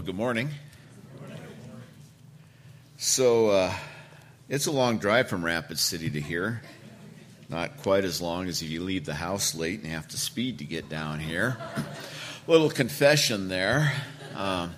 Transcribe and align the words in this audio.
Well, 0.00 0.06
good 0.06 0.16
morning. 0.16 0.48
So, 2.96 3.50
uh, 3.50 3.74
it's 4.48 4.64
a 4.64 4.72
long 4.72 4.96
drive 4.96 5.28
from 5.28 5.44
Rapid 5.44 5.78
City 5.78 6.08
to 6.08 6.18
here. 6.18 6.62
Not 7.50 7.76
quite 7.82 8.06
as 8.06 8.18
long 8.18 8.48
as 8.48 8.62
if 8.62 8.70
you 8.70 8.82
leave 8.82 9.04
the 9.04 9.12
house 9.12 9.54
late 9.54 9.80
and 9.80 9.92
have 9.92 10.08
to 10.08 10.16
speed 10.16 10.60
to 10.60 10.64
get 10.64 10.88
down 10.88 11.20
here. 11.20 11.58
Little 12.46 12.70
confession 12.70 13.48
there. 13.48 13.92
Um, 14.34 14.74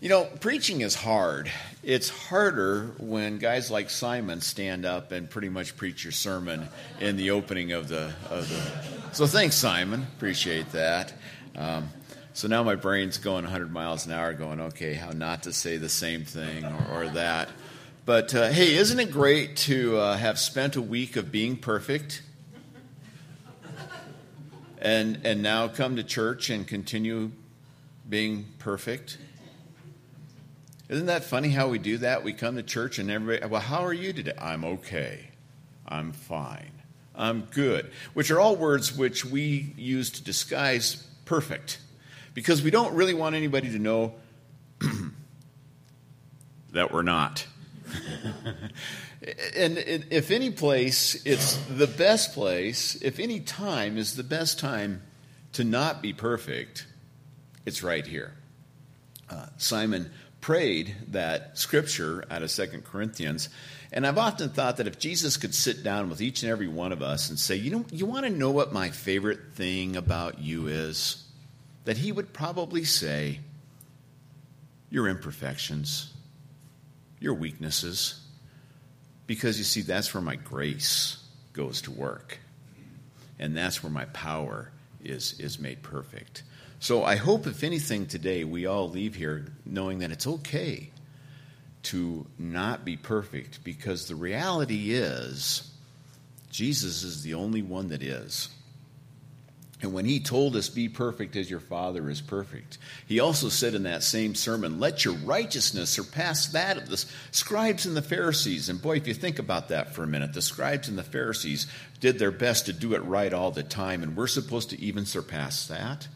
you 0.00 0.08
know, 0.08 0.26
preaching 0.38 0.82
is 0.82 0.94
hard. 0.94 1.50
It's 1.82 2.08
harder 2.08 2.94
when 2.98 3.38
guys 3.38 3.72
like 3.72 3.90
Simon 3.90 4.40
stand 4.40 4.86
up 4.86 5.10
and 5.10 5.28
pretty 5.28 5.48
much 5.48 5.76
preach 5.76 6.04
your 6.04 6.12
sermon 6.12 6.68
in 7.00 7.16
the 7.16 7.32
opening 7.32 7.72
of 7.72 7.88
the. 7.88 8.12
Of 8.30 8.48
the 8.48 9.14
so 9.14 9.26
thanks, 9.26 9.56
Simon. 9.56 10.06
Appreciate 10.16 10.70
that. 10.70 11.12
Um, 11.56 11.88
so 12.38 12.46
now 12.46 12.62
my 12.62 12.76
brain's 12.76 13.18
going 13.18 13.42
100 13.42 13.72
miles 13.72 14.06
an 14.06 14.12
hour, 14.12 14.32
going, 14.32 14.60
okay, 14.60 14.94
how 14.94 15.10
not 15.10 15.42
to 15.42 15.52
say 15.52 15.76
the 15.76 15.88
same 15.88 16.24
thing 16.24 16.64
or, 16.64 16.86
or 16.92 17.08
that. 17.08 17.48
But 18.06 18.32
uh, 18.32 18.50
hey, 18.50 18.76
isn't 18.76 19.00
it 19.00 19.10
great 19.10 19.56
to 19.56 19.96
uh, 19.96 20.16
have 20.16 20.38
spent 20.38 20.76
a 20.76 20.80
week 20.80 21.16
of 21.16 21.32
being 21.32 21.56
perfect? 21.56 22.22
And, 24.80 25.22
and 25.24 25.42
now 25.42 25.66
come 25.66 25.96
to 25.96 26.04
church 26.04 26.48
and 26.48 26.64
continue 26.64 27.32
being 28.08 28.46
perfect? 28.60 29.18
Isn't 30.88 31.06
that 31.06 31.24
funny 31.24 31.48
how 31.48 31.66
we 31.66 31.80
do 31.80 31.98
that? 31.98 32.22
We 32.22 32.34
come 32.34 32.54
to 32.54 32.62
church 32.62 33.00
and 33.00 33.10
everybody, 33.10 33.50
well, 33.50 33.60
how 33.60 33.84
are 33.84 33.92
you 33.92 34.12
today? 34.12 34.34
I'm 34.40 34.64
okay. 34.64 35.30
I'm 35.88 36.12
fine. 36.12 36.70
I'm 37.16 37.48
good. 37.50 37.90
Which 38.14 38.30
are 38.30 38.38
all 38.38 38.54
words 38.54 38.96
which 38.96 39.24
we 39.24 39.74
use 39.76 40.10
to 40.10 40.22
disguise 40.22 41.04
perfect 41.24 41.78
because 42.38 42.62
we 42.62 42.70
don't 42.70 42.94
really 42.94 43.14
want 43.14 43.34
anybody 43.34 43.68
to 43.72 43.80
know 43.80 44.14
that 46.70 46.92
we're 46.92 47.02
not. 47.02 47.44
and 49.56 49.76
if 49.76 50.30
any 50.30 50.52
place, 50.52 51.20
it's 51.26 51.56
the 51.66 51.88
best 51.88 52.34
place, 52.34 52.94
if 53.02 53.18
any 53.18 53.40
time 53.40 53.98
is 53.98 54.14
the 54.14 54.22
best 54.22 54.60
time 54.60 55.02
to 55.54 55.64
not 55.64 56.00
be 56.00 56.12
perfect, 56.12 56.86
it's 57.66 57.82
right 57.82 58.06
here. 58.06 58.34
Uh, 59.28 59.46
Simon 59.56 60.08
prayed 60.40 60.94
that 61.08 61.58
scripture 61.58 62.24
out 62.30 62.44
of 62.44 62.52
Second 62.52 62.84
Corinthians. 62.84 63.48
And 63.90 64.06
I've 64.06 64.16
often 64.16 64.50
thought 64.50 64.76
that 64.76 64.86
if 64.86 65.00
Jesus 65.00 65.36
could 65.36 65.56
sit 65.56 65.82
down 65.82 66.08
with 66.08 66.20
each 66.20 66.44
and 66.44 66.52
every 66.52 66.68
one 66.68 66.92
of 66.92 67.02
us 67.02 67.30
and 67.30 67.36
say, 67.36 67.56
you 67.56 67.72
know, 67.72 67.84
you 67.90 68.06
want 68.06 68.26
to 68.26 68.30
know 68.30 68.52
what 68.52 68.72
my 68.72 68.90
favorite 68.90 69.54
thing 69.54 69.96
about 69.96 70.38
you 70.38 70.68
is? 70.68 71.24
That 71.84 71.96
he 71.96 72.12
would 72.12 72.32
probably 72.32 72.84
say, 72.84 73.40
Your 74.90 75.08
imperfections, 75.08 76.12
your 77.20 77.34
weaknesses, 77.34 78.20
because 79.26 79.58
you 79.58 79.64
see, 79.64 79.82
that's 79.82 80.12
where 80.14 80.22
my 80.22 80.36
grace 80.36 81.22
goes 81.52 81.82
to 81.82 81.90
work. 81.90 82.38
And 83.38 83.56
that's 83.56 83.82
where 83.82 83.92
my 83.92 84.06
power 84.06 84.72
is, 85.04 85.38
is 85.38 85.58
made 85.58 85.82
perfect. 85.82 86.42
So 86.80 87.04
I 87.04 87.16
hope, 87.16 87.46
if 87.46 87.62
anything, 87.62 88.06
today 88.06 88.44
we 88.44 88.66
all 88.66 88.88
leave 88.88 89.14
here 89.14 89.46
knowing 89.64 89.98
that 89.98 90.10
it's 90.10 90.26
okay 90.26 90.90
to 91.84 92.26
not 92.38 92.84
be 92.84 92.96
perfect 92.96 93.62
because 93.64 94.06
the 94.06 94.14
reality 94.14 94.92
is 94.92 95.70
Jesus 96.50 97.02
is 97.02 97.22
the 97.22 97.34
only 97.34 97.62
one 97.62 97.88
that 97.88 98.02
is. 98.02 98.48
And 99.80 99.92
when 99.92 100.04
he 100.04 100.18
told 100.18 100.56
us, 100.56 100.68
Be 100.68 100.88
perfect 100.88 101.36
as 101.36 101.48
your 101.48 101.60
Father 101.60 102.10
is 102.10 102.20
perfect, 102.20 102.78
he 103.06 103.20
also 103.20 103.48
said 103.48 103.74
in 103.74 103.84
that 103.84 104.02
same 104.02 104.34
sermon, 104.34 104.80
Let 104.80 105.04
your 105.04 105.14
righteousness 105.14 105.90
surpass 105.90 106.46
that 106.48 106.76
of 106.76 106.88
the 106.88 107.04
scribes 107.30 107.86
and 107.86 107.96
the 107.96 108.02
Pharisees. 108.02 108.68
And 108.68 108.82
boy, 108.82 108.96
if 108.96 109.06
you 109.06 109.14
think 109.14 109.38
about 109.38 109.68
that 109.68 109.94
for 109.94 110.02
a 110.02 110.08
minute, 110.08 110.32
the 110.32 110.42
scribes 110.42 110.88
and 110.88 110.98
the 110.98 111.04
Pharisees 111.04 111.66
did 112.00 112.18
their 112.18 112.32
best 112.32 112.66
to 112.66 112.72
do 112.72 112.94
it 112.94 113.04
right 113.04 113.32
all 113.32 113.52
the 113.52 113.62
time, 113.62 114.02
and 114.02 114.16
we're 114.16 114.26
supposed 114.26 114.70
to 114.70 114.80
even 114.80 115.06
surpass 115.06 115.68
that. 115.68 116.08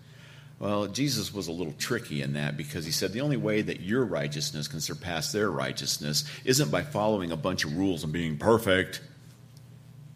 Well, 0.59 0.87
Jesus 0.87 1.35
was 1.35 1.49
a 1.49 1.53
little 1.53 1.75
tricky 1.77 2.23
in 2.23 2.35
that 2.35 2.57
because 2.57 2.85
he 2.85 2.93
said 2.93 3.13
the 3.13 3.21
only 3.21 3.37
way 3.37 3.63
that 3.63 3.81
your 3.81 4.05
righteousness 4.05 4.69
can 4.69 4.81
surpass 4.81 5.33
their 5.33 5.51
righteousness 5.51 6.25
isn't 6.45 6.71
by 6.71 6.83
following 6.83 7.33
a 7.33 7.37
bunch 7.37 7.65
of 7.65 7.77
rules 7.77 8.05
and 8.05 8.13
being 8.13 8.39
perfect, 8.39 9.01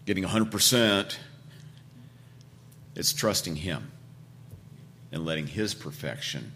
getting 0.04 0.22
100%. 0.22 1.16
It's 2.96 3.12
trusting 3.12 3.56
Him 3.56 3.92
and 5.12 5.24
letting 5.24 5.46
His 5.46 5.74
perfection 5.74 6.52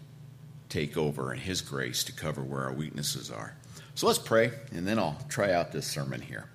take 0.69 0.97
over 0.97 1.31
and 1.31 1.39
His 1.39 1.61
grace 1.61 2.03
to 2.05 2.11
cover 2.11 2.41
where 2.41 2.63
our 2.63 2.73
weaknesses 2.73 3.29
are. 3.29 3.55
So 3.95 4.07
let's 4.07 4.19
pray, 4.19 4.51
and 4.71 4.87
then 4.87 4.97
I'll 4.99 5.17
try 5.29 5.51
out 5.53 5.71
this 5.71 5.85
sermon 5.85 6.21
here. 6.21 6.49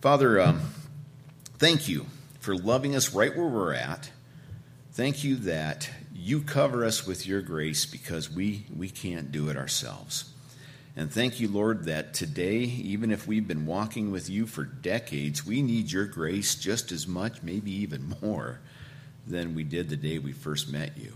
Father, 0.00 0.40
um, 0.40 0.60
thank 1.58 1.88
you 1.88 2.06
for 2.40 2.56
loving 2.56 2.96
us 2.96 3.14
right 3.14 3.34
where 3.36 3.46
we're 3.46 3.74
at. 3.74 4.10
Thank 4.92 5.24
you 5.24 5.36
that 5.36 5.90
you 6.14 6.40
cover 6.40 6.84
us 6.84 7.06
with 7.06 7.26
your 7.26 7.42
grace 7.42 7.84
because 7.84 8.30
we, 8.30 8.66
we 8.74 8.88
can't 8.88 9.30
do 9.30 9.48
it 9.48 9.56
ourselves. 9.56 10.32
And 10.98 11.12
thank 11.12 11.40
you, 11.40 11.48
Lord, 11.48 11.84
that 11.84 12.14
today, 12.14 12.60
even 12.60 13.10
if 13.10 13.26
we've 13.26 13.46
been 13.46 13.66
walking 13.66 14.10
with 14.10 14.30
you 14.30 14.46
for 14.46 14.64
decades, 14.64 15.44
we 15.44 15.60
need 15.60 15.92
your 15.92 16.06
grace 16.06 16.54
just 16.54 16.90
as 16.90 17.06
much, 17.06 17.42
maybe 17.42 17.70
even 17.70 18.14
more, 18.22 18.60
than 19.26 19.54
we 19.54 19.62
did 19.62 19.90
the 19.90 19.96
day 19.96 20.18
we 20.18 20.32
first 20.32 20.72
met 20.72 20.96
you. 20.96 21.12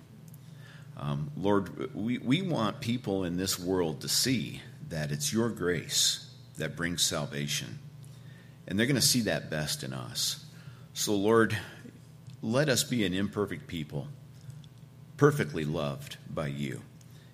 Um, 0.98 1.30
Lord, 1.34 1.94
we, 1.94 2.18
we 2.18 2.42
want 2.42 2.80
people 2.80 3.24
in 3.24 3.38
this 3.38 3.58
world 3.58 4.02
to 4.02 4.08
see 4.08 4.60
that 4.91 5.10
it's 5.10 5.32
your 5.32 5.48
grace 5.48 6.28
that 6.58 6.76
brings 6.76 7.00
salvation. 7.00 7.78
And 8.66 8.78
they're 8.78 8.86
going 8.86 8.97
to 8.97 9.02
see 9.02 9.22
that 9.22 9.48
best 9.48 9.82
in 9.82 9.94
us. 9.94 10.44
So, 10.92 11.14
Lord, 11.14 11.56
let 12.42 12.68
us 12.68 12.84
be 12.84 13.06
an 13.06 13.14
imperfect 13.14 13.66
people, 13.66 14.08
perfectly 15.16 15.64
loved 15.64 16.18
by 16.28 16.48
you. 16.48 16.82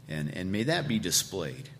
And, 0.08 0.32
and 0.32 0.52
may 0.52 0.62
that 0.62 0.86
be 0.86 1.00
displayed 1.00 1.70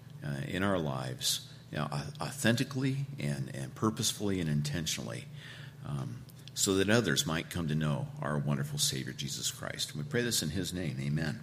in 0.48 0.62
our 0.62 0.78
lives 0.78 1.48
you 1.70 1.78
know, 1.78 1.88
authentically 2.20 3.06
and, 3.18 3.50
and 3.54 3.74
purposefully 3.74 4.40
and 4.40 4.48
intentionally 4.48 5.24
um, 5.86 6.16
so 6.54 6.74
that 6.76 6.88
others 6.88 7.26
might 7.26 7.50
come 7.50 7.68
to 7.68 7.74
know 7.74 8.06
our 8.22 8.38
wonderful 8.38 8.78
Savior, 8.78 9.12
Jesus 9.12 9.50
Christ. 9.50 9.94
we 9.94 10.02
pray 10.02 10.22
this 10.22 10.42
in 10.42 10.50
His 10.50 10.72
name. 10.72 10.96
Amen. 11.00 11.40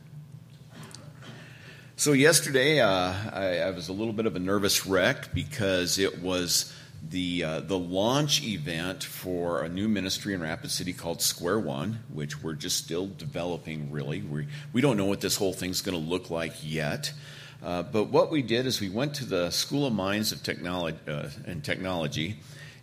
So, 1.96 2.14
yesterday 2.14 2.80
uh, 2.80 3.14
I, 3.32 3.60
I, 3.60 3.70
was 3.70 3.88
a 3.88 3.94
little 3.94 4.14
bit 4.14 4.26
of 4.26 4.36
a 4.36 4.40
nervous 4.40 4.88
wreck 4.88 5.34
because 5.34 6.00
it 6.00 6.22
was 6.22 6.74
the, 7.08 7.44
uh, 7.44 7.60
the 7.60 7.78
launch 7.78 8.44
event 8.44 9.04
for 9.04 9.62
a 9.62 9.70
new 9.70 9.88
ministry 9.88 10.34
in 10.34 10.42
Rapid 10.42 10.72
City 10.72 10.92
called 10.92 11.22
Square 11.22 11.60
One, 11.60 12.00
which 12.12 12.42
we're 12.42 12.56
just 12.56 12.84
still 12.84 13.08
developing, 13.08 13.92
really. 13.92 14.22
We, 14.22 14.48
we 14.74 14.82
don't 14.82 14.98
know 14.98 15.06
what 15.06 15.22
this 15.22 15.36
whole 15.36 15.54
thing's 15.54 15.82
going 15.82 15.98
to 15.98 16.10
look 16.10 16.32
like 16.32 16.54
yet. 16.64 17.14
Uh, 17.63 17.81
but 17.81 18.09
what 18.09 18.29
we 18.29 18.41
did 18.41 18.66
is 18.66 18.81
we 18.81 18.90
went 18.90 19.13
to 19.13 19.25
the 19.25 19.50
School 19.50 19.85
of 19.85 19.94
Mines 19.94 20.34
of 20.34 20.44
Technology, 20.44 20.97
uh, 21.07 21.29
and 21.46 21.63
Technology, 21.63 22.35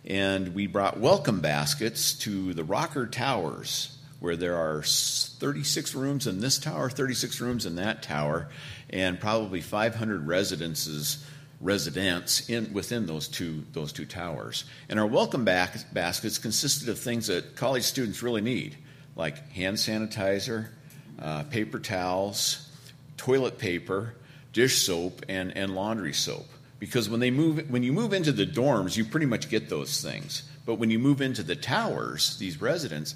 and 0.05 0.55
we 0.55 0.65
brought 0.65 0.99
welcome 0.99 1.39
baskets 1.39 2.15
to 2.15 2.55
the 2.55 2.63
Rocker 2.63 3.05
Towers, 3.05 3.95
where 4.19 4.35
there 4.35 4.57
are 4.57 4.81
36 4.81 5.93
rooms 5.93 6.25
in 6.25 6.39
this 6.39 6.57
tower, 6.57 6.89
36 6.89 7.39
rooms 7.41 7.67
in 7.67 7.75
that 7.75 8.01
tower, 8.01 8.49
and 8.89 9.19
probably 9.19 9.61
500 9.61 10.25
residences 10.25 11.23
residents 11.59 12.49
in 12.49 12.73
within 12.73 13.05
those 13.05 13.27
two 13.27 13.63
those 13.73 13.93
two 13.93 14.05
towers. 14.05 14.63
And 14.89 14.99
our 14.99 15.05
welcome 15.05 15.45
back, 15.45 15.93
baskets 15.93 16.39
consisted 16.39 16.89
of 16.89 16.97
things 16.97 17.27
that 17.27 17.55
college 17.55 17.83
students 17.83 18.23
really 18.23 18.41
need, 18.41 18.77
like 19.15 19.47
hand 19.51 19.77
sanitizer, 19.77 20.69
uh, 21.19 21.43
paper 21.43 21.77
towels, 21.77 22.67
toilet 23.15 23.59
paper, 23.59 24.15
dish 24.53 24.81
soap 24.81 25.23
and, 25.29 25.55
and 25.55 25.75
laundry 25.75 26.13
soap. 26.13 26.47
Because 26.79 27.09
when 27.09 27.19
they 27.19 27.31
move 27.31 27.69
when 27.69 27.83
you 27.83 27.93
move 27.93 28.11
into 28.11 28.31
the 28.31 28.45
dorms, 28.45 28.97
you 28.97 29.05
pretty 29.05 29.27
much 29.27 29.49
get 29.49 29.69
those 29.69 30.01
things. 30.01 30.43
But 30.65 30.75
when 30.75 30.89
you 30.89 30.99
move 30.99 31.21
into 31.21 31.43
the 31.43 31.55
towers, 31.55 32.37
these 32.37 32.59
residents, 32.59 33.15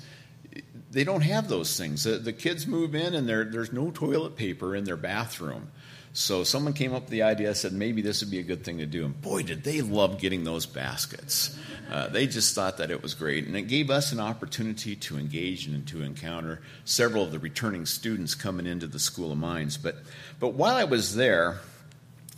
they 0.92 1.04
don't 1.04 1.22
have 1.22 1.48
those 1.48 1.78
things. 1.78 2.04
The, 2.04 2.18
the 2.18 2.34
kids 2.34 2.68
move 2.68 2.96
in 2.96 3.14
and 3.14 3.28
there's 3.28 3.74
no 3.74 3.92
toilet 3.92 4.36
paper 4.36 4.76
in 4.76 4.84
their 4.84 4.98
bathroom. 4.98 5.72
So 6.16 6.46
someone 6.46 6.72
came 6.72 6.94
up 6.94 7.04
with 7.04 7.12
the 7.12 7.24
idea, 7.24 7.54
said 7.54 7.74
maybe 7.74 8.02
this 8.02 8.22
would 8.22 8.32
be 8.32 8.40
a 8.40 8.44
good 8.44 8.64
thing 8.64 8.78
to 8.78 8.86
do. 8.86 9.04
And 9.04 9.22
boy, 9.22 9.44
did 9.44 9.66
they 9.66 9.82
love 9.82 10.18
getting 10.18 10.46
those 10.46 10.66
baskets. 10.66 11.60
Uh, 11.92 12.08
they 12.08 12.26
just 12.26 12.56
thought 12.56 12.78
that 12.78 12.90
it 12.90 13.04
was 13.04 13.14
great. 13.14 13.46
And 13.46 13.56
it 13.58 13.64
gave 13.64 13.90
us 13.90 14.14
an 14.14 14.22
opportunity 14.22 14.96
to 14.96 15.18
engage 15.18 15.68
and 15.68 15.86
to 15.88 16.04
encounter 16.04 16.62
several 16.86 17.26
of 17.26 17.34
the 17.34 17.40
returning 17.40 17.86
students 17.86 18.34
coming 18.34 18.66
into 18.66 18.88
the 18.88 18.98
School 18.98 19.34
of 19.34 19.38
Mines. 19.38 19.76
But, 19.76 19.98
but 20.40 20.54
while 20.54 20.78
I 20.78 20.86
was 20.86 21.16
there, 21.16 21.60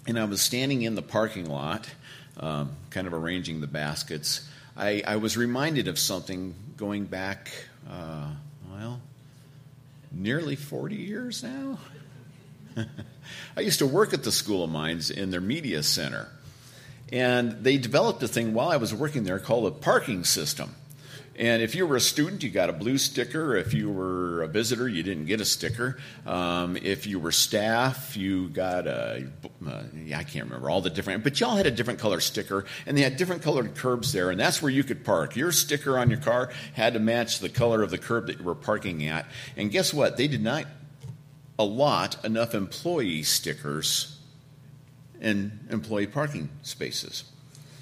and 0.08 0.18
I 0.18 0.26
was 0.26 0.42
standing 0.42 0.82
in 0.82 0.96
the 0.96 1.04
parking 1.04 1.48
lot, 1.48 1.88
um, 2.40 2.72
kind 2.90 3.06
of 3.06 3.14
arranging 3.14 3.62
the 3.62 3.68
baskets, 3.68 4.50
I, 4.76 5.04
I, 5.06 5.18
was 5.18 5.38
reminded 5.38 5.88
of 5.88 6.00
something 6.00 6.56
going 6.78 7.06
back, 7.06 7.52
uh, 7.88 8.32
well, 8.72 9.02
nearly 10.12 10.56
40 10.56 10.96
years 10.96 11.44
now. 11.44 11.78
I 13.58 13.62
used 13.62 13.80
to 13.80 13.88
work 13.88 14.14
at 14.14 14.24
the 14.24 14.32
School 14.32 14.64
of 14.64 14.70
Mines 14.70 15.10
in 15.10 15.32
their 15.32 15.42
media 15.42 15.84
center. 15.84 16.30
And 17.12 17.64
they 17.64 17.78
developed 17.78 18.22
a 18.24 18.28
thing 18.28 18.54
while 18.54 18.70
I 18.70 18.78
was 18.78 18.94
working 18.94 19.24
there 19.24 19.40
called 19.40 19.66
a 19.68 19.72
parking 19.72 20.24
system. 20.24 20.76
And 21.40 21.62
if 21.62 21.76
you 21.76 21.86
were 21.86 21.96
a 21.96 22.02
student, 22.02 22.42
you 22.42 22.50
got 22.50 22.70
a 22.70 22.74
blue 22.74 22.98
sticker. 22.98 23.56
If 23.56 23.72
you 23.72 23.92
were 23.92 24.42
a 24.42 24.48
visitor, 24.48 24.90
you 24.90 25.04
didn't 25.04 25.26
get 25.26 25.40
a 25.40 25.46
sticker. 25.46 26.00
Um, 26.26 26.76
if 26.78 27.06
you 27.06 27.20
were 27.20 27.32
staff, 27.32 28.18
you 28.18 28.50
got 28.50 28.88
a, 28.88 29.28
uh, 29.66 29.84
I 30.16 30.24
can't 30.24 30.46
remember 30.46 30.68
all 30.72 30.82
the 30.82 30.90
different, 30.90 31.24
but 31.24 31.40
y'all 31.40 31.56
had 31.56 31.68
a 31.68 31.72
different 31.72 32.00
color 32.00 32.22
sticker, 32.22 32.66
and 32.88 32.98
they 32.98 33.04
had 33.04 33.18
different 33.18 33.44
colored 33.44 33.76
curbs 33.76 34.14
there, 34.14 34.32
and 34.32 34.40
that's 34.40 34.64
where 34.64 34.72
you 34.72 34.84
could 34.84 35.06
park. 35.06 35.36
Your 35.36 35.52
sticker 35.52 36.00
on 36.00 36.10
your 36.10 36.20
car 36.20 36.50
had 36.74 36.94
to 36.94 37.00
match 37.00 37.38
the 37.38 37.50
color 37.50 37.84
of 37.84 37.92
the 37.92 38.00
curb 38.00 38.28
that 38.28 38.40
you 38.40 38.44
were 38.44 38.56
parking 38.56 39.06
at. 39.06 39.28
And 39.56 39.70
guess 39.70 39.94
what? 39.94 40.18
They 40.18 40.28
did 40.28 40.42
not 40.42 40.66
allot 41.60 42.24
enough 42.24 42.54
employee 42.54 43.24
stickers 43.24 44.20
in 45.20 45.60
employee 45.70 46.08
parking 46.08 46.50
spaces. 46.62 47.24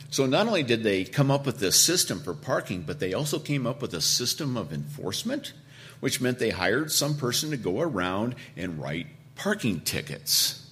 So 0.09 0.25
not 0.25 0.47
only 0.47 0.63
did 0.63 0.83
they 0.83 1.03
come 1.03 1.29
up 1.29 1.45
with 1.45 1.59
this 1.59 1.79
system 1.79 2.21
for 2.21 2.33
parking, 2.33 2.83
but 2.83 2.99
they 2.99 3.13
also 3.13 3.37
came 3.37 3.67
up 3.67 3.81
with 3.81 3.93
a 3.93 4.01
system 4.01 4.55
of 4.55 4.71
enforcement, 4.71 5.51
which 5.99 6.21
meant 6.21 6.39
they 6.39 6.51
hired 6.51 6.91
some 6.91 7.17
person 7.17 7.51
to 7.51 7.57
go 7.57 7.81
around 7.81 8.35
and 8.55 8.79
write 8.81 9.07
parking 9.35 9.81
tickets. 9.81 10.69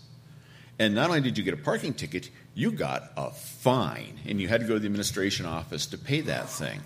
And 0.80 0.96
not 0.96 1.10
only 1.10 1.22
did 1.22 1.38
you 1.38 1.44
get 1.44 1.54
a 1.54 1.58
parking 1.58 1.94
ticket, 1.94 2.30
you 2.56 2.72
got 2.72 3.12
a 3.18 3.32
fine, 3.32 4.20
and 4.26 4.40
you 4.40 4.48
had 4.48 4.62
to 4.62 4.68
go 4.68 4.76
to 4.76 4.80
the 4.80 4.86
administration 4.86 5.46
office 5.46 5.88
to 5.88 5.98
pay 5.98 6.22
that 6.22 6.50
thing. 6.50 6.80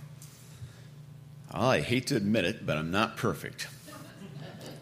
I 1.51 1.81
hate 1.81 2.07
to 2.07 2.15
admit 2.15 2.45
it, 2.45 2.65
but 2.65 2.77
I'm 2.77 2.91
not 2.91 3.17
perfect. 3.17 3.67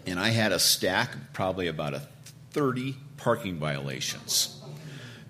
And 0.06 0.20
I 0.20 0.30
had 0.30 0.52
a 0.52 0.60
stack 0.60 1.34
probably 1.34 1.68
about 1.68 1.94
a 1.94 2.08
30 2.52 2.96
parking 3.18 3.58
violations 3.58 4.62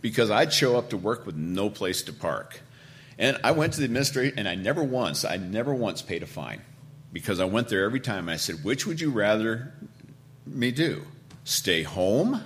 because 0.02 0.30
I'd 0.30 0.54
show 0.54 0.78
up 0.78 0.90
to 0.90 0.98
work 0.98 1.26
with 1.26 1.36
no 1.36 1.70
place 1.70 2.04
to 2.04 2.14
park. 2.14 2.62
And 3.18 3.40
I 3.44 3.52
went 3.52 3.74
to 3.74 3.80
the 3.80 3.86
administrator, 3.86 4.36
and 4.38 4.48
I 4.48 4.56
never 4.56 4.84
once, 4.84 5.24
I 5.24 5.38
never 5.38 5.74
once 5.74 6.02
paid 6.02 6.22
a 6.22 6.28
fine 6.28 6.62
because 7.14 7.40
I 7.40 7.46
went 7.46 7.70
there 7.70 7.86
every 7.86 8.02
time. 8.02 8.28
And 8.28 8.32
I 8.32 8.36
said, 8.36 8.64
Which 8.64 8.86
would 8.86 9.00
you 9.00 9.10
rather 9.10 9.74
me 10.46 10.72
do? 10.72 11.06
Stay 11.46 11.84
home 11.84 12.44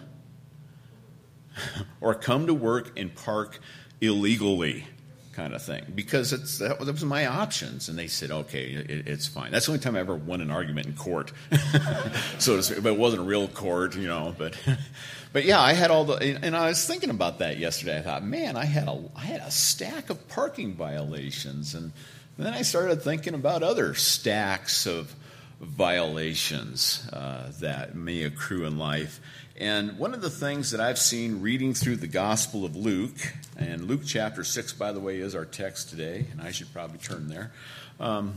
or 2.01 2.13
come 2.13 2.47
to 2.47 2.53
work 2.53 2.97
and 2.97 3.13
park 3.13 3.59
illegally? 3.99 4.85
Kind 5.33 5.53
of 5.53 5.61
thing, 5.61 5.85
because 5.95 6.33
it's, 6.33 6.57
that 6.57 6.79
was 6.79 7.05
my 7.05 7.27
options, 7.27 7.87
and 7.87 7.97
they 7.97 8.07
said, 8.07 8.31
"Okay, 8.31 8.71
it, 8.71 9.07
it's 9.07 9.27
fine." 9.27 9.51
That's 9.51 9.67
the 9.67 9.73
only 9.73 9.81
time 9.81 9.95
I 9.95 9.99
ever 9.99 10.15
won 10.15 10.41
an 10.41 10.51
argument 10.51 10.87
in 10.87 10.93
court, 10.93 11.31
so 12.39 12.57
to 12.57 12.63
speak. 12.63 12.83
But 12.83 12.93
it 12.93 12.99
wasn't 12.99 13.21
a 13.21 13.25
real 13.25 13.47
court, 13.47 13.95
you 13.95 14.07
know. 14.07 14.35
But 14.37 14.57
but 15.33 15.45
yeah, 15.45 15.61
I 15.61 15.73
had 15.73 15.91
all 15.91 16.03
the, 16.03 16.15
and 16.43 16.57
I 16.57 16.67
was 16.67 16.85
thinking 16.85 17.11
about 17.11 17.39
that 17.39 17.57
yesterday. 17.57 17.99
I 17.99 18.01
thought, 18.01 18.23
man, 18.23 18.57
I 18.57 18.65
had 18.65 18.87
a, 18.87 18.99
I 19.15 19.21
had 19.21 19.41
a 19.41 19.51
stack 19.51 20.09
of 20.09 20.27
parking 20.27 20.73
violations, 20.73 21.75
and 21.75 21.93
then 22.37 22.53
I 22.53 22.63
started 22.63 23.01
thinking 23.01 23.35
about 23.35 23.63
other 23.63 23.93
stacks 23.93 24.87
of 24.87 25.15
violations 25.61 27.07
uh, 27.13 27.51
that 27.59 27.95
may 27.95 28.23
accrue 28.23 28.65
in 28.65 28.77
life. 28.77 29.19
And 29.59 29.97
one 29.97 30.13
of 30.13 30.21
the 30.21 30.29
things 30.29 30.71
that 30.71 30.79
I've 30.79 30.97
seen 30.97 31.41
reading 31.41 31.73
through 31.73 31.97
the 31.97 32.07
Gospel 32.07 32.63
of 32.63 32.77
Luke, 32.77 33.17
and 33.57 33.89
Luke 33.89 34.03
chapter 34.05 34.45
6, 34.45 34.71
by 34.73 34.93
the 34.93 35.01
way, 35.01 35.17
is 35.17 35.35
our 35.35 35.43
text 35.43 35.89
today, 35.89 36.25
and 36.31 36.41
I 36.41 36.51
should 36.51 36.71
probably 36.71 36.99
turn 36.99 37.27
there. 37.27 37.51
Um, 37.99 38.35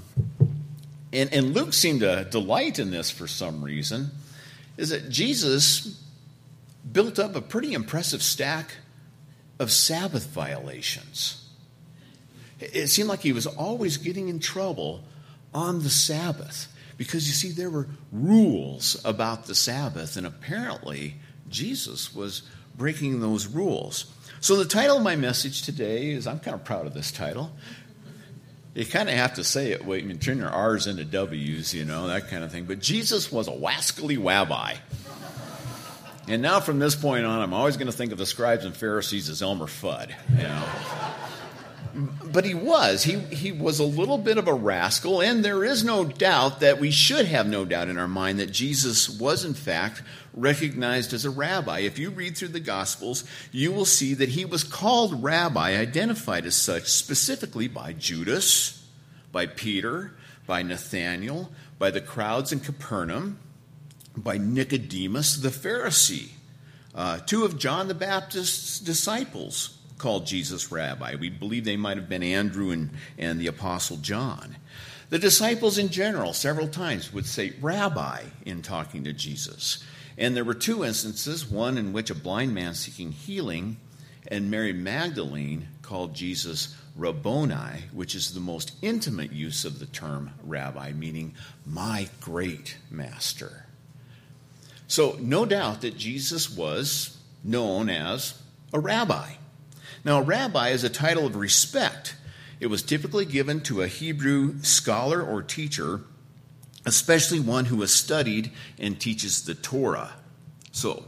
and, 1.12 1.32
and 1.32 1.54
Luke 1.54 1.74
seemed 1.74 2.00
to 2.00 2.26
delight 2.28 2.80
in 2.80 2.90
this 2.90 3.08
for 3.08 3.28
some 3.28 3.62
reason, 3.62 4.10
is 4.76 4.88
that 4.88 5.10
Jesus 5.10 6.02
built 6.90 7.20
up 7.20 7.36
a 7.36 7.40
pretty 7.40 7.72
impressive 7.72 8.20
stack 8.20 8.78
of 9.60 9.70
Sabbath 9.70 10.26
violations. 10.26 11.48
It 12.58 12.88
seemed 12.88 13.08
like 13.08 13.20
he 13.20 13.32
was 13.32 13.46
always 13.46 13.96
getting 13.96 14.28
in 14.28 14.40
trouble 14.40 15.04
on 15.54 15.84
the 15.84 15.90
Sabbath 15.90 16.66
because 17.02 17.26
you 17.26 17.34
see, 17.34 17.50
there 17.50 17.68
were 17.68 17.88
rules 18.12 18.96
about 19.04 19.46
the 19.46 19.56
Sabbath, 19.56 20.16
and 20.16 20.24
apparently 20.24 21.16
Jesus 21.48 22.14
was 22.14 22.42
breaking 22.76 23.18
those 23.18 23.48
rules. 23.48 24.04
So, 24.40 24.54
the 24.54 24.64
title 24.64 24.98
of 24.98 25.02
my 25.02 25.16
message 25.16 25.62
today 25.62 26.12
is 26.12 26.28
I'm 26.28 26.38
kind 26.38 26.54
of 26.54 26.62
proud 26.62 26.86
of 26.86 26.94
this 26.94 27.10
title. 27.10 27.50
You 28.74 28.86
kind 28.86 29.08
of 29.08 29.16
have 29.16 29.34
to 29.34 29.42
say 29.42 29.72
it, 29.72 29.84
wait, 29.84 30.04
I 30.04 30.06
mean, 30.06 30.20
turn 30.20 30.38
your 30.38 30.50
R's 30.50 30.86
into 30.86 31.04
W's, 31.04 31.74
you 31.74 31.84
know, 31.84 32.06
that 32.06 32.28
kind 32.28 32.44
of 32.44 32.52
thing. 32.52 32.66
But 32.66 32.78
Jesus 32.78 33.32
was 33.32 33.48
a 33.48 33.50
wascally 33.52 34.16
wabbi. 34.16 34.76
And 36.28 36.40
now 36.40 36.60
from 36.60 36.78
this 36.78 36.94
point 36.94 37.24
on, 37.24 37.40
I'm 37.40 37.52
always 37.52 37.76
going 37.76 37.88
to 37.88 37.92
think 37.92 38.12
of 38.12 38.18
the 38.18 38.26
scribes 38.26 38.64
and 38.64 38.76
Pharisees 38.76 39.28
as 39.28 39.42
Elmer 39.42 39.66
Fudd. 39.66 40.12
You 40.30 40.44
know? 40.44 40.64
But 41.94 42.44
he 42.44 42.54
was. 42.54 43.02
He, 43.04 43.18
he 43.18 43.52
was 43.52 43.78
a 43.78 43.84
little 43.84 44.18
bit 44.18 44.38
of 44.38 44.48
a 44.48 44.54
rascal, 44.54 45.20
and 45.20 45.44
there 45.44 45.64
is 45.64 45.84
no 45.84 46.04
doubt 46.04 46.60
that 46.60 46.80
we 46.80 46.90
should 46.90 47.26
have 47.26 47.46
no 47.46 47.64
doubt 47.64 47.88
in 47.88 47.98
our 47.98 48.08
mind 48.08 48.38
that 48.38 48.52
Jesus 48.52 49.08
was, 49.08 49.44
in 49.44 49.54
fact, 49.54 50.02
recognized 50.34 51.12
as 51.12 51.24
a 51.24 51.30
rabbi. 51.30 51.80
If 51.80 51.98
you 51.98 52.10
read 52.10 52.36
through 52.36 52.48
the 52.48 52.60
Gospels, 52.60 53.24
you 53.50 53.72
will 53.72 53.84
see 53.84 54.14
that 54.14 54.30
he 54.30 54.44
was 54.44 54.64
called 54.64 55.22
rabbi, 55.22 55.76
identified 55.76 56.46
as 56.46 56.56
such 56.56 56.88
specifically 56.88 57.68
by 57.68 57.92
Judas, 57.92 58.86
by 59.30 59.46
Peter, 59.46 60.12
by 60.46 60.62
Nathanael, 60.62 61.50
by 61.78 61.90
the 61.90 62.00
crowds 62.00 62.52
in 62.52 62.60
Capernaum 62.60 63.38
by 64.16 64.38
Nicodemus 64.38 65.36
the 65.36 65.48
Pharisee. 65.48 66.30
Uh, 66.94 67.18
two 67.18 67.44
of 67.44 67.58
John 67.58 67.88
the 67.88 67.94
Baptist's 67.94 68.78
disciples 68.78 69.78
called 69.98 70.26
Jesus 70.26 70.72
rabbi. 70.72 71.14
We 71.14 71.30
believe 71.30 71.64
they 71.64 71.76
might 71.76 71.96
have 71.96 72.08
been 72.08 72.22
Andrew 72.22 72.70
and, 72.70 72.90
and 73.18 73.40
the 73.40 73.46
Apostle 73.46 73.98
John. 73.98 74.56
The 75.10 75.18
disciples 75.18 75.78
in 75.78 75.90
general, 75.90 76.32
several 76.32 76.68
times, 76.68 77.12
would 77.12 77.26
say 77.26 77.52
rabbi 77.60 78.22
in 78.46 78.62
talking 78.62 79.04
to 79.04 79.12
Jesus. 79.12 79.84
And 80.16 80.34
there 80.34 80.44
were 80.44 80.54
two 80.54 80.84
instances 80.84 81.46
one 81.46 81.76
in 81.78 81.92
which 81.92 82.10
a 82.10 82.14
blind 82.14 82.54
man 82.54 82.74
seeking 82.74 83.12
healing 83.12 83.76
and 84.28 84.50
Mary 84.50 84.72
Magdalene 84.72 85.68
called 85.82 86.14
Jesus 86.14 86.76
Rabboni, 86.96 87.84
which 87.92 88.14
is 88.14 88.32
the 88.32 88.40
most 88.40 88.72
intimate 88.82 89.32
use 89.32 89.64
of 89.64 89.78
the 89.78 89.86
term 89.86 90.30
rabbi, 90.44 90.92
meaning 90.92 91.34
my 91.66 92.08
great 92.20 92.76
master. 92.90 93.66
So, 94.86 95.16
no 95.20 95.44
doubt 95.46 95.80
that 95.82 95.96
Jesus 95.96 96.50
was 96.50 97.18
known 97.42 97.88
as 97.88 98.40
a 98.72 98.78
rabbi. 98.78 99.32
Now, 100.04 100.20
rabbi 100.20 100.70
is 100.70 100.84
a 100.84 100.90
title 100.90 101.26
of 101.26 101.36
respect. 101.36 102.16
It 102.58 102.66
was 102.66 102.82
typically 102.82 103.24
given 103.24 103.60
to 103.62 103.82
a 103.82 103.86
Hebrew 103.86 104.60
scholar 104.62 105.22
or 105.22 105.42
teacher, 105.42 106.00
especially 106.84 107.40
one 107.40 107.66
who 107.66 107.80
has 107.80 107.92
studied 107.92 108.50
and 108.78 109.00
teaches 109.00 109.44
the 109.44 109.54
Torah. 109.54 110.12
So, 110.72 111.04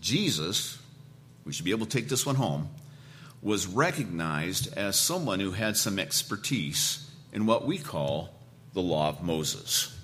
Jesus, 0.00 0.78
we 1.44 1.52
should 1.52 1.64
be 1.64 1.72
able 1.72 1.86
to 1.86 1.98
take 1.98 2.08
this 2.08 2.24
one 2.24 2.36
home, 2.36 2.70
was 3.42 3.66
recognized 3.66 4.72
as 4.74 4.98
someone 4.98 5.40
who 5.40 5.52
had 5.52 5.76
some 5.76 5.98
expertise 5.98 7.10
in 7.32 7.46
what 7.46 7.66
we 7.66 7.78
call 7.78 8.34
the 8.72 8.82
law 8.82 9.08
of 9.08 9.22
Moses. 9.22 9.96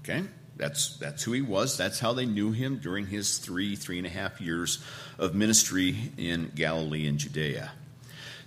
Okay? 0.00 0.24
That's, 0.60 0.98
that's 0.98 1.22
who 1.22 1.32
he 1.32 1.40
was. 1.40 1.78
That's 1.78 1.98
how 1.98 2.12
they 2.12 2.26
knew 2.26 2.52
him 2.52 2.76
during 2.76 3.06
his 3.06 3.38
three, 3.38 3.76
three 3.76 3.96
and 3.96 4.06
a 4.06 4.10
half 4.10 4.42
years 4.42 4.78
of 5.18 5.34
ministry 5.34 5.96
in 6.18 6.52
Galilee 6.54 7.06
and 7.06 7.16
Judea. 7.18 7.72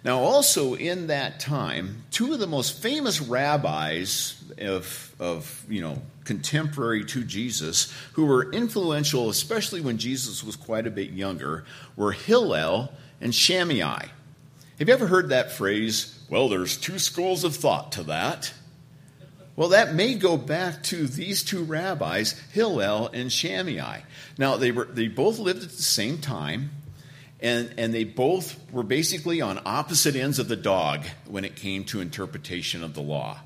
Now, 0.05 0.19
also 0.19 0.75
in 0.75 1.07
that 1.07 1.39
time, 1.39 2.03
two 2.11 2.31
of 2.31 2.39
the 2.39 2.45
most 2.45 2.79
famous 2.83 3.19
rabbis 3.19 4.35
of, 4.59 5.15
of 5.19 5.65
you 5.67 5.81
know, 5.81 6.03
contemporary 6.23 7.03
to 7.05 7.23
Jesus, 7.23 7.91
who 8.13 8.25
were 8.25 8.51
influential, 8.51 9.29
especially 9.29 9.81
when 9.81 9.97
Jesus 9.97 10.43
was 10.43 10.55
quite 10.55 10.85
a 10.85 10.91
bit 10.91 11.09
younger, 11.09 11.65
were 11.95 12.11
Hillel 12.11 12.93
and 13.21 13.33
Shammai. 13.33 14.05
Have 14.77 14.87
you 14.87 14.93
ever 14.93 15.07
heard 15.07 15.29
that 15.29 15.51
phrase? 15.51 16.19
Well, 16.29 16.47
there's 16.47 16.77
two 16.77 16.99
schools 16.99 17.43
of 17.43 17.55
thought 17.55 17.93
to 17.93 18.03
that. 18.03 18.53
Well, 19.55 19.69
that 19.69 19.93
may 19.93 20.15
go 20.15 20.35
back 20.35 20.81
to 20.83 21.05
these 21.05 21.43
two 21.43 21.63
rabbis, 21.63 22.31
Hillel 22.53 23.09
and 23.13 23.31
Shammai. 23.31 23.99
Now, 24.37 24.57
they, 24.57 24.71
were, 24.71 24.85
they 24.85 25.07
both 25.07 25.37
lived 25.37 25.61
at 25.61 25.69
the 25.69 25.81
same 25.83 26.17
time, 26.17 26.71
and, 27.39 27.71
and 27.77 27.93
they 27.93 28.03
both 28.03 28.59
were 28.71 28.83
basically 28.83 29.41
on 29.41 29.61
opposite 29.63 30.15
ends 30.15 30.39
of 30.39 30.47
the 30.47 30.55
dog 30.55 31.05
when 31.27 31.45
it 31.45 31.55
came 31.55 31.83
to 31.85 32.01
interpretation 32.01 32.83
of 32.83 32.95
the 32.95 33.01
law. 33.01 33.41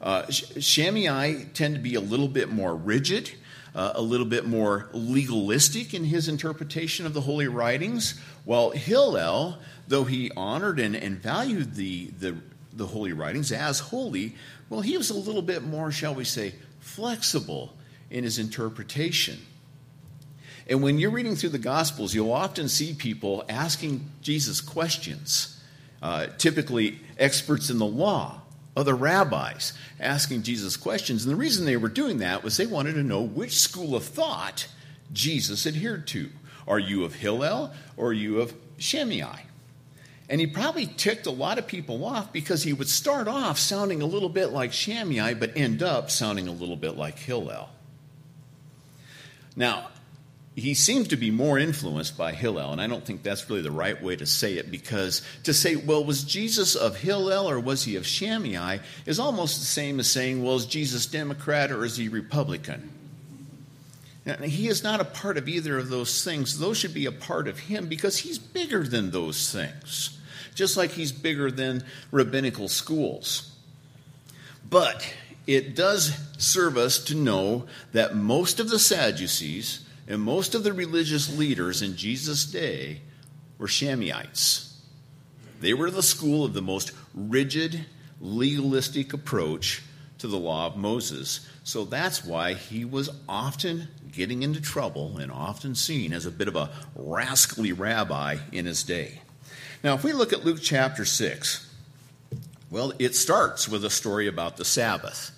Uh, 0.00 0.30
Shammai 0.30 1.44
tend 1.52 1.74
to 1.74 1.80
be 1.80 1.96
a 1.96 2.00
little 2.00 2.28
bit 2.28 2.48
more 2.48 2.74
rigid, 2.74 3.30
uh, 3.74 3.92
a 3.96 4.00
little 4.00 4.24
bit 4.24 4.46
more 4.46 4.88
legalistic 4.94 5.92
in 5.92 6.04
his 6.04 6.28
interpretation 6.28 7.04
of 7.04 7.12
the 7.12 7.20
Holy 7.20 7.46
Writings, 7.46 8.18
while 8.46 8.70
Hillel, 8.70 9.58
though 9.86 10.04
he 10.04 10.30
honored 10.34 10.80
and, 10.80 10.96
and 10.96 11.18
valued 11.18 11.74
the, 11.74 12.06
the, 12.18 12.36
the 12.72 12.86
Holy 12.86 13.12
Writings 13.12 13.52
as 13.52 13.80
holy, 13.80 14.34
well, 14.70 14.80
he 14.80 14.96
was 14.96 15.10
a 15.10 15.14
little 15.14 15.42
bit 15.42 15.64
more, 15.64 15.92
shall 15.92 16.14
we 16.14 16.24
say, 16.24 16.54
flexible 16.78 17.74
in 18.08 18.24
his 18.24 18.38
interpretation. 18.38 19.38
And 20.68 20.82
when 20.82 21.00
you're 21.00 21.10
reading 21.10 21.34
through 21.34 21.50
the 21.50 21.58
Gospels, 21.58 22.14
you'll 22.14 22.32
often 22.32 22.68
see 22.68 22.94
people 22.94 23.44
asking 23.48 24.08
Jesus 24.22 24.60
questions, 24.60 25.60
uh, 26.00 26.28
typically 26.38 27.00
experts 27.18 27.68
in 27.68 27.78
the 27.78 27.86
law, 27.86 28.40
other 28.76 28.94
rabbis, 28.94 29.72
asking 29.98 30.44
Jesus 30.44 30.76
questions. 30.76 31.24
And 31.24 31.32
the 31.32 31.36
reason 31.36 31.66
they 31.66 31.76
were 31.76 31.88
doing 31.88 32.18
that 32.18 32.44
was 32.44 32.56
they 32.56 32.66
wanted 32.66 32.94
to 32.94 33.02
know 33.02 33.20
which 33.20 33.58
school 33.58 33.96
of 33.96 34.04
thought 34.04 34.68
Jesus 35.12 35.66
adhered 35.66 36.06
to. 36.08 36.30
Are 36.68 36.78
you 36.78 37.02
of 37.02 37.16
Hillel 37.16 37.72
or 37.96 38.10
are 38.10 38.12
you 38.12 38.40
of 38.40 38.54
Shammai? 38.78 39.40
And 40.30 40.40
he 40.40 40.46
probably 40.46 40.86
ticked 40.86 41.26
a 41.26 41.30
lot 41.30 41.58
of 41.58 41.66
people 41.66 42.04
off 42.04 42.32
because 42.32 42.62
he 42.62 42.72
would 42.72 42.88
start 42.88 43.26
off 43.26 43.58
sounding 43.58 44.00
a 44.00 44.06
little 44.06 44.28
bit 44.28 44.52
like 44.52 44.72
Shammai, 44.72 45.34
but 45.34 45.56
end 45.56 45.82
up 45.82 46.08
sounding 46.10 46.46
a 46.46 46.52
little 46.52 46.76
bit 46.76 46.96
like 46.96 47.18
Hillel. 47.18 47.68
Now, 49.56 49.88
he 50.54 50.74
seems 50.74 51.08
to 51.08 51.16
be 51.16 51.32
more 51.32 51.58
influenced 51.58 52.16
by 52.16 52.32
Hillel, 52.32 52.70
and 52.70 52.80
I 52.80 52.86
don't 52.86 53.04
think 53.04 53.24
that's 53.24 53.50
really 53.50 53.62
the 53.62 53.72
right 53.72 54.00
way 54.00 54.14
to 54.14 54.26
say 54.26 54.54
it 54.54 54.70
because 54.70 55.22
to 55.44 55.52
say, 55.52 55.74
well, 55.74 56.04
was 56.04 56.22
Jesus 56.22 56.76
of 56.76 56.96
Hillel 56.96 57.50
or 57.50 57.58
was 57.58 57.82
he 57.82 57.96
of 57.96 58.06
Shammai 58.06 58.78
is 59.06 59.18
almost 59.18 59.58
the 59.58 59.66
same 59.66 59.98
as 59.98 60.08
saying, 60.08 60.44
well, 60.44 60.54
is 60.54 60.66
Jesus 60.66 61.06
Democrat 61.06 61.72
or 61.72 61.84
is 61.84 61.96
he 61.96 62.08
Republican? 62.08 62.90
he 64.44 64.68
is 64.68 64.84
not 64.84 65.00
a 65.00 65.04
part 65.04 65.38
of 65.38 65.48
either 65.48 65.76
of 65.78 65.88
those 65.88 66.22
things. 66.22 66.58
Those 66.58 66.76
should 66.76 66.94
be 66.94 67.06
a 67.06 67.12
part 67.12 67.48
of 67.48 67.58
him 67.58 67.88
because 67.88 68.18
he's 68.18 68.38
bigger 68.38 68.84
than 68.84 69.10
those 69.10 69.50
things, 69.50 70.19
just 70.60 70.76
like 70.76 70.90
he's 70.90 71.10
bigger 71.10 71.50
than 71.50 71.82
rabbinical 72.12 72.68
schools. 72.68 73.56
But 74.68 75.10
it 75.46 75.74
does 75.74 76.12
serve 76.36 76.76
us 76.76 77.02
to 77.04 77.14
know 77.14 77.64
that 77.92 78.14
most 78.14 78.60
of 78.60 78.68
the 78.68 78.78
Sadducees 78.78 79.86
and 80.06 80.20
most 80.20 80.54
of 80.54 80.62
the 80.62 80.74
religious 80.74 81.34
leaders 81.34 81.80
in 81.80 81.96
Jesus' 81.96 82.44
day 82.44 83.00
were 83.56 83.68
Shammaites. 83.68 84.78
They 85.62 85.72
were 85.72 85.90
the 85.90 86.02
school 86.02 86.44
of 86.44 86.52
the 86.52 86.60
most 86.60 86.92
rigid, 87.14 87.86
legalistic 88.20 89.14
approach 89.14 89.82
to 90.18 90.28
the 90.28 90.36
law 90.36 90.66
of 90.66 90.76
Moses. 90.76 91.48
So 91.64 91.86
that's 91.86 92.22
why 92.22 92.52
he 92.52 92.84
was 92.84 93.08
often 93.26 93.88
getting 94.12 94.42
into 94.42 94.60
trouble 94.60 95.16
and 95.16 95.32
often 95.32 95.74
seen 95.74 96.12
as 96.12 96.26
a 96.26 96.30
bit 96.30 96.48
of 96.48 96.56
a 96.56 96.68
rascally 96.94 97.72
rabbi 97.72 98.36
in 98.52 98.66
his 98.66 98.82
day. 98.82 99.22
Now, 99.82 99.94
if 99.94 100.04
we 100.04 100.12
look 100.12 100.34
at 100.34 100.44
Luke 100.44 100.58
chapter 100.60 101.06
6, 101.06 101.66
well, 102.70 102.92
it 102.98 103.14
starts 103.14 103.66
with 103.66 103.82
a 103.84 103.90
story 103.90 104.26
about 104.26 104.58
the 104.58 104.64
Sabbath, 104.64 105.30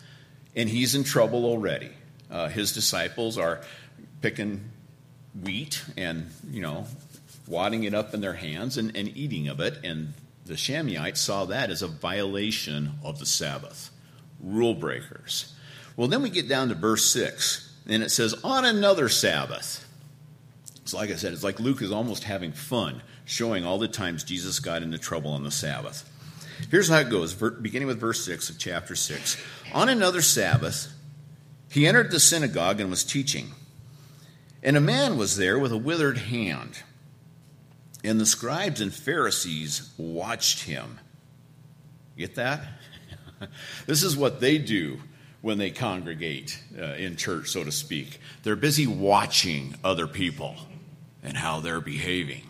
and 0.57 0.69
he's 0.69 0.97
in 0.97 1.05
trouble 1.05 1.45
already. 1.45 1.91
Uh, 2.29 2.49
his 2.49 2.73
disciples 2.73 3.39
are 3.39 3.61
picking 4.21 4.65
wheat 5.41 5.85
and, 5.97 6.29
you 6.51 6.61
know, 6.61 6.87
wadding 7.47 7.85
it 7.85 7.95
up 7.95 8.15
in 8.15 8.21
their 8.21 8.33
hands 8.33 8.79
and, 8.79 8.97
and 8.97 9.17
eating 9.17 9.47
of 9.47 9.61
it, 9.61 9.79
and 9.85 10.13
the 10.45 10.57
Shammaites 10.57 11.21
saw 11.21 11.45
that 11.45 11.71
as 11.71 11.83
a 11.83 11.89
violation 11.89 12.95
of 13.05 13.21
the 13.21 13.27
Sabbath, 13.27 13.91
rule 14.41 14.75
breakers. 14.75 15.55
Well, 15.97 16.09
then 16.09 16.21
we 16.21 16.31
get 16.31 16.49
down 16.49 16.69
to 16.71 16.75
verse 16.75 17.05
6 17.05 17.69
and 17.87 18.03
it 18.03 18.11
says, 18.11 18.35
on 18.43 18.65
another 18.65 19.09
Sabbath. 19.09 19.89
So, 20.85 20.97
like 20.97 21.11
I 21.11 21.17
said, 21.17 21.33
it's 21.33 21.45
like 21.45 21.61
Luke 21.61 21.81
is 21.81 21.93
almost 21.93 22.25
having 22.25 22.53
fun 22.53 23.03
showing 23.25 23.65
all 23.65 23.79
the 23.79 23.89
times 23.89 24.25
Jesus 24.25 24.61
got 24.61 24.83
into 24.83 24.99
trouble 24.99 25.33
on 25.33 25.45
the 25.45 25.51
Sabbath. 25.51 26.09
Here's 26.71 26.89
how 26.89 26.99
it 26.99 27.11
goes, 27.11 27.35
beginning 27.35 27.89
with 27.89 28.01
verse 28.01 28.25
6 28.25 28.51
of 28.51 28.59
chapter 28.59 28.95
6. 28.95 29.37
On 29.73 29.89
another 29.89 30.23
Sabbath, 30.23 30.93
he 31.71 31.87
entered 31.87 32.11
the 32.11 32.21
synagogue 32.21 32.81
and 32.81 32.91
was 32.91 33.05
teaching. 33.05 33.53
And 34.63 34.77
a 34.77 34.81
man 34.81 35.17
was 35.17 35.37
there 35.37 35.59
with 35.59 35.73
a 35.73 35.77
withered 35.77 36.19
hand. 36.19 36.83
And 38.05 38.21
the 38.21 38.27
scribes 38.27 38.81
and 38.81 38.93
Pharisees 38.93 39.91
watched 39.97 40.65
him. 40.65 41.01
Get 42.17 42.35
that? 42.37 42.63
this 43.87 44.03
is 44.03 44.17
what 44.17 44.41
they 44.41 44.59
do 44.59 44.99
when 45.41 45.59
they 45.59 45.71
congregate 45.71 46.63
uh, 46.79 46.95
in 46.95 47.17
church, 47.17 47.49
so 47.49 47.65
to 47.65 47.73
speak. 47.73 48.21
They're 48.43 48.57
busy 48.57 48.87
watching 48.87 49.75
other 49.83 50.07
people 50.07 50.55
and 51.23 51.37
how 51.37 51.61
they're 51.61 51.81
behaving. 51.81 52.43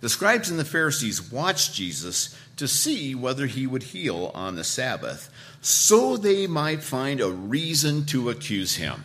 The 0.00 0.08
scribes 0.08 0.50
and 0.50 0.58
the 0.58 0.64
Pharisees 0.64 1.30
watched 1.30 1.74
Jesus 1.74 2.36
to 2.56 2.66
see 2.66 3.14
whether 3.14 3.46
he 3.46 3.66
would 3.66 3.82
heal 3.82 4.30
on 4.34 4.54
the 4.54 4.64
Sabbath, 4.64 5.30
so 5.60 6.16
they 6.16 6.46
might 6.46 6.82
find 6.82 7.20
a 7.20 7.30
reason 7.30 8.06
to 8.06 8.30
accuse 8.30 8.76
him. 8.76 9.04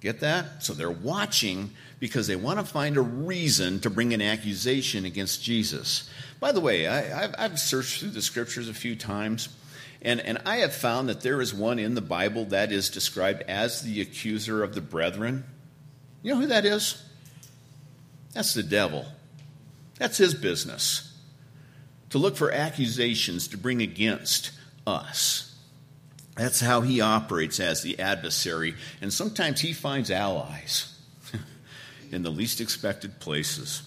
Get 0.00 0.20
that? 0.20 0.62
So 0.62 0.74
they're 0.74 0.90
watching 0.90 1.70
because 1.98 2.28
they 2.28 2.36
want 2.36 2.60
to 2.60 2.64
find 2.64 2.96
a 2.96 3.02
reason 3.02 3.80
to 3.80 3.90
bring 3.90 4.14
an 4.14 4.22
accusation 4.22 5.04
against 5.04 5.42
Jesus. 5.42 6.08
By 6.38 6.52
the 6.52 6.60
way, 6.60 6.86
I, 6.86 7.42
have 7.42 7.58
searched 7.58 8.00
through 8.00 8.10
the 8.10 8.22
scriptures 8.22 8.68
a 8.68 8.74
few 8.74 8.94
times. 8.94 9.48
And, 10.00 10.20
and 10.20 10.38
I 10.46 10.58
have 10.58 10.72
found 10.72 11.08
that 11.08 11.22
there 11.22 11.40
is 11.40 11.52
one 11.52 11.80
in 11.80 11.96
the 11.96 12.00
Bible 12.00 12.44
that 12.46 12.70
is 12.70 12.88
described 12.88 13.42
as 13.48 13.82
the 13.82 14.00
accuser 14.00 14.62
of 14.62 14.76
the 14.76 14.80
brethren. 14.80 15.42
You 16.22 16.34
know 16.34 16.40
who 16.40 16.46
that 16.46 16.64
is? 16.64 17.02
That's 18.34 18.54
the 18.54 18.62
devil. 18.62 19.04
That's 19.98 20.18
his 20.18 20.34
business. 20.34 21.12
To 22.10 22.18
look 22.18 22.36
for 22.36 22.52
accusations 22.52 23.48
to 23.48 23.58
bring 23.58 23.82
against 23.82 24.52
us. 24.86 25.54
That's 26.36 26.60
how 26.60 26.82
he 26.82 27.00
operates 27.00 27.58
as 27.58 27.82
the 27.82 27.98
adversary. 27.98 28.74
And 29.00 29.12
sometimes 29.12 29.60
he 29.60 29.72
finds 29.72 30.10
allies 30.10 30.96
in 32.12 32.22
the 32.22 32.30
least 32.30 32.60
expected 32.60 33.18
places. 33.18 33.82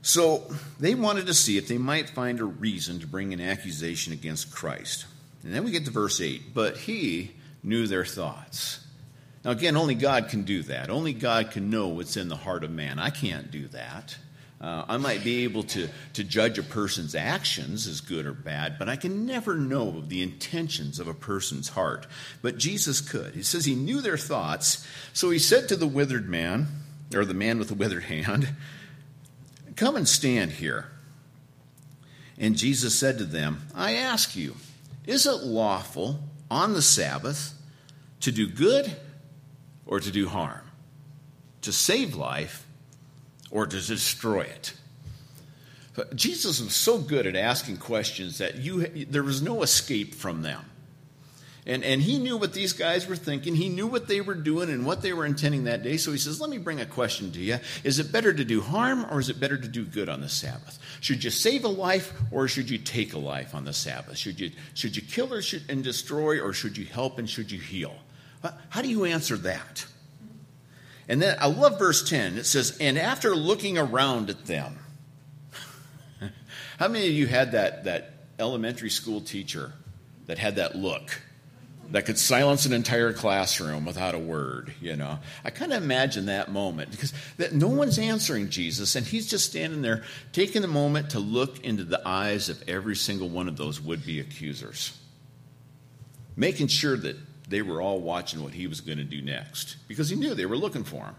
So 0.00 0.44
they 0.78 0.94
wanted 0.94 1.26
to 1.26 1.34
see 1.34 1.56
if 1.56 1.66
they 1.66 1.78
might 1.78 2.10
find 2.10 2.38
a 2.38 2.44
reason 2.44 3.00
to 3.00 3.06
bring 3.06 3.32
an 3.32 3.40
accusation 3.40 4.12
against 4.12 4.54
Christ. 4.54 5.06
And 5.42 5.52
then 5.52 5.64
we 5.64 5.70
get 5.70 5.86
to 5.86 5.90
verse 5.90 6.20
8. 6.20 6.54
But 6.54 6.76
he 6.76 7.32
knew 7.62 7.86
their 7.86 8.04
thoughts. 8.04 8.83
Now, 9.44 9.50
again, 9.50 9.76
only 9.76 9.94
God 9.94 10.28
can 10.28 10.42
do 10.42 10.62
that. 10.64 10.88
Only 10.88 11.12
God 11.12 11.50
can 11.50 11.68
know 11.68 11.88
what's 11.88 12.16
in 12.16 12.28
the 12.28 12.36
heart 12.36 12.64
of 12.64 12.70
man. 12.70 12.98
I 12.98 13.10
can't 13.10 13.50
do 13.50 13.68
that. 13.68 14.16
Uh, 14.60 14.84
I 14.88 14.96
might 14.96 15.22
be 15.22 15.44
able 15.44 15.64
to, 15.64 15.88
to 16.14 16.24
judge 16.24 16.58
a 16.58 16.62
person's 16.62 17.14
actions 17.14 17.86
as 17.86 18.00
good 18.00 18.24
or 18.24 18.32
bad, 18.32 18.78
but 18.78 18.88
I 18.88 18.96
can 18.96 19.26
never 19.26 19.56
know 19.56 19.88
of 19.88 20.08
the 20.08 20.22
intentions 20.22 20.98
of 20.98 21.06
a 21.06 21.12
person's 21.12 21.68
heart. 21.68 22.06
But 22.40 22.56
Jesus 22.56 23.02
could. 23.02 23.34
He 23.34 23.42
says 23.42 23.66
he 23.66 23.74
knew 23.74 24.00
their 24.00 24.16
thoughts. 24.16 24.86
So 25.12 25.28
he 25.28 25.38
said 25.38 25.68
to 25.68 25.76
the 25.76 25.86
withered 25.86 26.28
man, 26.28 26.68
or 27.14 27.26
the 27.26 27.34
man 27.34 27.58
with 27.58 27.68
the 27.68 27.74
withered 27.74 28.04
hand, 28.04 28.54
Come 29.76 29.96
and 29.96 30.08
stand 30.08 30.52
here. 30.52 30.86
And 32.38 32.56
Jesus 32.56 32.98
said 32.98 33.18
to 33.18 33.24
them, 33.24 33.66
I 33.74 33.94
ask 33.96 34.34
you, 34.34 34.54
is 35.04 35.26
it 35.26 35.42
lawful 35.42 36.20
on 36.50 36.72
the 36.72 36.82
Sabbath 36.82 37.52
to 38.20 38.32
do 38.32 38.46
good 38.48 38.96
or 39.86 40.00
to 40.00 40.10
do 40.10 40.28
harm? 40.28 40.62
To 41.62 41.72
save 41.72 42.14
life 42.14 42.66
or 43.50 43.66
to 43.66 43.80
destroy 43.80 44.42
it? 44.42 44.74
Jesus 46.14 46.60
was 46.60 46.74
so 46.74 46.98
good 46.98 47.26
at 47.26 47.36
asking 47.36 47.76
questions 47.76 48.38
that 48.38 48.56
you, 48.56 48.86
there 49.06 49.22
was 49.22 49.42
no 49.42 49.62
escape 49.62 50.14
from 50.14 50.42
them. 50.42 50.64
And, 51.66 51.82
and 51.82 52.02
he 52.02 52.18
knew 52.18 52.36
what 52.36 52.52
these 52.52 52.74
guys 52.74 53.06
were 53.06 53.16
thinking. 53.16 53.54
He 53.54 53.70
knew 53.70 53.86
what 53.86 54.06
they 54.06 54.20
were 54.20 54.34
doing 54.34 54.68
and 54.68 54.84
what 54.84 55.00
they 55.00 55.14
were 55.14 55.24
intending 55.24 55.64
that 55.64 55.82
day. 55.82 55.96
So 55.96 56.12
he 56.12 56.18
says, 56.18 56.38
Let 56.40 56.50
me 56.50 56.58
bring 56.58 56.80
a 56.80 56.86
question 56.86 57.32
to 57.32 57.38
you. 57.38 57.58
Is 57.84 57.98
it 57.98 58.12
better 58.12 58.34
to 58.34 58.44
do 58.44 58.60
harm 58.60 59.06
or 59.10 59.18
is 59.18 59.30
it 59.30 59.40
better 59.40 59.56
to 59.56 59.68
do 59.68 59.84
good 59.84 60.10
on 60.10 60.20
the 60.20 60.28
Sabbath? 60.28 60.78
Should 61.00 61.24
you 61.24 61.30
save 61.30 61.64
a 61.64 61.68
life 61.68 62.12
or 62.30 62.48
should 62.48 62.68
you 62.68 62.76
take 62.76 63.14
a 63.14 63.18
life 63.18 63.54
on 63.54 63.64
the 63.64 63.72
Sabbath? 63.72 64.18
Should 64.18 64.40
you, 64.40 64.50
should 64.74 64.94
you 64.94 65.02
kill 65.02 65.32
or 65.32 65.40
should, 65.40 65.62
and 65.70 65.82
destroy 65.82 66.38
or 66.38 66.52
should 66.52 66.76
you 66.76 66.84
help 66.84 67.18
and 67.18 67.30
should 67.30 67.50
you 67.50 67.60
heal? 67.60 67.96
How 68.68 68.82
do 68.82 68.88
you 68.88 69.04
answer 69.04 69.36
that? 69.38 69.86
And 71.08 71.20
then 71.20 71.36
I 71.40 71.46
love 71.46 71.78
verse 71.78 72.08
10. 72.08 72.38
It 72.38 72.46
says, 72.46 72.76
And 72.78 72.98
after 72.98 73.34
looking 73.34 73.76
around 73.78 74.30
at 74.30 74.46
them, 74.46 74.78
how 76.78 76.88
many 76.88 77.06
of 77.06 77.12
you 77.12 77.26
had 77.26 77.52
that, 77.52 77.84
that 77.84 78.14
elementary 78.38 78.90
school 78.90 79.20
teacher 79.20 79.72
that 80.26 80.38
had 80.38 80.56
that 80.56 80.76
look? 80.76 81.20
that 81.90 82.06
could 82.06 82.18
silence 82.18 82.66
an 82.66 82.72
entire 82.72 83.12
classroom 83.12 83.84
without 83.84 84.14
a 84.14 84.18
word, 84.18 84.72
you 84.80 84.96
know. 84.96 85.18
I 85.44 85.50
kind 85.50 85.72
of 85.72 85.82
imagine 85.82 86.26
that 86.26 86.50
moment 86.50 86.90
because 86.90 87.12
that 87.36 87.52
no 87.52 87.68
one's 87.68 87.98
answering 87.98 88.48
Jesus 88.50 88.96
and 88.96 89.06
he's 89.06 89.28
just 89.28 89.46
standing 89.46 89.82
there 89.82 90.02
taking 90.32 90.62
the 90.62 90.68
moment 90.68 91.10
to 91.10 91.20
look 91.20 91.62
into 91.64 91.84
the 91.84 92.00
eyes 92.06 92.48
of 92.48 92.62
every 92.68 92.96
single 92.96 93.28
one 93.28 93.48
of 93.48 93.56
those 93.56 93.80
would-be 93.80 94.20
accusers. 94.20 94.98
Making 96.36 96.68
sure 96.68 96.96
that 96.96 97.16
they 97.48 97.62
were 97.62 97.80
all 97.80 98.00
watching 98.00 98.42
what 98.42 98.54
he 98.54 98.66
was 98.66 98.80
going 98.80 98.98
to 98.98 99.04
do 99.04 99.20
next 99.20 99.76
because 99.88 100.08
he 100.08 100.16
knew 100.16 100.34
they 100.34 100.46
were 100.46 100.56
looking 100.56 100.84
for 100.84 101.04
him. 101.04 101.14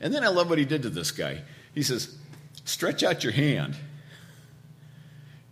And 0.00 0.14
then 0.14 0.24
I 0.24 0.28
love 0.28 0.48
what 0.48 0.58
he 0.58 0.64
did 0.64 0.82
to 0.82 0.90
this 0.90 1.10
guy. 1.10 1.42
He 1.74 1.82
says, 1.82 2.16
"Stretch 2.64 3.02
out 3.02 3.24
your 3.24 3.32
hand." 3.32 3.76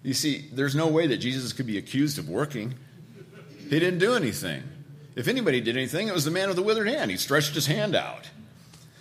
You 0.02 0.12
see, 0.12 0.48
there's 0.52 0.74
no 0.74 0.88
way 0.88 1.06
that 1.06 1.16
Jesus 1.16 1.52
could 1.52 1.66
be 1.66 1.78
accused 1.78 2.18
of 2.18 2.28
working. 2.28 2.74
He 3.70 3.78
didn't 3.78 3.98
do 3.98 4.14
anything. 4.14 4.62
If 5.16 5.28
anybody 5.28 5.60
did 5.60 5.76
anything, 5.76 6.08
it 6.08 6.14
was 6.14 6.24
the 6.24 6.30
man 6.30 6.48
with 6.48 6.56
the 6.56 6.62
withered 6.62 6.88
hand. 6.88 7.10
He 7.10 7.16
stretched 7.16 7.54
his 7.54 7.66
hand 7.66 7.94
out. 7.94 8.28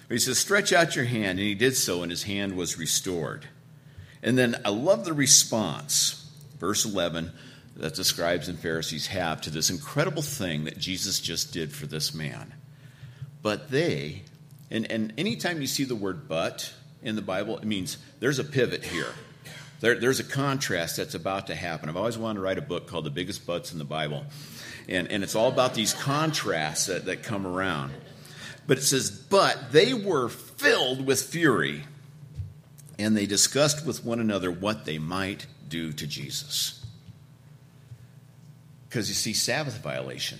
He 0.10 0.20
says, 0.20 0.38
Stretch 0.38 0.72
out 0.72 0.96
your 0.96 1.06
hand. 1.06 1.40
And 1.40 1.48
he 1.48 1.56
did 1.56 1.76
so, 1.76 2.04
and 2.04 2.12
his 2.12 2.24
hand 2.24 2.56
was 2.56 2.78
restored. 2.78 3.48
And 4.22 4.38
then 4.38 4.62
I 4.64 4.70
love 4.70 5.06
the 5.06 5.14
response. 5.14 6.30
Verse 6.60 6.86
11 6.86 7.32
that 7.76 7.96
the 7.96 8.04
scribes 8.04 8.48
and 8.48 8.60
Pharisees 8.60 9.08
have 9.08 9.42
to 9.42 9.50
this 9.50 9.70
incredible 9.70 10.22
thing 10.22 10.66
that 10.66 10.78
Jesus 10.78 11.20
just 11.20 11.54
did 11.54 11.74
for 11.74 11.88
this 11.88 12.14
man. 12.14 12.54
But 13.42 13.72
they, 13.72 14.24
and, 14.70 14.90
and 14.92 15.14
anytime 15.18 15.60
you 15.60 15.68
see 15.68 15.84
the 15.84 15.96
word 15.96 16.28
but 16.28 16.72
in 17.02 17.16
the 17.16 17.22
Bible, 17.22 17.58
it 17.58 17.66
means 17.66 17.98
there's 18.20 18.40
a 18.40 18.44
pivot 18.44 18.84
here. 18.84 19.14
There, 19.82 20.00
there's 20.00 20.20
a 20.20 20.24
contrast 20.24 20.98
that's 20.98 21.16
about 21.16 21.48
to 21.48 21.56
happen. 21.56 21.90
I've 21.90 21.98
always 21.98 22.18
wanted 22.18 22.36
to 22.36 22.42
write 22.42 22.58
a 22.58 22.62
book 22.62 22.88
called 22.88 23.04
The 23.04 23.10
Biggest 23.10 23.46
Buts 23.46 23.74
in 23.74 23.80
the 23.80 23.86
Bible. 23.86 24.24
And, 24.88 25.12
and 25.12 25.24
it's 25.24 25.36
all 25.36 25.50
about 25.50 25.74
these 25.74 25.94
contrasts 25.94 26.86
that, 26.86 27.06
that 27.06 27.24
come 27.24 27.46
around. 27.46 27.92
But 28.66 28.78
it 28.78 28.84
says, 28.84 29.12
But 29.12 29.72
they 29.72 29.94
were 29.94 30.30
filled 30.30 31.06
with 31.06 31.22
fury, 31.22 31.84
and 32.98 33.18
they 33.18 33.26
discussed 33.26 33.86
with 33.86 34.06
one 34.06 34.20
another 34.20 34.52
what 34.52 34.86
they 34.86 35.00
might 35.00 35.48
do 35.68 35.92
to 35.92 36.08
Jesus. 36.08 36.83
Because 38.94 39.10
you 39.10 39.16
see, 39.16 39.34
Sabbath 39.34 39.82
violation. 39.82 40.38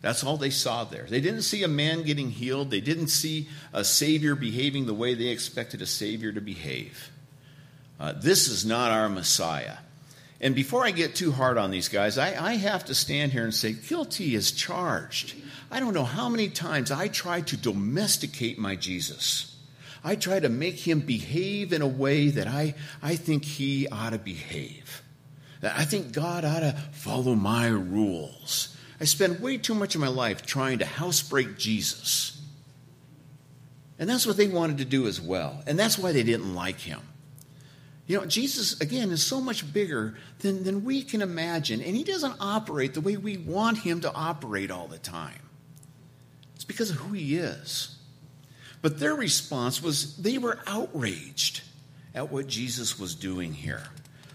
That's 0.00 0.24
all 0.24 0.36
they 0.36 0.50
saw 0.50 0.82
there. 0.82 1.06
They 1.08 1.20
didn't 1.20 1.42
see 1.42 1.62
a 1.62 1.68
man 1.68 2.02
getting 2.02 2.30
healed. 2.30 2.72
They 2.72 2.80
didn't 2.80 3.06
see 3.06 3.46
a 3.72 3.84
Savior 3.84 4.34
behaving 4.34 4.86
the 4.86 4.92
way 4.92 5.14
they 5.14 5.28
expected 5.28 5.80
a 5.80 5.86
Savior 5.86 6.32
to 6.32 6.40
behave. 6.40 7.12
Uh, 8.00 8.10
this 8.10 8.48
is 8.48 8.66
not 8.66 8.90
our 8.90 9.08
Messiah. 9.08 9.76
And 10.40 10.52
before 10.52 10.84
I 10.84 10.90
get 10.90 11.14
too 11.14 11.30
hard 11.30 11.58
on 11.58 11.70
these 11.70 11.88
guys, 11.88 12.18
I, 12.18 12.34
I 12.44 12.54
have 12.54 12.86
to 12.86 12.94
stand 12.96 13.30
here 13.30 13.44
and 13.44 13.54
say, 13.54 13.72
guilty 13.72 14.34
is 14.34 14.50
charged. 14.50 15.36
I 15.70 15.78
don't 15.78 15.94
know 15.94 16.02
how 16.02 16.28
many 16.28 16.48
times 16.48 16.90
I 16.90 17.06
tried 17.06 17.46
to 17.46 17.56
domesticate 17.56 18.58
my 18.58 18.74
Jesus. 18.74 19.56
I 20.02 20.16
try 20.16 20.40
to 20.40 20.48
make 20.48 20.74
him 20.74 20.98
behave 20.98 21.72
in 21.72 21.82
a 21.82 21.86
way 21.86 22.30
that 22.30 22.48
I, 22.48 22.74
I 23.00 23.14
think 23.14 23.44
he 23.44 23.86
ought 23.86 24.10
to 24.10 24.18
behave. 24.18 25.01
I 25.62 25.84
think 25.84 26.12
God 26.12 26.44
ought 26.44 26.60
to 26.60 26.76
follow 26.92 27.34
my 27.34 27.68
rules. 27.68 28.76
I 29.00 29.04
spend 29.04 29.40
way 29.40 29.58
too 29.58 29.74
much 29.74 29.94
of 29.94 30.00
my 30.00 30.08
life 30.08 30.44
trying 30.44 30.78
to 30.78 30.86
housebreak 30.86 31.56
Jesus. 31.56 32.40
And 33.98 34.10
that's 34.10 34.26
what 34.26 34.36
they 34.36 34.48
wanted 34.48 34.78
to 34.78 34.84
do 34.84 35.06
as 35.06 35.20
well. 35.20 35.62
And 35.66 35.78
that's 35.78 35.98
why 35.98 36.12
they 36.12 36.24
didn't 36.24 36.54
like 36.54 36.80
him. 36.80 37.00
You 38.06 38.18
know, 38.18 38.26
Jesus, 38.26 38.80
again, 38.80 39.10
is 39.10 39.22
so 39.22 39.40
much 39.40 39.72
bigger 39.72 40.16
than, 40.40 40.64
than 40.64 40.84
we 40.84 41.02
can 41.02 41.22
imagine, 41.22 41.80
and 41.80 41.94
he 41.94 42.02
doesn't 42.02 42.34
operate 42.40 42.94
the 42.94 43.00
way 43.00 43.16
we 43.16 43.36
want 43.36 43.78
him 43.78 44.00
to 44.00 44.12
operate 44.12 44.70
all 44.70 44.88
the 44.88 44.98
time. 44.98 45.38
It's 46.56 46.64
because 46.64 46.90
of 46.90 46.96
who 46.96 47.14
he 47.14 47.36
is. 47.36 47.96
But 48.82 48.98
their 48.98 49.14
response 49.14 49.80
was 49.80 50.16
they 50.16 50.38
were 50.38 50.58
outraged 50.66 51.62
at 52.14 52.30
what 52.30 52.48
Jesus 52.48 52.98
was 52.98 53.14
doing 53.14 53.54
here. 53.54 53.84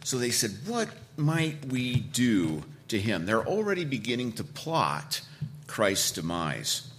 So 0.08 0.18
they 0.18 0.32
said, 0.32 0.52
What 0.66 0.88
might 1.18 1.66
we 1.66 1.96
do 1.96 2.64
to 2.88 2.98
him? 2.98 3.26
They're 3.26 3.46
already 3.46 3.84
beginning 3.84 4.32
to 4.34 4.46
plot 4.46 5.20
Christ's 5.68 6.12
demise. 6.12 6.90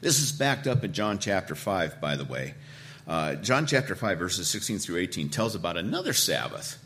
This 0.00 0.20
is 0.20 0.30
backed 0.30 0.68
up 0.68 0.84
in 0.84 0.92
John 0.92 1.18
chapter 1.18 1.56
5, 1.56 2.00
by 2.00 2.14
the 2.14 2.24
way. 2.24 2.54
Uh, 3.08 3.34
John 3.34 3.66
chapter 3.66 3.96
5, 3.96 4.16
verses 4.16 4.46
16 4.46 4.78
through 4.78 4.98
18 4.98 5.28
tells 5.28 5.56
about 5.56 5.76
another 5.76 6.12
Sabbath. 6.12 6.78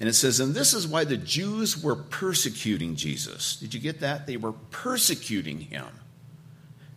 And 0.00 0.08
it 0.08 0.14
says, 0.14 0.40
And 0.40 0.54
this 0.54 0.72
is 0.72 0.88
why 0.88 1.04
the 1.04 1.18
Jews 1.18 1.76
were 1.76 1.94
persecuting 1.94 2.96
Jesus. 2.96 3.56
Did 3.56 3.74
you 3.74 3.80
get 3.80 4.00
that? 4.00 4.26
They 4.26 4.38
were 4.38 4.52
persecuting 4.52 5.60
him 5.60 5.88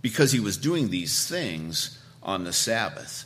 because 0.01 0.31
he 0.31 0.39
was 0.39 0.55
doing 0.55 0.91
these 0.91 1.27
things 1.27 2.01
on 2.23 2.45
the 2.45 2.53
Sabbath. 2.53 3.25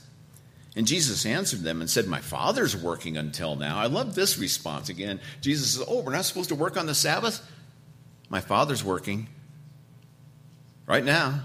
And 0.80 0.88
Jesus 0.88 1.26
answered 1.26 1.60
them 1.60 1.82
and 1.82 1.90
said, 1.90 2.08
My 2.08 2.22
Father's 2.22 2.74
working 2.74 3.18
until 3.18 3.58
now. 3.58 3.78
I 3.78 3.88
love 3.88 4.16
this 4.16 4.38
response 4.38 4.88
again. 4.88 5.20
Jesus 5.42 5.74
says, 5.74 5.86
Oh, 5.86 6.00
we're 6.00 6.14
not 6.14 6.24
supposed 6.24 6.48
to 6.48 6.56
work 6.56 6.78
on 6.78 6.86
the 6.86 6.96
Sabbath? 6.96 7.46
My 8.30 8.40
Father's 8.40 8.82
working 8.82 9.28
right 10.88 11.04
now. 11.04 11.42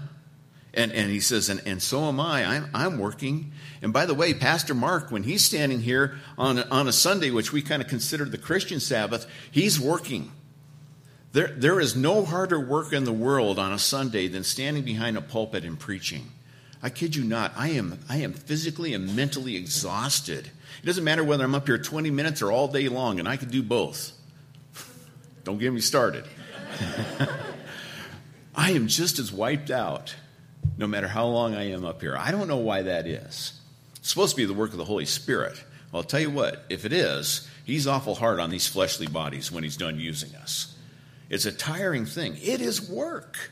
And, 0.73 0.93
and 0.93 1.11
he 1.11 1.19
says, 1.19 1.49
and, 1.49 1.61
and 1.65 1.83
so 1.83 2.05
am 2.05 2.17
I. 2.17 2.45
I'm, 2.45 2.69
I'm 2.73 2.97
working. 2.97 3.51
And 3.81 3.91
by 3.91 4.05
the 4.05 4.13
way, 4.13 4.33
Pastor 4.33 4.73
Mark, 4.73 5.11
when 5.11 5.23
he's 5.23 5.43
standing 5.43 5.81
here 5.81 6.15
on, 6.37 6.59
on 6.71 6.87
a 6.87 6.93
Sunday, 6.93 7.29
which 7.29 7.51
we 7.51 7.61
kind 7.61 7.81
of 7.81 7.89
consider 7.89 8.23
the 8.23 8.37
Christian 8.37 8.79
Sabbath, 8.79 9.27
he's 9.51 9.77
working. 9.77 10.31
There, 11.33 11.47
there 11.47 11.81
is 11.81 11.93
no 11.93 12.23
harder 12.23 12.61
work 12.61 12.93
in 12.93 13.03
the 13.03 13.11
world 13.11 13.59
on 13.59 13.73
a 13.73 13.79
Sunday 13.79 14.29
than 14.29 14.45
standing 14.45 14.83
behind 14.83 15.17
a 15.17 15.21
pulpit 15.21 15.65
and 15.65 15.77
preaching. 15.77 16.31
I 16.83 16.89
kid 16.89 17.15
you 17.15 17.23
not, 17.23 17.53
I 17.55 17.69
am, 17.69 17.99
I 18.09 18.17
am 18.17 18.33
physically 18.33 18.93
and 18.93 19.15
mentally 19.15 19.55
exhausted. 19.55 20.45
It 20.81 20.85
doesn't 20.85 21.03
matter 21.03 21.23
whether 21.23 21.43
I'm 21.43 21.55
up 21.55 21.67
here 21.67 21.77
20 21.77 22.11
minutes 22.11 22.41
or 22.41 22.51
all 22.51 22.67
day 22.67 22.87
long, 22.89 23.19
and 23.19 23.27
I 23.27 23.37
can 23.37 23.49
do 23.49 23.63
both. 23.63 24.11
Don't 25.43 25.57
get 25.57 25.73
me 25.73 25.81
started. 25.81 26.25
I 28.55 28.71
am 28.71 28.87
just 28.87 29.19
as 29.19 29.31
wiped 29.31 29.71
out 29.71 30.15
no 30.77 30.87
matter 30.87 31.07
how 31.07 31.25
long 31.25 31.55
I 31.55 31.71
am 31.71 31.85
up 31.85 32.01
here. 32.01 32.17
I 32.17 32.31
don't 32.31 32.47
know 32.47 32.57
why 32.57 32.83
that 32.83 33.07
is. 33.07 33.53
It's 33.97 34.09
supposed 34.09 34.35
to 34.35 34.41
be 34.41 34.45
the 34.45 34.53
work 34.53 34.71
of 34.71 34.77
the 34.77 34.85
Holy 34.85 35.05
Spirit. 35.05 35.63
Well, 35.91 36.01
I'll 36.01 36.07
tell 36.07 36.19
you 36.19 36.29
what, 36.29 36.65
if 36.69 36.85
it 36.85 36.93
is, 36.93 37.47
He's 37.63 37.87
awful 37.87 38.13
hard 38.13 38.39
on 38.39 38.51
these 38.51 38.67
fleshly 38.67 39.07
bodies 39.07 39.51
when 39.51 39.63
He's 39.63 39.77
done 39.77 39.99
using 39.99 40.35
us. 40.35 40.75
It's 41.29 41.45
a 41.45 41.51
tiring 41.51 42.05
thing. 42.05 42.37
It 42.41 42.61
is 42.61 42.89
work. 42.89 43.51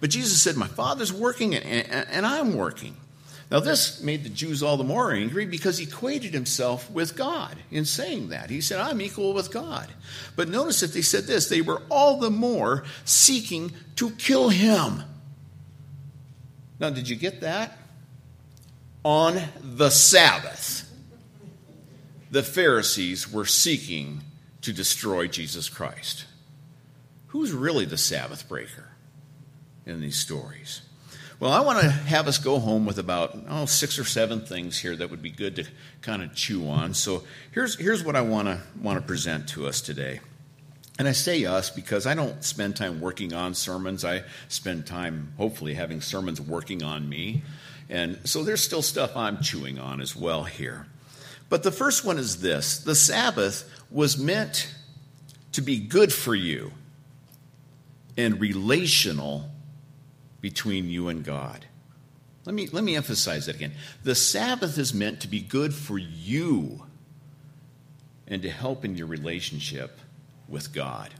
But 0.00 0.10
Jesus 0.10 0.42
said, 0.42 0.56
My 0.56 0.66
Father's 0.66 1.12
working 1.12 1.54
and, 1.54 1.64
and, 1.64 2.08
and 2.10 2.26
I'm 2.26 2.54
working. 2.56 2.96
Now, 3.50 3.60
this 3.60 4.02
made 4.02 4.24
the 4.24 4.30
Jews 4.30 4.62
all 4.62 4.76
the 4.76 4.84
more 4.84 5.12
angry 5.12 5.46
because 5.46 5.78
he 5.78 5.84
equated 5.84 6.32
himself 6.32 6.90
with 6.90 7.14
God 7.14 7.56
in 7.70 7.84
saying 7.84 8.30
that. 8.30 8.50
He 8.50 8.60
said, 8.60 8.80
I'm 8.80 9.00
equal 9.00 9.34
with 9.34 9.52
God. 9.52 9.88
But 10.34 10.48
notice 10.48 10.80
that 10.80 10.92
they 10.92 11.02
said 11.02 11.24
this 11.24 11.48
they 11.48 11.60
were 11.60 11.82
all 11.90 12.18
the 12.18 12.30
more 12.30 12.84
seeking 13.04 13.72
to 13.96 14.10
kill 14.10 14.48
him. 14.48 15.02
Now, 16.80 16.90
did 16.90 17.08
you 17.08 17.16
get 17.16 17.42
that? 17.42 17.78
On 19.04 19.40
the 19.62 19.90
Sabbath, 19.90 20.90
the 22.30 22.42
Pharisees 22.42 23.30
were 23.30 23.46
seeking 23.46 24.22
to 24.62 24.72
destroy 24.72 25.28
Jesus 25.28 25.68
Christ. 25.68 26.24
Who's 27.28 27.52
really 27.52 27.84
the 27.84 27.98
Sabbath 27.98 28.48
breaker 28.48 28.93
in 29.86 30.00
these 30.00 30.16
stories? 30.16 30.82
Well, 31.40 31.52
I 31.52 31.60
want 31.60 31.80
to 31.80 31.90
have 31.90 32.28
us 32.28 32.38
go 32.38 32.58
home 32.58 32.86
with 32.86 32.98
about 32.98 33.36
oh, 33.48 33.66
six 33.66 33.98
or 33.98 34.04
seven 34.04 34.40
things 34.40 34.78
here 34.78 34.94
that 34.96 35.10
would 35.10 35.20
be 35.20 35.30
good 35.30 35.56
to 35.56 35.66
kind 36.00 36.22
of 36.22 36.34
chew 36.34 36.68
on. 36.68 36.94
So 36.94 37.24
here's, 37.50 37.76
here's 37.76 38.04
what 38.04 38.16
I 38.16 38.20
want 38.20 38.48
to, 38.48 38.60
want 38.80 39.00
to 39.00 39.06
present 39.06 39.48
to 39.50 39.66
us 39.66 39.80
today. 39.80 40.20
And 40.98 41.08
I 41.08 41.12
say 41.12 41.44
us 41.44 41.70
because 41.70 42.06
I 42.06 42.14
don't 42.14 42.42
spend 42.44 42.76
time 42.76 43.00
working 43.00 43.32
on 43.32 43.54
sermons. 43.54 44.04
I 44.04 44.22
spend 44.48 44.86
time, 44.86 45.32
hopefully, 45.36 45.74
having 45.74 46.00
sermons 46.00 46.40
working 46.40 46.84
on 46.84 47.08
me. 47.08 47.42
And 47.90 48.20
so 48.24 48.44
there's 48.44 48.62
still 48.62 48.82
stuff 48.82 49.16
I'm 49.16 49.42
chewing 49.42 49.78
on 49.78 50.00
as 50.00 50.14
well 50.14 50.44
here. 50.44 50.86
But 51.48 51.64
the 51.64 51.72
first 51.72 52.04
one 52.04 52.16
is 52.16 52.40
this 52.40 52.78
the 52.78 52.94
Sabbath 52.94 53.68
was 53.90 54.16
meant 54.16 54.72
to 55.52 55.62
be 55.62 55.78
good 55.78 56.12
for 56.12 56.34
you 56.34 56.72
and 58.16 58.40
relational 58.40 59.50
between 60.44 60.90
you 60.90 61.08
and 61.08 61.24
God. 61.24 61.64
Let 62.44 62.54
me, 62.54 62.66
let 62.66 62.84
me 62.84 62.96
emphasize 62.96 63.46
that 63.46 63.56
again. 63.56 63.72
The 64.02 64.14
Sabbath 64.14 64.76
is 64.76 64.92
meant 64.92 65.22
to 65.22 65.26
be 65.26 65.40
good 65.40 65.72
for 65.72 65.96
you 65.96 66.84
and 68.28 68.42
to 68.42 68.50
help 68.50 68.84
in 68.84 68.94
your 68.94 69.06
relationship 69.06 69.98
with 70.46 70.74
God. 70.74 71.14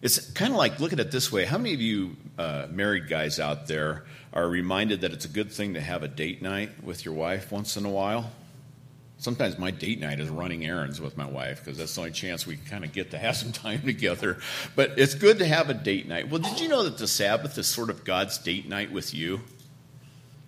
It's 0.00 0.30
kind 0.30 0.52
of 0.52 0.58
like, 0.58 0.78
look 0.78 0.92
at 0.92 1.00
it 1.00 1.10
this 1.10 1.32
way. 1.32 1.44
How 1.44 1.58
many 1.58 1.74
of 1.74 1.80
you 1.80 2.16
uh, 2.38 2.68
married 2.70 3.08
guys 3.08 3.40
out 3.40 3.66
there 3.66 4.04
are 4.32 4.46
reminded 4.46 5.00
that 5.00 5.12
it's 5.12 5.24
a 5.24 5.28
good 5.28 5.50
thing 5.50 5.74
to 5.74 5.80
have 5.80 6.04
a 6.04 6.08
date 6.08 6.40
night 6.40 6.84
with 6.84 7.04
your 7.04 7.14
wife 7.14 7.50
once 7.50 7.76
in 7.76 7.84
a 7.84 7.90
while? 7.90 8.30
Sometimes 9.22 9.56
my 9.56 9.70
date 9.70 10.00
night 10.00 10.18
is 10.18 10.28
running 10.28 10.66
errands 10.66 11.00
with 11.00 11.16
my 11.16 11.26
wife 11.26 11.64
because 11.64 11.78
that's 11.78 11.94
the 11.94 12.00
only 12.00 12.10
chance 12.10 12.44
we 12.44 12.56
kind 12.56 12.84
of 12.84 12.92
get 12.92 13.12
to 13.12 13.18
have 13.18 13.36
some 13.42 13.52
time 13.52 13.80
together. 13.82 14.38
But 14.74 14.98
it's 14.98 15.14
good 15.14 15.38
to 15.38 15.46
have 15.46 15.70
a 15.70 15.74
date 15.74 16.08
night. 16.08 16.28
Well, 16.28 16.40
did 16.40 16.58
you 16.58 16.68
know 16.68 16.82
that 16.82 16.98
the 16.98 17.06
Sabbath 17.06 17.56
is 17.56 17.68
sort 17.68 17.88
of 17.88 18.02
God's 18.02 18.36
date 18.38 18.68
night 18.68 18.90
with 18.90 19.14
you? 19.14 19.42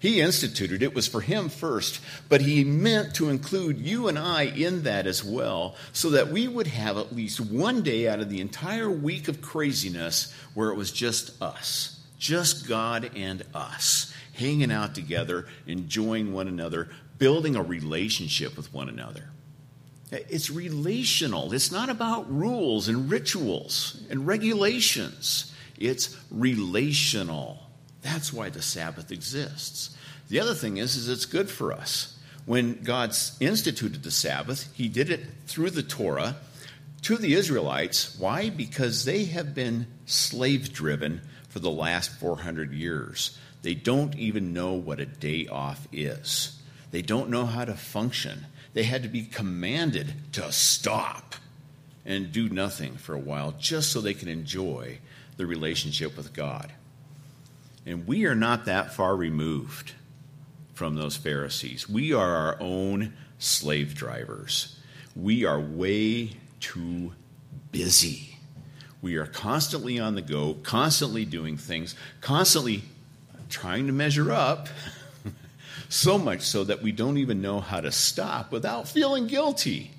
He 0.01 0.21
instituted 0.21 0.83
it 0.83 0.93
was 0.93 1.07
for 1.07 1.21
him 1.21 1.51
first, 1.51 2.01
but 2.29 2.41
he 2.41 2.65
meant 2.65 3.15
to 3.15 3.29
include 3.29 3.79
you 3.79 4.09
and 4.09 4.19
I 4.19 4.43
in 4.43 4.83
that 4.83 5.07
as 5.07 5.23
well, 5.23 5.77
so 5.93 6.11
that 6.11 6.29
we 6.29 6.49
would 6.49 6.67
have 6.67 6.99
at 6.99 7.15
least 7.15 7.41
one 7.41 7.83
day 7.83 8.09
out 8.09 8.19
of 8.19 8.29
the 8.29 8.41
entire 8.41 8.91
week 8.91 9.29
of 9.29 9.41
craziness 9.41 10.35
where 10.53 10.71
it 10.71 10.77
was 10.77 10.91
just 10.91 11.41
us, 11.41 12.01
just 12.19 12.69
God 12.69 13.13
and 13.15 13.45
us, 13.55 14.13
hanging 14.35 14.73
out 14.73 14.97
together, 14.97 15.47
enjoying 15.67 16.35
one 16.35 16.49
another, 16.49 16.91
building 17.19 17.57
a 17.57 17.63
relationship 17.63 18.57
with 18.57 18.73
one 18.73 18.89
another. 18.89 19.31
It's 20.11 20.51
relational. 20.51 21.53
It's 21.53 21.73
not 21.73 21.89
about 21.89 22.33
rules 22.33 22.89
and 22.89 23.11
rituals 23.11 24.03
and 24.11 24.27
regulations. 24.27 25.53
it's 25.77 26.17
relational. 26.31 27.59
That's 28.03 28.33
why 28.33 28.51
the 28.51 28.63
Sabbath 28.63 29.11
exists. 29.11 29.97
The 30.29 30.41
other 30.41 30.55
thing 30.55 30.77
is, 30.77 30.97
is 30.97 31.09
it's 31.09 31.27
good 31.27 31.51
for 31.51 31.73
us. 31.73 32.17
When 32.47 32.83
God 32.83 33.17
instituted 33.41 34.03
the 34.03 34.11
Sabbath, 34.11 34.71
He 34.75 34.89
did 34.89 35.11
it 35.11 35.27
through 35.47 35.71
the 35.71 35.83
Torah 35.83 36.37
to 37.03 37.17
the 37.17 37.35
Israelites. 37.35 38.19
Why? 38.19 38.51
Because 38.51 39.05
they 39.05 39.25
have 39.25 39.55
been 39.55 39.87
slave 40.07 40.73
driven 40.73 41.23
for 41.49 41.59
the 41.59 41.71
last 41.71 42.11
400 42.19 42.73
years. 42.73 43.39
They 43.63 43.75
don't 43.75 44.15
even 44.17 44.53
know 44.53 44.75
what 44.75 45.01
a 45.01 45.07
day 45.07 45.47
off 45.47 45.87
is, 45.93 46.61
they 46.95 47.03
don't 47.03 47.29
know 47.29 47.45
how 47.45 47.65
to 47.65 47.75
function. 47.75 48.47
They 48.73 48.85
had 48.85 49.03
to 49.03 49.09
be 49.09 49.25
commanded 49.25 50.15
to 50.35 50.53
stop 50.53 51.35
and 52.07 52.31
do 52.31 52.49
nothing 52.49 52.95
for 52.95 53.17
a 53.17 53.19
while 53.19 53.53
just 53.59 53.91
so 53.91 54.01
they 54.01 54.15
can 54.15 54.29
enjoy 54.29 55.01
the 55.37 55.45
relationship 55.45 56.17
with 56.17 56.33
God. 56.33 56.73
And 57.85 58.07
we 58.07 58.27
are 58.27 58.37
not 58.37 58.67
that 58.67 58.95
far 58.95 59.17
removed 59.17 59.95
from 60.75 60.95
those 60.95 61.17
Pharisees. 61.17 61.89
We 61.89 62.13
are 62.13 62.37
our 62.37 62.59
own 62.61 63.15
slave 63.41 63.97
drivers. 63.97 64.79
We 65.17 65.45
are 65.45 65.59
way 65.59 66.37
too 66.61 67.13
busy. 67.73 68.39
We 69.03 69.17
are 69.17 69.27
constantly 69.27 69.99
on 69.99 70.15
the 70.15 70.23
go, 70.23 70.55
constantly 70.63 71.25
doing 71.25 71.57
things, 71.57 71.97
constantly 72.21 72.85
trying 73.49 73.89
to 73.89 73.93
measure 73.93 74.31
up, 74.31 74.69
so 75.95 76.19
much 76.19 76.43
so 76.43 76.65
that 76.65 76.83
we 76.83 76.93
don't 76.93 77.19
even 77.19 77.41
know 77.41 77.61
how 77.61 77.81
to 77.81 77.93
stop 77.93 78.51
without 78.51 78.89
feeling 78.89 79.27
guilty. 79.27 79.93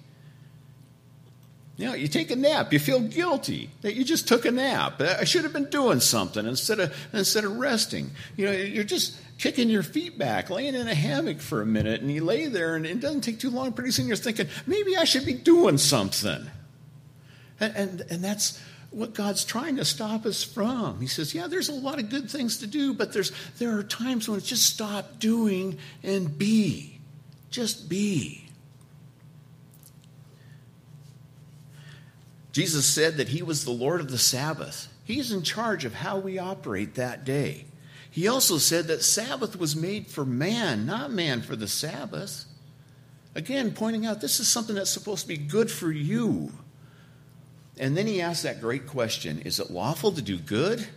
You 1.77 1.88
know, 1.88 1.93
you 1.93 2.08
take 2.08 2.31
a 2.31 2.36
nap, 2.36 2.71
you 2.71 2.79
feel 2.79 3.01
guilty 3.01 3.69
that 3.81 3.95
you 3.95 4.03
just 4.03 4.27
took 4.27 4.45
a 4.45 4.51
nap. 4.51 5.01
I 5.01 5.25
should 5.25 5.43
have 5.43 5.53
been 5.53 5.69
doing 5.69 5.99
something 5.99 6.45
instead 6.45 6.79
of 6.79 6.95
instead 7.12 7.43
of 7.43 7.58
resting. 7.58 8.12
You 8.38 8.45
know, 8.45 8.51
you're 8.51 8.86
just 8.86 9.17
kicking 9.38 9.69
your 9.69 9.84
feet 9.84 10.17
back, 10.17 10.49
laying 10.49 10.75
in 10.75 10.88
a 10.88 10.95
hammock 10.95 11.39
for 11.39 11.62
a 11.62 11.65
minute, 11.65 12.01
and 12.01 12.12
you 12.12 12.23
lay 12.23 12.47
there, 12.47 12.75
and 12.75 12.86
it 12.86 12.99
doesn't 13.01 13.21
take 13.21 13.39
too 13.39 13.49
long. 13.49 13.73
Pretty 13.73 13.91
soon, 13.91 14.08
you're 14.08 14.15
thinking, 14.15 14.47
maybe 14.65 14.95
I 14.95 15.03
should 15.03 15.25
be 15.25 15.34
doing 15.34 15.77
something. 15.77 16.49
And, 17.60 17.75
and, 17.75 18.01
and 18.10 18.23
that's 18.23 18.62
what 18.95 19.13
God's 19.13 19.43
trying 19.43 19.75
to 19.75 19.86
stop 19.86 20.25
us 20.25 20.41
from. 20.41 21.01
He 21.01 21.08
says, 21.08 21.36
Yeah, 21.36 21.47
there's 21.47 21.67
a 21.67 21.73
lot 21.73 21.99
of 21.99 22.10
good 22.10 22.29
things 22.29 22.58
to 22.60 22.67
do, 22.67 22.93
but 22.93 23.12
there's, 23.12 23.31
there 23.60 23.77
are 23.77 23.84
times 23.84 24.29
when 24.29 24.38
it's 24.38 24.47
just 24.47 24.65
stop 24.65 25.19
doing 25.19 25.77
and 26.01 26.38
be. 26.38 26.99
Just 27.51 27.89
be. 27.89 28.47
Jesus 32.53 32.86
said 32.86 33.17
that 33.17 33.27
he 33.27 33.43
was 33.43 33.65
the 33.65 33.71
Lord 33.71 33.99
of 33.99 34.10
the 34.10 34.17
Sabbath. 34.17 34.88
He's 35.03 35.34
in 35.34 35.43
charge 35.43 35.84
of 35.84 35.93
how 35.93 36.19
we 36.19 36.39
operate 36.39 36.95
that 36.95 37.25
day. 37.25 37.65
He 38.10 38.29
also 38.29 38.58
said 38.58 38.88
that 38.88 39.03
Sabbath 39.03 39.60
was 39.60 39.75
made 39.75 40.08
for 40.08 40.23
man, 40.23 40.86
not 40.86 41.12
man 41.12 41.41
for 41.41 41.58
the 41.58 41.67
Sabbath. 41.67 42.45
Again, 43.36 43.73
pointing 43.73 44.05
out 44.05 44.21
this 44.21 44.39
is 44.39 44.47
something 44.47 44.73
that's 44.73 44.89
supposed 44.89 45.23
to 45.23 45.27
be 45.27 45.38
good 45.38 45.69
for 45.69 45.91
you. 45.91 46.53
And 47.77 47.97
then 47.97 48.07
he 48.07 48.21
asked 48.21 48.43
that 48.43 48.61
great 48.61 48.88
question 48.88 49.41
Is 49.41 49.59
it 49.59 49.69
lawful 49.69 50.11
to 50.11 50.21
do 50.21 50.38
good 50.38 50.88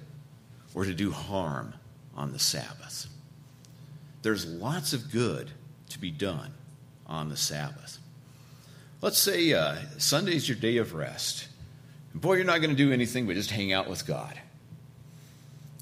or 0.74 0.84
to 0.84 0.94
do 0.94 1.10
harm 1.10 1.74
on 2.16 2.32
the 2.32 2.38
Sabbath? 2.38 3.06
There's 4.22 4.46
lots 4.46 4.92
of 4.92 5.10
good 5.10 5.50
to 5.90 5.98
be 5.98 6.10
done 6.10 6.52
on 7.06 7.28
the 7.28 7.36
Sabbath. 7.36 7.98
Let's 9.00 9.18
say 9.18 9.52
uh, 9.52 9.76
Sunday's 9.98 10.48
your 10.48 10.58
day 10.58 10.76
of 10.78 10.94
rest. 10.94 11.48
Boy, 12.14 12.34
you're 12.34 12.44
not 12.44 12.58
going 12.58 12.70
to 12.70 12.76
do 12.76 12.92
anything 12.92 13.26
but 13.26 13.34
just 13.34 13.50
hang 13.50 13.72
out 13.72 13.88
with 13.88 14.06
God. 14.06 14.38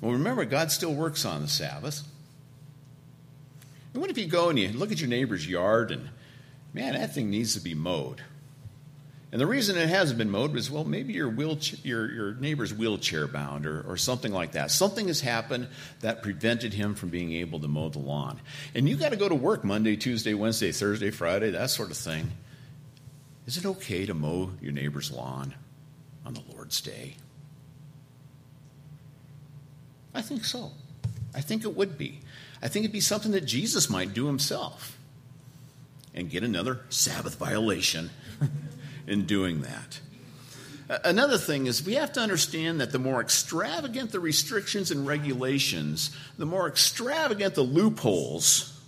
Well, 0.01 0.13
remember, 0.13 0.45
God 0.45 0.71
still 0.71 0.95
works 0.95 1.25
on 1.25 1.41
the 1.41 1.49
Sabbath. 1.49 2.03
And 3.95 4.03
what 4.03 4.11
if 4.11 4.19
you 4.19 4.27
go 4.27 4.51
and 4.51 4.59
you 4.59 4.69
look 4.69 4.93
at 4.93 5.01
your 5.01 5.09
neighbor's 5.09 5.49
yard 5.49 5.91
and, 5.91 6.11
man, 6.75 6.93
that 6.93 7.15
thing 7.15 7.31
needs 7.31 7.55
to 7.55 7.61
be 7.61 7.75
mowed? 7.75 8.21
And 9.37 9.41
the 9.43 9.47
reason 9.47 9.77
it 9.77 9.91
hasn't 9.91 10.17
been 10.17 10.31
mowed 10.31 10.57
is, 10.57 10.71
well, 10.71 10.85
maybe 10.85 11.13
your, 11.13 11.29
wheelchair, 11.29 11.79
your, 11.83 12.11
your 12.11 12.35
neighbor's 12.37 12.73
wheelchair 12.73 13.27
bound 13.27 13.67
or, 13.67 13.83
or 13.83 13.99
something 13.99 14.33
like 14.33 14.53
that. 14.53 14.71
Something 14.71 15.09
has 15.09 15.21
happened 15.21 15.69
that 16.01 16.23
prevented 16.23 16.73
him 16.73 16.95
from 16.95 17.11
being 17.11 17.35
able 17.35 17.61
to 17.61 17.69
mow 17.69 17.91
the 17.91 17.99
lawn. 17.99 18.41
And 18.75 18.89
you 18.89 18.97
got 18.97 19.11
to 19.11 19.17
go 19.17 19.29
to 19.29 19.35
work 19.35 19.63
Monday, 19.63 19.95
Tuesday, 19.95 20.33
Wednesday, 20.33 20.73
Thursday, 20.73 21.11
Friday, 21.11 21.51
that 21.51 21.69
sort 21.69 21.91
of 21.91 21.99
thing. 21.99 22.33
Is 23.47 23.59
it 23.59 23.67
okay 23.67 24.07
to 24.07 24.15
mow 24.15 24.53
your 24.63 24.73
neighbor's 24.73 25.13
lawn 25.13 25.55
on 26.25 26.33
the 26.33 26.43
Lord's 26.55 26.81
day? 26.81 27.17
I 30.15 30.23
think 30.23 30.47
so. 30.47 30.71
I 31.35 31.43
think 31.43 31.65
it 31.65 31.77
would 31.77 31.99
be. 31.99 32.21
I 32.63 32.69
think 32.69 32.85
it'd 32.85 32.93
be 32.95 33.01
something 33.01 33.33
that 33.33 33.45
Jesus 33.45 33.91
might 33.91 34.15
do 34.15 34.29
himself 34.29 34.97
and 36.15 36.31
get 36.31 36.43
another 36.43 36.81
Sabbath 36.89 37.35
violation 37.35 38.09
in 39.07 39.27
doing 39.27 39.63
that. 39.63 40.01
Another 41.05 41.37
thing 41.37 41.67
is 41.67 41.85
we 41.85 41.95
have 41.95 42.13
to 42.13 42.21
understand 42.21 42.81
that 42.81 42.93
the 42.93 42.99
more 42.99 43.21
extravagant 43.21 44.13
the 44.13 44.21
restrictions 44.21 44.93
and 44.93 45.07
regulations, 45.07 46.17
the 46.39 46.47
more 46.47 46.69
extravagant 46.69 47.57
the 47.57 47.63
loopholes 47.63 48.81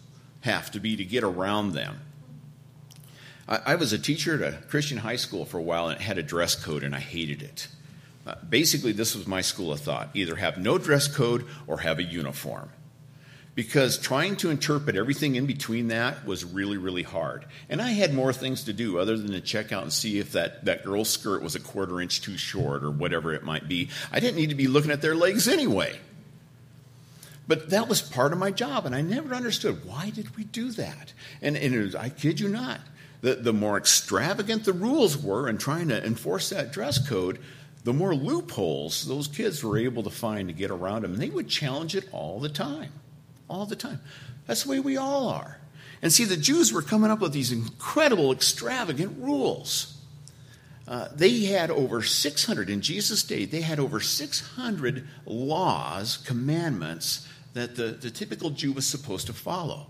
have 0.42 0.70
to 0.70 0.80
be 0.80 0.96
to 0.96 1.04
get 1.04 1.24
around 1.24 1.72
them. 1.72 2.00
I, 3.48 3.60
I 3.66 3.74
was 3.74 3.92
a 3.92 3.98
teacher 3.98 4.42
at 4.42 4.54
a 4.54 4.56
Christian 4.68 4.98
high 4.98 5.16
school 5.16 5.44
for 5.44 5.58
a 5.58 5.62
while 5.62 5.88
and 5.88 6.00
it 6.00 6.02
had 6.02 6.18
a 6.18 6.22
dress 6.22 6.54
code, 6.54 6.84
and 6.84 6.94
I 6.94 7.00
hated 7.00 7.42
it. 7.42 7.66
Uh, 8.24 8.34
basically, 8.48 8.92
this 8.92 9.16
was 9.16 9.26
my 9.26 9.40
school 9.40 9.72
of 9.72 9.80
thought 9.80 10.10
either 10.14 10.36
have 10.36 10.58
no 10.58 10.78
dress 10.78 11.08
code 11.08 11.46
or 11.66 11.78
have 11.78 11.98
a 11.98 12.04
uniform. 12.04 12.70
Because 13.58 13.98
trying 13.98 14.36
to 14.36 14.50
interpret 14.50 14.94
everything 14.94 15.34
in 15.34 15.46
between 15.46 15.88
that 15.88 16.24
was 16.24 16.44
really, 16.44 16.76
really 16.76 17.02
hard. 17.02 17.44
And 17.68 17.82
I 17.82 17.88
had 17.88 18.14
more 18.14 18.32
things 18.32 18.62
to 18.66 18.72
do 18.72 19.00
other 19.00 19.16
than 19.16 19.32
to 19.32 19.40
check 19.40 19.72
out 19.72 19.82
and 19.82 19.92
see 19.92 20.20
if 20.20 20.30
that, 20.30 20.66
that 20.66 20.84
girl's 20.84 21.08
skirt 21.08 21.42
was 21.42 21.56
a 21.56 21.58
quarter 21.58 22.00
inch 22.00 22.22
too 22.22 22.36
short 22.38 22.84
or 22.84 22.92
whatever 22.92 23.34
it 23.34 23.42
might 23.42 23.66
be. 23.66 23.88
I 24.12 24.20
didn't 24.20 24.36
need 24.36 24.50
to 24.50 24.54
be 24.54 24.68
looking 24.68 24.92
at 24.92 25.02
their 25.02 25.16
legs 25.16 25.48
anyway. 25.48 25.98
But 27.48 27.70
that 27.70 27.88
was 27.88 28.00
part 28.00 28.32
of 28.32 28.38
my 28.38 28.52
job, 28.52 28.86
and 28.86 28.94
I 28.94 29.00
never 29.00 29.34
understood 29.34 29.84
why 29.84 30.10
did 30.10 30.36
we 30.36 30.44
do 30.44 30.70
that? 30.70 31.12
And, 31.42 31.56
and 31.56 31.74
was, 31.74 31.96
I 31.96 32.10
kid 32.10 32.38
you 32.38 32.48
not, 32.48 32.78
the, 33.22 33.34
the 33.34 33.52
more 33.52 33.76
extravagant 33.76 34.66
the 34.66 34.72
rules 34.72 35.18
were 35.18 35.48
in 35.48 35.58
trying 35.58 35.88
to 35.88 36.06
enforce 36.06 36.50
that 36.50 36.72
dress 36.72 37.04
code, 37.08 37.40
the 37.82 37.92
more 37.92 38.14
loopholes 38.14 39.04
those 39.08 39.26
kids 39.26 39.64
were 39.64 39.78
able 39.78 40.04
to 40.04 40.10
find 40.10 40.46
to 40.46 40.54
get 40.54 40.70
around 40.70 41.02
them. 41.02 41.14
And 41.14 41.20
they 41.20 41.30
would 41.30 41.48
challenge 41.48 41.96
it 41.96 42.08
all 42.12 42.38
the 42.38 42.48
time. 42.48 42.92
All 43.48 43.66
the 43.66 43.76
time. 43.76 44.00
That's 44.46 44.64
the 44.64 44.70
way 44.70 44.80
we 44.80 44.96
all 44.96 45.28
are. 45.28 45.58
And 46.00 46.12
see, 46.12 46.24
the 46.24 46.36
Jews 46.36 46.72
were 46.72 46.82
coming 46.82 47.10
up 47.10 47.20
with 47.20 47.32
these 47.32 47.50
incredible, 47.52 48.32
extravagant 48.32 49.16
rules. 49.18 49.98
Uh, 50.86 51.08
they 51.14 51.44
had 51.44 51.70
over 51.70 52.02
600, 52.02 52.70
in 52.70 52.80
Jesus' 52.80 53.22
day, 53.22 53.44
they 53.44 53.60
had 53.60 53.78
over 53.78 54.00
600 54.00 55.06
laws, 55.26 56.16
commandments 56.16 57.28
that 57.52 57.76
the, 57.76 57.88
the 57.88 58.10
typical 58.10 58.50
Jew 58.50 58.72
was 58.72 58.86
supposed 58.86 59.26
to 59.26 59.32
follow. 59.32 59.88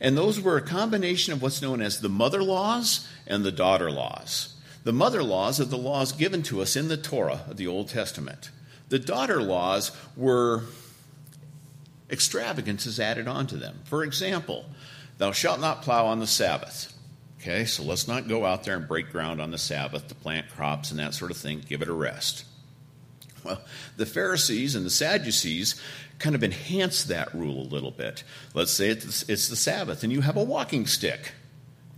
And 0.00 0.18
those 0.18 0.40
were 0.40 0.56
a 0.56 0.62
combination 0.62 1.32
of 1.32 1.40
what's 1.40 1.62
known 1.62 1.80
as 1.80 2.00
the 2.00 2.08
mother 2.08 2.42
laws 2.42 3.08
and 3.26 3.44
the 3.44 3.52
daughter 3.52 3.90
laws. 3.90 4.54
The 4.82 4.92
mother 4.92 5.22
laws 5.22 5.60
are 5.60 5.64
the 5.64 5.78
laws 5.78 6.12
given 6.12 6.42
to 6.44 6.60
us 6.60 6.76
in 6.76 6.88
the 6.88 6.98
Torah 6.98 7.44
of 7.48 7.56
the 7.56 7.66
Old 7.66 7.88
Testament. 7.88 8.50
The 8.90 8.98
daughter 8.98 9.42
laws 9.42 9.92
were 10.14 10.64
extravagances 12.14 12.98
added 12.98 13.28
onto 13.28 13.58
them. 13.58 13.80
For 13.84 14.02
example, 14.02 14.64
thou 15.18 15.32
shalt 15.32 15.60
not 15.60 15.82
plow 15.82 16.06
on 16.06 16.20
the 16.20 16.26
Sabbath. 16.26 16.92
Okay, 17.38 17.66
so 17.66 17.82
let's 17.82 18.08
not 18.08 18.26
go 18.26 18.46
out 18.46 18.64
there 18.64 18.74
and 18.74 18.88
break 18.88 19.12
ground 19.12 19.42
on 19.42 19.50
the 19.50 19.58
Sabbath 19.58 20.08
to 20.08 20.14
plant 20.14 20.48
crops 20.48 20.90
and 20.90 20.98
that 20.98 21.12
sort 21.12 21.30
of 21.30 21.36
thing. 21.36 21.62
Give 21.68 21.82
it 21.82 21.88
a 21.88 21.92
rest. 21.92 22.46
Well, 23.44 23.60
the 23.98 24.06
Pharisees 24.06 24.74
and 24.74 24.86
the 24.86 24.90
Sadducees 24.90 25.78
kind 26.18 26.34
of 26.34 26.42
enhance 26.42 27.04
that 27.04 27.34
rule 27.34 27.60
a 27.60 27.68
little 27.68 27.90
bit. 27.90 28.24
Let's 28.54 28.72
say 28.72 28.88
it's, 28.88 29.28
it's 29.28 29.48
the 29.48 29.56
Sabbath 29.56 30.02
and 30.02 30.10
you 30.10 30.22
have 30.22 30.38
a 30.38 30.42
walking 30.42 30.86
stick, 30.86 31.32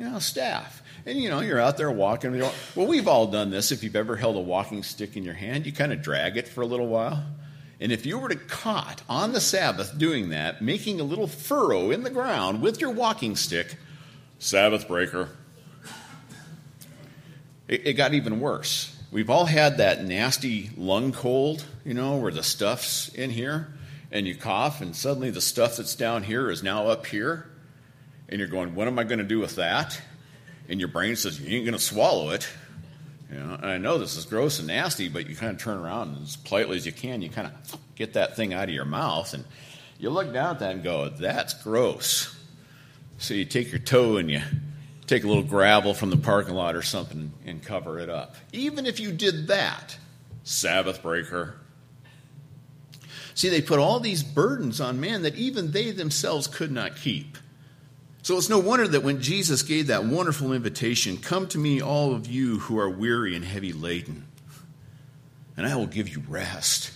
you 0.00 0.11
know, 0.11 0.18
staff. 0.18 0.83
And 1.05 1.20
you 1.20 1.29
know, 1.29 1.38
you're 1.38 1.61
out 1.61 1.76
there 1.76 1.92
walking. 1.92 2.37
Well, 2.74 2.88
we've 2.88 3.07
all 3.07 3.29
done 3.29 3.50
this. 3.50 3.70
If 3.70 3.85
you've 3.85 3.94
ever 3.94 4.16
held 4.16 4.35
a 4.35 4.40
walking 4.40 4.83
stick 4.83 5.16
in 5.16 5.22
your 5.22 5.35
hand, 5.35 5.64
you 5.64 5.72
kind 5.72 5.92
of 5.92 6.02
drag 6.02 6.37
it 6.37 6.48
for 6.48 6.62
a 6.62 6.66
little 6.66 6.88
while. 6.88 7.22
And 7.81 7.93
if 7.93 8.07
you 8.07 8.19
were 8.19 8.29
to 8.31 8.37
caught 8.37 9.03
on 9.09 9.33
the 9.33 9.41
Sabbath 9.41 9.99
doing 9.99 10.31
that, 10.31 10.62
making 10.62 11.01
a 11.01 11.05
little 11.05 11.27
furrow 11.27 11.91
in 11.91 12.03
the 12.03 12.11
ground 12.11 12.62
with 12.62 12.81
your 12.81 12.91
walking 12.91 13.37
stick, 13.37 13.77
Sabbath 14.39 14.89
breaker. 14.89 15.31
It, 17.69 17.87
it 17.87 17.93
got 17.95 18.15
even 18.15 18.41
worse. 18.41 18.97
We've 19.11 19.31
all 19.31 19.47
had 19.47 19.79
that 19.79 20.05
nasty 20.05 20.71
lung 20.77 21.12
cold, 21.12 21.65
you 21.85 21.95
know, 21.95 22.17
where 22.17 22.33
the 22.33 22.43
stuff's 22.43 23.09
in 23.11 23.31
here 23.31 23.73
and 24.11 24.27
you 24.27 24.35
cough, 24.35 24.81
and 24.81 24.95
suddenly 24.95 25.31
the 25.31 25.41
stuff 25.41 25.77
that's 25.77 25.95
down 25.95 26.23
here 26.23 26.51
is 26.51 26.62
now 26.62 26.87
up 26.87 27.07
here. 27.07 27.51
And 28.29 28.39
you're 28.39 28.49
going, 28.49 28.75
What 28.75 28.89
am 28.89 28.99
I 28.99 29.05
going 29.05 29.19
to 29.19 29.25
do 29.25 29.39
with 29.39 29.57
that? 29.57 30.01
And 30.69 30.81
your 30.81 30.89
brain 30.89 31.17
says, 31.17 31.41
You 31.41 31.57
ain't 31.57 31.67
going 31.67 31.79
to 31.79 31.83
swallow 31.83 32.31
it. 32.31 32.49
You 33.31 33.39
know, 33.39 33.55
and 33.55 33.67
I 33.67 33.79
know 33.79 33.99
this 33.99 34.17
is 34.17 34.25
gross 34.25 34.59
and 34.59 34.69
nasty, 34.69 35.09
but 35.09 35.29
you 35.29 35.35
kind 35.35 35.53
of 35.53 35.61
turn 35.61 35.79
around 35.79 36.15
and 36.15 36.23
as 36.23 36.37
politely 36.37 36.77
as 36.77 36.87
you 36.87 36.93
can, 36.93 37.23
you 37.23 37.29
kind 37.29 37.49
of 37.49 37.81
get 37.97 38.12
that 38.12 38.37
thing 38.37 38.55
out 38.55 38.69
of 38.69 38.75
your 38.75 38.85
mouth, 38.85 39.35
and 39.35 39.45
you 39.99 40.11
look 40.11 40.33
down 40.33 40.55
at 40.55 40.59
that 40.61 40.75
and 40.75 40.85
go, 40.85 41.09
"That's 41.09 41.55
gross." 41.55 42.37
So 43.19 43.35
you 43.35 43.45
take 43.45 43.73
your 43.73 43.81
toe 43.81 44.19
and 44.19 44.31
you 44.31 44.43
take 45.07 45.25
a 45.25 45.27
little 45.27 45.43
gravel 45.43 45.95
from 45.95 46.11
the 46.11 46.17
parking 46.17 46.55
lot 46.55 46.77
or 46.77 46.83
something 46.83 47.33
and 47.45 47.62
cover 47.62 47.99
it 47.99 48.11
up. 48.11 48.37
Even 48.53 48.87
if 48.87 49.01
you 49.01 49.11
did 49.11 49.49
that, 49.49 49.97
Sabbath 50.45 51.03
breaker. 51.03 51.57
See, 53.35 53.49
they 53.49 53.62
put 53.62 53.79
all 53.79 54.01
these 54.01 54.23
burdens 54.23 54.81
on 54.81 55.01
man 55.01 55.23
that 55.23 55.35
even 55.35 55.73
they 55.73 55.91
themselves 55.91 56.47
could 56.47 56.71
not 56.71 56.97
keep. 56.97 57.37
So 58.27 58.37
it's 58.37 58.49
no 58.49 58.59
wonder 58.59 58.89
that 58.89 59.05
when 59.05 59.23
Jesus 59.23 59.62
gave 59.62 59.87
that 59.87 60.05
wonderful 60.05 60.53
invitation, 60.53 61.17
Come 61.17 61.47
to 61.47 61.59
me, 61.59 61.81
all 61.81 62.12
of 62.12 62.27
you 62.27 62.59
who 62.59 62.77
are 62.77 62.91
weary 62.91 63.37
and 63.37 63.45
heavy 63.45 63.73
laden, 63.73 64.27
and 65.57 65.65
I 65.65 65.77
will 65.77 65.87
give 65.87 66.09
you 66.09 66.25
rest. 66.27 66.91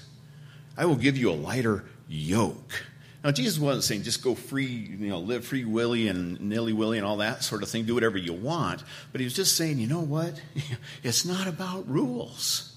I 0.77 0.87
will 0.87 0.97
give 0.97 1.17
you 1.17 1.31
a 1.31 1.39
lighter 1.39 1.85
yoke. 2.09 2.83
Now, 3.23 3.31
Jesus 3.31 3.61
wasn't 3.61 3.85
saying 3.85 4.03
just 4.03 4.25
go 4.25 4.35
free, 4.35 4.67
you 4.67 5.09
know, 5.09 5.21
live 5.21 5.45
free 5.45 5.65
willy 5.65 6.09
and 6.09 6.41
nilly 6.41 6.73
willy 6.73 6.99
and 6.99 7.07
all 7.07 7.19
that 7.19 7.45
sort 7.45 7.63
of 7.63 7.69
thing, 7.69 7.85
do 7.85 7.95
whatever 7.95 8.19
you 8.19 8.33
want. 8.33 8.83
But 9.13 9.21
he 9.21 9.25
was 9.25 9.35
just 9.35 9.55
saying, 9.57 9.79
you 9.79 9.87
know 9.87 10.01
what? 10.01 10.35
It's 11.05 11.25
not 11.25 11.47
about 11.47 11.89
rules, 11.89 12.77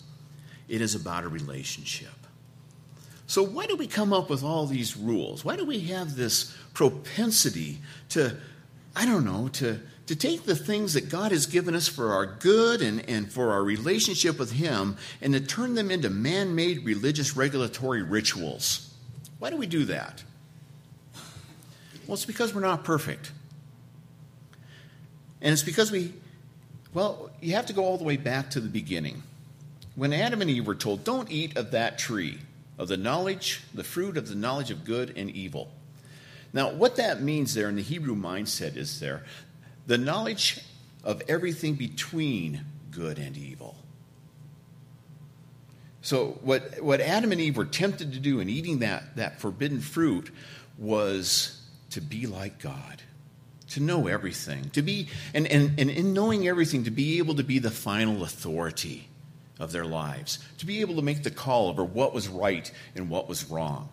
it 0.69 0.79
is 0.79 0.93
about 0.93 1.23
a 1.23 1.27
relationship. 1.27 2.22
So, 3.33 3.41
why 3.41 3.65
do 3.65 3.75
we 3.75 3.87
come 3.87 4.13
up 4.13 4.29
with 4.29 4.43
all 4.43 4.67
these 4.67 4.95
rules? 4.95 5.43
Why 5.43 5.55
do 5.55 5.65
we 5.65 5.79
have 5.87 6.15
this 6.15 6.55
propensity 6.75 7.79
to, 8.09 8.37
I 8.95 9.07
don't 9.07 9.25
know, 9.25 9.47
to, 9.53 9.79
to 10.05 10.15
take 10.15 10.43
the 10.43 10.55
things 10.55 10.93
that 10.93 11.09
God 11.09 11.31
has 11.31 11.47
given 11.47 11.73
us 11.73 11.87
for 11.87 12.13
our 12.13 12.27
good 12.27 12.83
and, 12.83 13.09
and 13.09 13.31
for 13.31 13.51
our 13.51 13.63
relationship 13.63 14.37
with 14.37 14.51
Him 14.51 14.97
and 15.19 15.33
to 15.33 15.39
turn 15.39 15.73
them 15.73 15.89
into 15.89 16.11
man 16.11 16.53
made 16.53 16.85
religious 16.85 17.35
regulatory 17.35 18.03
rituals? 18.03 18.93
Why 19.39 19.49
do 19.49 19.57
we 19.57 19.65
do 19.65 19.85
that? 19.85 20.23
Well, 22.05 22.13
it's 22.13 22.25
because 22.25 22.53
we're 22.53 22.61
not 22.61 22.83
perfect. 22.83 23.31
And 25.41 25.51
it's 25.51 25.63
because 25.63 25.91
we, 25.91 26.13
well, 26.93 27.31
you 27.41 27.55
have 27.55 27.65
to 27.65 27.73
go 27.73 27.83
all 27.83 27.97
the 27.97 28.03
way 28.03 28.17
back 28.17 28.51
to 28.51 28.59
the 28.59 28.69
beginning. 28.69 29.23
When 29.95 30.13
Adam 30.13 30.39
and 30.41 30.51
Eve 30.51 30.67
were 30.67 30.75
told, 30.75 31.03
don't 31.03 31.31
eat 31.31 31.57
of 31.57 31.71
that 31.71 31.97
tree 31.97 32.37
of 32.77 32.87
the 32.87 32.97
knowledge, 32.97 33.61
the 33.73 33.83
fruit 33.83 34.17
of 34.17 34.27
the 34.27 34.35
knowledge 34.35 34.71
of 34.71 34.83
good 34.83 35.13
and 35.15 35.29
evil. 35.29 35.71
Now, 36.53 36.71
what 36.71 36.95
that 36.97 37.21
means 37.21 37.53
there 37.53 37.69
in 37.69 37.75
the 37.75 37.81
Hebrew 37.81 38.15
mindset 38.15 38.75
is 38.75 38.99
there 38.99 39.23
the 39.85 39.97
knowledge 39.97 40.59
of 41.03 41.21
everything 41.27 41.75
between 41.75 42.61
good 42.91 43.17
and 43.17 43.35
evil. 43.35 43.75
So, 46.01 46.37
what, 46.41 46.81
what 46.81 47.01
Adam 47.01 47.31
and 47.31 47.41
Eve 47.41 47.57
were 47.57 47.65
tempted 47.65 48.13
to 48.13 48.19
do 48.19 48.39
in 48.39 48.49
eating 48.49 48.79
that, 48.79 49.15
that 49.15 49.39
forbidden 49.39 49.79
fruit 49.79 50.31
was 50.77 51.61
to 51.91 52.01
be 52.01 52.27
like 52.27 52.59
God, 52.59 53.01
to 53.69 53.79
know 53.79 54.07
everything, 54.07 54.69
to 54.71 54.81
be, 54.81 55.07
and, 55.33 55.47
and, 55.47 55.79
and 55.79 55.89
in 55.89 56.13
knowing 56.13 56.47
everything, 56.47 56.83
to 56.85 56.91
be 56.91 57.19
able 57.19 57.35
to 57.35 57.43
be 57.43 57.59
the 57.59 57.71
final 57.71 58.23
authority 58.23 59.07
of 59.63 59.71
their 59.71 59.85
lives, 59.85 60.37
to 60.59 60.65
be 60.65 60.81
able 60.81 60.95
to 60.95 61.01
make 61.01 61.23
the 61.23 61.31
call 61.31 61.69
over 61.69 61.83
what 61.83 62.13
was 62.13 62.27
right 62.27 62.71
and 62.95 63.09
what 63.09 63.27
was 63.27 63.49
wrong. 63.49 63.89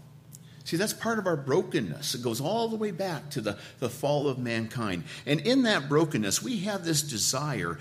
See, 0.65 0.77
that's 0.77 0.93
part 0.93 1.19
of 1.19 1.27
our 1.27 1.37
brokenness. 1.37 2.15
It 2.15 2.23
goes 2.23 2.41
all 2.41 2.69
the 2.69 2.77
way 2.77 2.91
back 2.91 3.31
to 3.31 3.41
the, 3.41 3.59
the 3.79 3.89
fall 3.89 4.29
of 4.29 4.39
mankind. 4.39 5.05
And 5.25 5.41
in 5.41 5.63
that 5.63 5.89
brokenness, 5.89 6.43
we 6.43 6.59
have 6.61 6.85
this 6.85 7.03
desire 7.03 7.79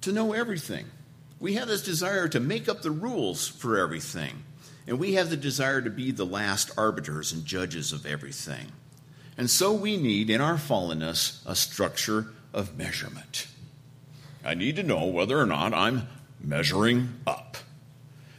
to 0.00 0.12
know 0.12 0.32
everything. 0.32 0.86
We 1.38 1.54
have 1.54 1.68
this 1.68 1.82
desire 1.82 2.28
to 2.28 2.40
make 2.40 2.68
up 2.68 2.82
the 2.82 2.90
rules 2.90 3.46
for 3.46 3.78
everything. 3.78 4.42
And 4.86 4.98
we 4.98 5.14
have 5.14 5.30
the 5.30 5.36
desire 5.36 5.80
to 5.82 5.90
be 5.90 6.10
the 6.10 6.24
last 6.24 6.70
arbiters 6.76 7.32
and 7.32 7.44
judges 7.44 7.92
of 7.92 8.06
everything. 8.06 8.72
And 9.36 9.48
so 9.48 9.72
we 9.72 9.96
need, 9.96 10.28
in 10.28 10.40
our 10.40 10.56
fallenness, 10.56 11.44
a 11.46 11.54
structure 11.54 12.26
of 12.52 12.76
measurement. 12.76 13.46
I 14.44 14.54
need 14.54 14.76
to 14.76 14.82
know 14.82 15.06
whether 15.06 15.38
or 15.38 15.46
not 15.46 15.72
I'm 15.72 16.08
measuring 16.42 17.20
up. 17.26 17.56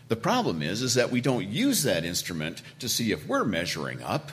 The 0.09 0.15
problem 0.15 0.61
is, 0.61 0.81
is 0.81 0.95
that 0.95 1.11
we 1.11 1.21
don't 1.21 1.47
use 1.47 1.83
that 1.83 2.05
instrument 2.05 2.61
to 2.79 2.89
see 2.89 3.11
if 3.11 3.27
we're 3.27 3.45
measuring 3.45 4.03
up. 4.03 4.31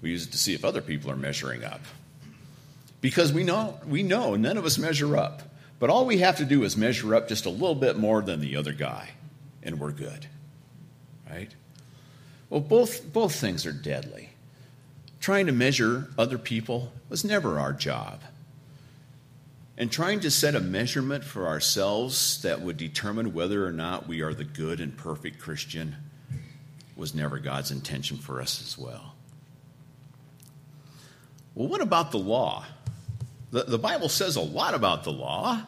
We 0.00 0.10
use 0.10 0.26
it 0.26 0.32
to 0.32 0.38
see 0.38 0.54
if 0.54 0.64
other 0.64 0.80
people 0.80 1.10
are 1.10 1.16
measuring 1.16 1.64
up. 1.64 1.80
Because 3.00 3.32
we 3.32 3.44
know, 3.44 3.78
we 3.86 4.02
know 4.02 4.36
none 4.36 4.56
of 4.56 4.64
us 4.64 4.78
measure 4.78 5.16
up. 5.16 5.42
But 5.78 5.90
all 5.90 6.06
we 6.06 6.18
have 6.18 6.36
to 6.36 6.44
do 6.44 6.62
is 6.62 6.76
measure 6.76 7.14
up 7.14 7.28
just 7.28 7.44
a 7.44 7.50
little 7.50 7.74
bit 7.74 7.98
more 7.98 8.22
than 8.22 8.38
the 8.38 8.56
other 8.56 8.72
guy, 8.72 9.10
and 9.64 9.80
we're 9.80 9.90
good. 9.90 10.26
Right? 11.28 11.50
Well, 12.48 12.60
both, 12.60 13.12
both 13.12 13.34
things 13.34 13.66
are 13.66 13.72
deadly. 13.72 14.30
Trying 15.18 15.46
to 15.46 15.52
measure 15.52 16.08
other 16.16 16.38
people 16.38 16.92
was 17.08 17.24
never 17.24 17.58
our 17.58 17.72
job. 17.72 18.20
And 19.78 19.90
trying 19.90 20.20
to 20.20 20.30
set 20.30 20.54
a 20.54 20.60
measurement 20.60 21.24
for 21.24 21.46
ourselves 21.46 22.42
that 22.42 22.60
would 22.60 22.76
determine 22.76 23.32
whether 23.32 23.66
or 23.66 23.72
not 23.72 24.06
we 24.06 24.20
are 24.20 24.34
the 24.34 24.44
good 24.44 24.80
and 24.80 24.96
perfect 24.96 25.40
Christian 25.40 25.96
was 26.94 27.14
never 27.14 27.38
God's 27.38 27.70
intention 27.70 28.18
for 28.18 28.40
us 28.40 28.62
as 28.62 28.76
well. 28.76 29.14
Well, 31.54 31.68
what 31.68 31.80
about 31.80 32.10
the 32.10 32.18
law? 32.18 32.64
The, 33.50 33.64
the 33.64 33.78
Bible 33.78 34.08
says 34.08 34.36
a 34.36 34.42
lot 34.42 34.74
about 34.74 35.04
the 35.04 35.12
law. 35.12 35.62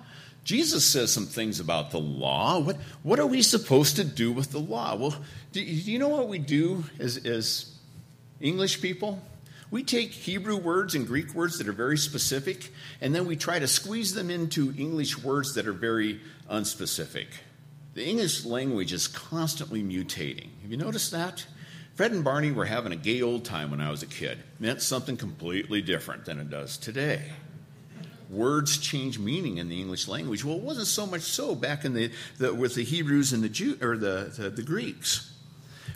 Jesus 0.45 0.85
says 0.85 1.11
some 1.11 1.27
things 1.27 1.59
about 1.59 1.91
the 1.91 1.99
law. 1.99 2.61
What, 2.61 2.77
what 3.03 3.19
are 3.19 3.27
we 3.27 3.43
supposed 3.43 3.97
to 3.97 4.05
do 4.05 4.31
with 4.33 4.53
the 4.53 4.61
law? 4.61 4.95
Well, 4.97 5.17
do, 5.53 5.65
do 5.65 5.93
you 5.93 5.99
know 5.99 6.09
what 6.09 6.29
we 6.29 6.39
do 6.39 6.85
as, 6.99 7.17
as 7.25 7.75
English 8.41 8.83
people? 8.83 9.21
We 9.71 9.83
take 9.83 10.11
Hebrew 10.11 10.57
words 10.57 10.95
and 10.95 11.07
Greek 11.07 11.35
words 11.35 11.59
that 11.59 11.69
are 11.69 11.73
very 11.73 11.99
specific, 11.99 12.73
and 13.01 13.15
then 13.15 13.27
we 13.27 13.37
try 13.37 13.59
to 13.59 13.67
squeeze 13.67 14.15
them 14.15 14.31
into 14.31 14.75
English 14.77 15.19
words 15.19 15.55
that 15.55 15.67
are 15.67 15.73
very 15.73 16.21
unspecific. 16.51 17.27
The 17.95 18.05
English 18.05 18.45
language 18.45 18.93
is 18.93 19.09
constantly 19.09 19.83
mutating. 19.83 20.51
Have 20.63 20.71
you 20.71 20.77
noticed 20.77 21.13
that? 21.13 21.47
Fred 21.95 22.11
and 22.11 22.25
Barney 22.25 22.51
were 22.51 22.65
having 22.65 22.93
a 22.93 22.97
gay 22.97 23.23
old 23.23 23.45
time 23.45 23.71
when 23.71 23.81
I 23.81 23.91
was 23.91 24.03
a 24.03 24.07
kid. 24.07 24.39
It 24.39 24.61
meant 24.61 24.83
something 24.83 25.17
completely 25.17 25.81
different 25.81 26.25
than 26.25 26.41
it 26.41 26.51
does 26.51 26.77
today. 26.77 27.23
Words 28.29 28.79
change 28.79 29.19
meaning 29.21 29.59
in 29.59 29.69
the 29.69 29.81
English 29.81 30.09
language. 30.09 30.45
Well, 30.45 30.57
it 30.57 30.63
wasn't 30.63 30.89
so 30.89 31.07
much 31.07 31.23
so 31.23 31.55
back 31.55 31.85
in 31.85 31.95
the, 31.95 32.11
the 32.39 32.53
with 32.53 32.75
the 32.75 32.83
Hebrews 32.83 33.33
and 33.33 33.45
the 33.45 33.49
Jew 33.49 33.79
or 33.81 33.97
the, 33.97 34.33
the, 34.37 34.51
the 34.51 34.63
Greeks. 34.63 35.34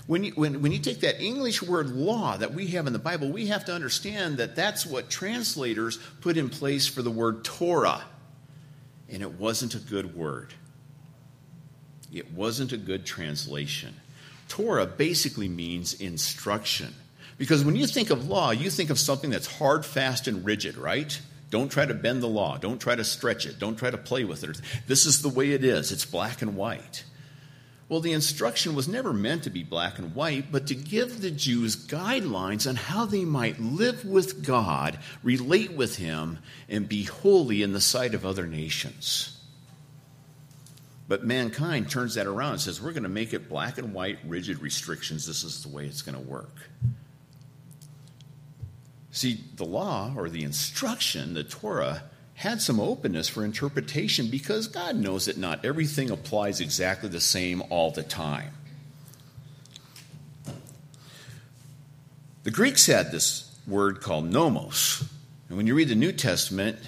When 0.09 0.25
you, 0.25 0.33
when, 0.33 0.63
when 0.63 0.73
you 0.73 0.79
take 0.79 1.01
that 1.01 1.21
English 1.21 1.63
word 1.63 1.91
law 1.91 2.39
that 2.39 2.55
we 2.55 2.69
have 2.69 2.87
in 2.87 2.95
the 2.95 2.99
Bible, 2.99 3.29
we 3.29 3.49
have 3.49 3.67
to 3.67 3.75
understand 3.75 4.39
that 4.39 4.57
that's 4.57 4.87
what 4.87 5.11
translators 5.11 5.99
put 6.23 6.39
in 6.39 6.49
place 6.49 6.89
for 6.89 7.03
the 7.03 7.11
word 7.11 7.45
Torah. 7.45 8.03
And 9.11 9.21
it 9.21 9.35
wasn't 9.35 9.75
a 9.75 9.79
good 9.79 10.17
word, 10.17 10.55
it 12.11 12.33
wasn't 12.33 12.73
a 12.73 12.79
good 12.79 13.05
translation. 13.05 13.95
Torah 14.49 14.87
basically 14.87 15.47
means 15.47 15.93
instruction. 16.01 16.95
Because 17.37 17.63
when 17.63 17.77
you 17.77 17.87
think 17.87 18.09
of 18.09 18.29
law, 18.29 18.51
you 18.51 18.71
think 18.71 18.89
of 18.89 18.99
something 18.99 19.29
that's 19.29 19.47
hard, 19.47 19.85
fast, 19.85 20.27
and 20.27 20.43
rigid, 20.43 20.79
right? 20.79 21.21
Don't 21.51 21.71
try 21.71 21.85
to 21.85 21.93
bend 21.93 22.23
the 22.23 22.29
law. 22.29 22.57
Don't 22.57 22.81
try 22.81 22.95
to 22.95 23.05
stretch 23.05 23.45
it. 23.45 23.59
Don't 23.59 23.77
try 23.77 23.91
to 23.91 23.99
play 23.99 24.25
with 24.25 24.43
it. 24.43 24.59
This 24.87 25.05
is 25.05 25.21
the 25.21 25.29
way 25.29 25.53
it 25.53 25.65
is. 25.65 25.93
It's 25.93 26.07
black 26.07 26.41
and 26.41 26.57
white. 26.57 27.05
Well, 27.89 28.01
the 28.01 28.13
instruction 28.13 28.75
was 28.75 28.87
never 28.87 29.15
meant 29.15 29.45
to 29.45 29.51
be 29.51 29.63
black 29.63 29.99
and 29.99 30.15
white, 30.15 30.53
but 30.53 30.67
to 30.67 30.75
give 30.75 31.23
the 31.23 31.31
Jews 31.31 31.75
guidelines 31.75 32.69
on 32.69 32.77
how 32.77 33.07
they 33.07 33.25
might 33.25 33.59
live 33.59 34.05
with 34.05 34.45
God, 34.45 34.99
relate 35.23 35.73
with 35.73 35.97
Him, 35.97 36.39
and 36.69 36.87
be 36.87 37.05
holy 37.05 37.63
in 37.63 37.73
the 37.73 37.81
sight 37.81 38.15
of 38.15 38.27
other 38.27 38.47
nations. 38.47 39.39
But 41.09 41.25
mankind 41.25 41.91
turns 41.91 42.17
that 42.17 42.27
around 42.27 42.53
and 42.53 42.61
says, 42.61 42.83
we're 42.83 42.93
going 42.93 43.05
to 43.05 43.09
make 43.09 43.33
it 43.33 43.49
black 43.49 43.79
and 43.79 43.95
white, 43.95 44.19
rigid 44.27 44.61
restrictions. 44.61 45.27
This 45.27 45.43
is 45.43 45.63
the 45.63 45.71
way 45.71 45.87
it's 45.87 46.03
going 46.03 46.23
to 46.23 46.31
work. 46.31 46.55
See, 49.11 49.43
the 49.57 49.65
law 49.65 50.13
or 50.15 50.29
the 50.29 50.45
instruction, 50.45 51.33
the 51.33 51.45
Torah, 51.45 52.03
had 52.39 52.63
some 52.63 52.79
openness 52.79 53.29
for 53.29 53.45
interpretation 53.45 54.31
because 54.31 54.69
God 54.69 54.95
knows 54.95 55.25
that 55.25 55.37
not 55.37 55.65
everything 55.65 56.09
applies 56.09 56.61
exactly 56.61 57.09
the 57.09 57.21
same 57.21 57.65
all 57.69 57.91
the 57.91 58.05
time. 58.05 58.53
The 62.45 62.53
Greeks 62.53 62.87
had 62.87 63.11
this 63.11 63.53
word 63.67 64.01
called 64.01 64.31
nomos. 64.31 65.05
And 65.49 65.57
when 65.57 65.67
you 65.67 65.75
read 65.75 65.89
the 65.89 65.97
New 65.97 66.13
Testament, 66.13 66.79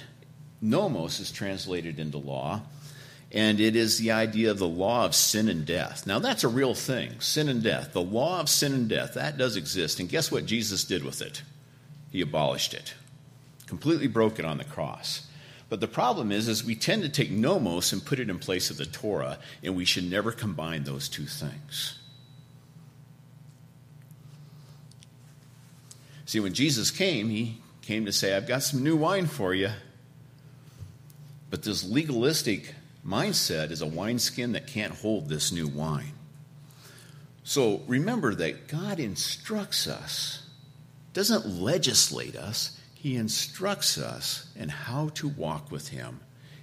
nomos 0.61 1.19
is 1.19 1.33
translated 1.33 1.99
into 1.99 2.19
law, 2.19 2.63
and 3.33 3.59
it 3.59 3.75
is 3.75 3.99
the 3.99 4.13
idea 4.13 4.53
of 4.53 4.61
the 4.61 4.69
law 4.69 5.05
of 5.05 5.17
sin 5.17 5.49
and 5.49 5.67
death. 5.67 6.07
Now, 6.07 6.21
that's 6.21 6.45
a 6.45 6.49
real 6.49 6.75
thing 6.75 7.19
sin 7.19 7.49
and 7.49 7.61
death. 7.61 7.93
The 7.93 8.01
law 8.01 8.39
of 8.39 8.49
sin 8.49 8.73
and 8.73 8.89
death, 8.89 9.15
that 9.15 9.37
does 9.37 9.57
exist. 9.57 9.99
And 9.99 10.09
guess 10.09 10.31
what 10.31 10.47
Jesus 10.47 10.85
did 10.85 11.05
with 11.05 11.21
it? 11.21 11.43
He 12.13 12.21
abolished 12.21 12.73
it, 12.73 12.95
completely 13.67 14.07
broke 14.07 14.39
it 14.39 14.45
on 14.45 14.59
the 14.59 14.65
cross. 14.65 15.27
But 15.71 15.81
the 15.81 15.89
problem 15.89 16.33
is, 16.33 16.49
is 16.49 16.65
we 16.65 16.75
tend 16.75 17.03
to 17.03 17.09
take 17.09 17.31
nomos 17.31 17.93
and 17.93 18.05
put 18.05 18.19
it 18.19 18.29
in 18.29 18.39
place 18.41 18.71
of 18.71 18.77
the 18.77 18.85
Torah, 18.85 19.39
and 19.63 19.77
we 19.77 19.85
should 19.85 20.11
never 20.11 20.33
combine 20.33 20.83
those 20.83 21.09
two 21.09 21.27
things. 21.27 21.97
See, 26.27 26.41
when 26.41 26.55
Jesus 26.55 26.91
came, 26.91 27.29
he 27.29 27.59
came 27.83 28.05
to 28.05 28.13
say, 28.13 28.37
I've 28.37 28.49
got 28.49 28.65
some 28.65 28.83
new 28.83 28.97
wine 28.97 29.27
for 29.27 29.55
you. 29.55 29.71
But 31.51 31.63
this 31.63 31.85
legalistic 31.85 32.75
mindset 33.07 33.71
is 33.71 33.81
a 33.81 33.87
wineskin 33.87 34.53
that 34.53 34.67
can't 34.67 34.93
hold 34.93 35.29
this 35.29 35.53
new 35.53 35.69
wine. 35.69 36.13
So 37.45 37.83
remember 37.87 38.35
that 38.35 38.67
God 38.69 38.99
instructs 39.01 39.87
us, 39.87 40.43
doesn't 41.13 41.47
legislate 41.47 42.37
us, 42.37 42.77
He 43.01 43.17
instructs 43.17 43.97
us 43.97 44.51
in 44.55 44.69
how 44.69 45.09
to 45.15 45.27
walk 45.27 45.73
with 45.73 45.89
Him 45.89 46.21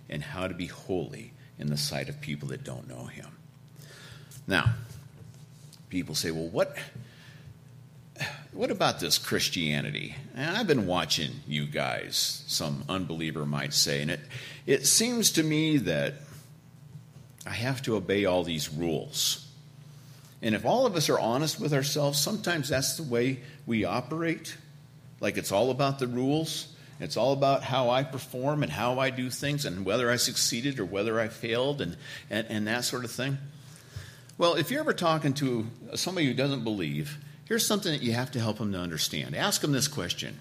and 0.08 0.22
how 0.22 0.48
to 0.48 0.54
be 0.54 0.68
holy 0.68 1.34
in 1.58 1.66
the 1.66 1.78
sight 1.78 2.10
of 2.10 2.22
people 2.22 2.50
that 2.50 2.64
don't 2.64 2.88
know 2.88 3.06
Him. 3.06 3.26
Now, 4.46 4.76
people 5.90 6.14
say, 6.14 6.30
well, 6.30 6.48
what, 6.48 6.78
what 8.52 8.70
about 8.70 9.00
this 9.00 9.18
Christianity? 9.18 10.14
And 10.36 10.56
I've 10.56 10.68
been 10.68 10.86
watching 10.86 11.32
you 11.48 11.66
guys, 11.66 12.44
some 12.46 12.84
unbeliever 12.88 13.44
might 13.44 13.74
say, 13.74 14.04
and 14.04 14.12
it, 14.12 14.20
it 14.68 14.86
seems 14.86 15.32
to 15.32 15.44
me 15.44 15.78
that 15.78 16.14
I 17.48 17.54
have 17.54 17.82
to 17.82 17.96
obey 17.96 18.26
all 18.26 18.44
these 18.44 18.72
rules. 18.72 19.48
And 20.44 20.54
if 20.54 20.66
all 20.66 20.86
of 20.86 20.96
us 20.96 21.10
are 21.10 21.20
honest 21.20 21.60
with 21.60 21.74
ourselves, 21.74 22.20
sometimes 22.22 22.70
that's 22.70 22.96
the 22.96 23.02
way 23.02 23.40
we 23.66 23.86
operate. 23.86 24.56
Like 25.20 25.38
it's 25.38 25.52
all 25.52 25.72
about 25.72 26.00
the 26.00 26.08
rules. 26.08 26.68
It's 27.00 27.18
all 27.18 27.34
about 27.34 27.64
how 27.64 27.90
I 27.90 28.04
perform 28.04 28.64
and 28.64 28.72
how 28.72 29.00
I 29.00 29.12
do 29.12 29.30
things 29.30 29.66
and 29.66 29.86
whether 29.86 30.10
I 30.10 30.16
succeeded 30.16 30.80
or 30.80 30.86
whether 30.86 31.20
I 31.20 31.28
failed 31.28 31.82
and, 31.82 31.96
and, 32.30 32.48
and 32.50 32.68
that 32.68 32.86
sort 32.86 33.06
of 33.06 33.12
thing. 33.12 33.38
Well, 34.38 34.56
if 34.56 34.72
you're 34.72 34.80
ever 34.80 34.94
talking 34.94 35.34
to 35.36 35.68
somebody 35.96 36.28
who 36.28 36.34
doesn't 36.34 36.64
believe, 36.64 37.18
here's 37.46 37.66
something 37.66 37.92
that 37.92 38.02
you 38.02 38.14
have 38.14 38.32
to 38.32 38.40
help 38.40 38.58
them 38.58 38.72
to 38.72 38.80
understand. 38.80 39.36
Ask 39.36 39.62
them 39.62 39.72
this 39.72 39.88
question 39.88 40.40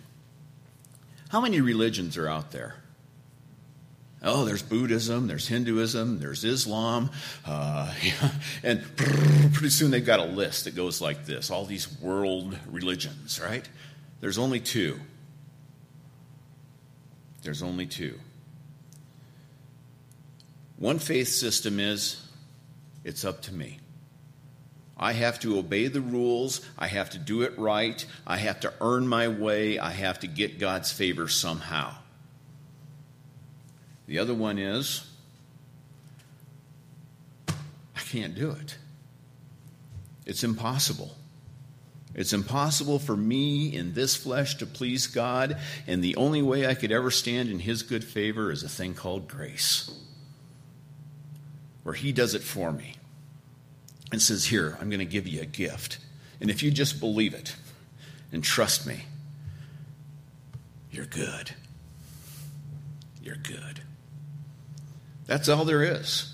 How 1.28 1.40
many 1.40 1.60
religions 1.60 2.16
are 2.16 2.28
out 2.28 2.52
there? 2.52 2.76
Oh, 4.22 4.44
there's 4.44 4.62
Buddhism, 4.62 5.26
there's 5.26 5.46
Hinduism, 5.46 6.18
there's 6.18 6.42
Islam, 6.42 7.10
uh, 7.44 7.92
and 8.62 8.82
pretty 8.96 9.70
soon 9.70 9.90
they've 9.90 10.04
got 10.04 10.20
a 10.20 10.24
list 10.24 10.64
that 10.64 10.74
goes 10.74 11.00
like 11.00 11.26
this 11.26 11.50
all 11.50 11.64
these 11.64 12.00
world 12.00 12.58
religions, 12.66 13.40
right? 13.40 13.68
There's 14.20 14.38
only 14.38 14.60
two. 14.60 14.98
There's 17.42 17.62
only 17.62 17.86
two. 17.86 18.18
One 20.78 20.98
faith 20.98 21.28
system 21.28 21.80
is 21.80 22.22
it's 23.04 23.24
up 23.24 23.42
to 23.42 23.54
me. 23.54 23.78
I 24.98 25.12
have 25.12 25.38
to 25.40 25.58
obey 25.58 25.88
the 25.88 26.00
rules. 26.00 26.62
I 26.78 26.86
have 26.86 27.10
to 27.10 27.18
do 27.18 27.42
it 27.42 27.58
right. 27.58 28.04
I 28.26 28.38
have 28.38 28.60
to 28.60 28.72
earn 28.80 29.06
my 29.06 29.28
way. 29.28 29.78
I 29.78 29.90
have 29.90 30.20
to 30.20 30.26
get 30.26 30.58
God's 30.58 30.90
favor 30.90 31.28
somehow. 31.28 31.94
The 34.06 34.18
other 34.18 34.34
one 34.34 34.58
is, 34.58 35.06
I 37.48 38.00
can't 38.10 38.34
do 38.34 38.50
it. 38.50 38.78
It's 40.24 40.44
impossible. 40.44 41.14
It's 42.16 42.32
impossible 42.32 42.98
for 42.98 43.14
me 43.14 43.76
in 43.76 43.92
this 43.92 44.16
flesh 44.16 44.56
to 44.56 44.66
please 44.66 45.06
God, 45.06 45.58
and 45.86 46.02
the 46.02 46.16
only 46.16 46.40
way 46.40 46.66
I 46.66 46.74
could 46.74 46.90
ever 46.90 47.10
stand 47.10 47.50
in 47.50 47.58
His 47.58 47.82
good 47.82 48.02
favor 48.02 48.50
is 48.50 48.62
a 48.62 48.70
thing 48.70 48.94
called 48.94 49.28
grace, 49.28 49.90
where 51.82 51.94
He 51.94 52.12
does 52.12 52.34
it 52.34 52.42
for 52.42 52.72
me 52.72 52.94
and 54.10 54.22
says, 54.22 54.46
Here, 54.46 54.78
I'm 54.80 54.88
going 54.88 55.00
to 55.00 55.04
give 55.04 55.28
you 55.28 55.42
a 55.42 55.46
gift. 55.46 55.98
And 56.40 56.48
if 56.48 56.62
you 56.62 56.70
just 56.70 57.00
believe 57.00 57.34
it 57.34 57.54
and 58.32 58.42
trust 58.42 58.86
me, 58.86 59.02
you're 60.90 61.04
good. 61.04 61.50
You're 63.22 63.36
good. 63.36 63.82
That's 65.26 65.50
all 65.50 65.66
there 65.66 65.82
is. 65.82 66.32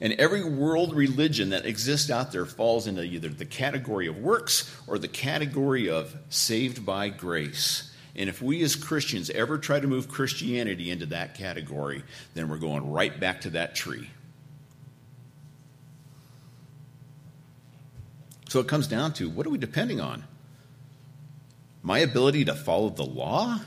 And 0.00 0.12
every 0.14 0.44
world 0.44 0.94
religion 0.94 1.50
that 1.50 1.64
exists 1.64 2.10
out 2.10 2.32
there 2.32 2.44
falls 2.44 2.86
into 2.86 3.02
either 3.02 3.28
the 3.28 3.46
category 3.46 4.06
of 4.06 4.18
works 4.18 4.74
or 4.86 4.98
the 4.98 5.08
category 5.08 5.88
of 5.88 6.14
saved 6.28 6.84
by 6.84 7.08
grace. 7.08 7.92
And 8.14 8.28
if 8.28 8.42
we 8.42 8.62
as 8.62 8.76
Christians 8.76 9.30
ever 9.30 9.58
try 9.58 9.80
to 9.80 9.86
move 9.86 10.08
Christianity 10.08 10.90
into 10.90 11.06
that 11.06 11.34
category, 11.34 12.02
then 12.34 12.48
we're 12.48 12.58
going 12.58 12.90
right 12.90 13.18
back 13.18 13.42
to 13.42 13.50
that 13.50 13.74
tree. 13.74 14.08
So 18.48 18.60
it 18.60 18.68
comes 18.68 18.86
down 18.86 19.12
to 19.14 19.28
what 19.28 19.46
are 19.46 19.50
we 19.50 19.58
depending 19.58 20.00
on? 20.00 20.24
My 21.82 21.98
ability 21.98 22.46
to 22.46 22.54
follow 22.54 22.90
the 22.90 23.04
law? 23.04 23.60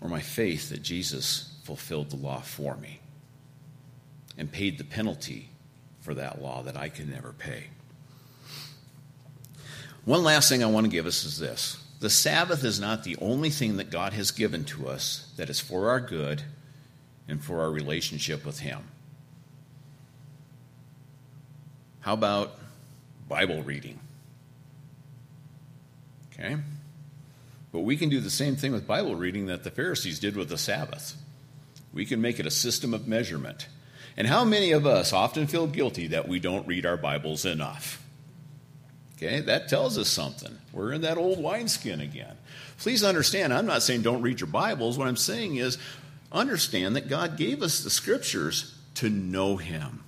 Or 0.00 0.08
my 0.08 0.20
faith 0.20 0.68
that 0.68 0.82
Jesus 0.82 1.56
fulfilled 1.64 2.10
the 2.10 2.16
law 2.16 2.40
for 2.40 2.76
me 2.76 3.00
and 4.36 4.50
paid 4.50 4.78
the 4.78 4.84
penalty 4.84 5.48
for 6.00 6.14
that 6.14 6.42
law 6.42 6.62
that 6.62 6.76
I 6.76 6.88
could 6.88 7.08
never 7.08 7.32
pay. 7.32 7.64
One 10.04 10.22
last 10.22 10.48
thing 10.48 10.62
I 10.62 10.66
want 10.66 10.84
to 10.84 10.90
give 10.90 11.06
us 11.06 11.24
is 11.24 11.38
this 11.38 11.78
the 12.00 12.10
Sabbath 12.10 12.64
is 12.64 12.78
not 12.78 13.04
the 13.04 13.16
only 13.20 13.50
thing 13.50 13.78
that 13.78 13.90
God 13.90 14.12
has 14.12 14.30
given 14.30 14.64
to 14.64 14.88
us 14.88 15.32
that 15.36 15.48
is 15.48 15.60
for 15.60 15.88
our 15.88 16.00
good 16.00 16.42
and 17.26 17.42
for 17.42 17.60
our 17.60 17.70
relationship 17.70 18.44
with 18.44 18.60
Him. 18.60 18.80
How 22.00 22.12
about 22.12 22.58
Bible 23.28 23.62
reading? 23.62 23.98
Okay? 26.32 26.56
But 27.72 27.80
we 27.80 27.96
can 27.96 28.10
do 28.10 28.20
the 28.20 28.28
same 28.28 28.56
thing 28.56 28.72
with 28.72 28.86
Bible 28.86 29.14
reading 29.14 29.46
that 29.46 29.64
the 29.64 29.70
Pharisees 29.70 30.18
did 30.18 30.36
with 30.36 30.50
the 30.50 30.58
Sabbath. 30.58 31.16
We 31.94 32.04
can 32.04 32.20
make 32.20 32.38
it 32.38 32.44
a 32.44 32.50
system 32.50 32.92
of 32.92 33.08
measurement. 33.08 33.68
And 34.16 34.26
how 34.26 34.44
many 34.44 34.72
of 34.72 34.86
us 34.86 35.12
often 35.12 35.46
feel 35.46 35.66
guilty 35.66 36.08
that 36.08 36.28
we 36.28 36.38
don't 36.38 36.66
read 36.66 36.86
our 36.86 36.96
Bibles 36.96 37.44
enough? 37.44 38.00
Okay, 39.16 39.40
that 39.40 39.68
tells 39.68 39.98
us 39.98 40.08
something. 40.08 40.58
We're 40.72 40.92
in 40.92 41.02
that 41.02 41.18
old 41.18 41.42
wineskin 41.42 42.00
again. 42.00 42.36
Please 42.78 43.04
understand, 43.04 43.52
I'm 43.52 43.66
not 43.66 43.82
saying 43.82 44.02
don't 44.02 44.22
read 44.22 44.40
your 44.40 44.48
Bibles. 44.48 44.98
What 44.98 45.08
I'm 45.08 45.16
saying 45.16 45.56
is 45.56 45.78
understand 46.32 46.96
that 46.96 47.08
God 47.08 47.36
gave 47.36 47.62
us 47.62 47.82
the 47.82 47.90
scriptures 47.90 48.76
to 48.96 49.08
know 49.08 49.56
Him 49.56 50.04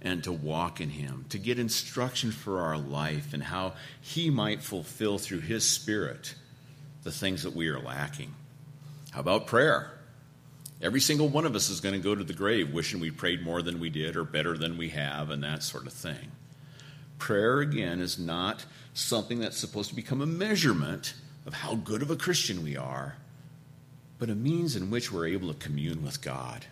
and 0.00 0.22
to 0.24 0.32
walk 0.32 0.80
in 0.80 0.90
Him, 0.90 1.24
to 1.28 1.38
get 1.38 1.58
instruction 1.58 2.32
for 2.32 2.60
our 2.60 2.76
life 2.76 3.32
and 3.32 3.42
how 3.42 3.74
He 4.00 4.30
might 4.30 4.62
fulfill 4.62 5.18
through 5.18 5.40
His 5.40 5.64
Spirit 5.64 6.34
the 7.04 7.12
things 7.12 7.44
that 7.44 7.54
we 7.54 7.68
are 7.68 7.80
lacking. 7.80 8.34
How 9.12 9.20
about 9.20 9.46
prayer? 9.46 9.92
Every 10.82 11.00
single 11.00 11.28
one 11.28 11.46
of 11.46 11.54
us 11.54 11.70
is 11.70 11.80
going 11.80 11.94
to 11.94 12.00
go 12.00 12.16
to 12.16 12.24
the 12.24 12.32
grave 12.32 12.72
wishing 12.72 12.98
we 12.98 13.12
prayed 13.12 13.42
more 13.42 13.62
than 13.62 13.78
we 13.78 13.88
did 13.88 14.16
or 14.16 14.24
better 14.24 14.58
than 14.58 14.76
we 14.76 14.88
have 14.88 15.30
and 15.30 15.44
that 15.44 15.62
sort 15.62 15.86
of 15.86 15.92
thing. 15.92 16.32
Prayer, 17.18 17.60
again, 17.60 18.00
is 18.00 18.18
not 18.18 18.64
something 18.92 19.38
that's 19.38 19.56
supposed 19.56 19.90
to 19.90 19.94
become 19.94 20.20
a 20.20 20.26
measurement 20.26 21.14
of 21.46 21.54
how 21.54 21.76
good 21.76 22.02
of 22.02 22.10
a 22.10 22.16
Christian 22.16 22.64
we 22.64 22.76
are, 22.76 23.14
but 24.18 24.28
a 24.28 24.34
means 24.34 24.74
in 24.74 24.90
which 24.90 25.12
we're 25.12 25.28
able 25.28 25.52
to 25.52 25.58
commune 25.58 26.02
with 26.02 26.20
God, 26.20 26.66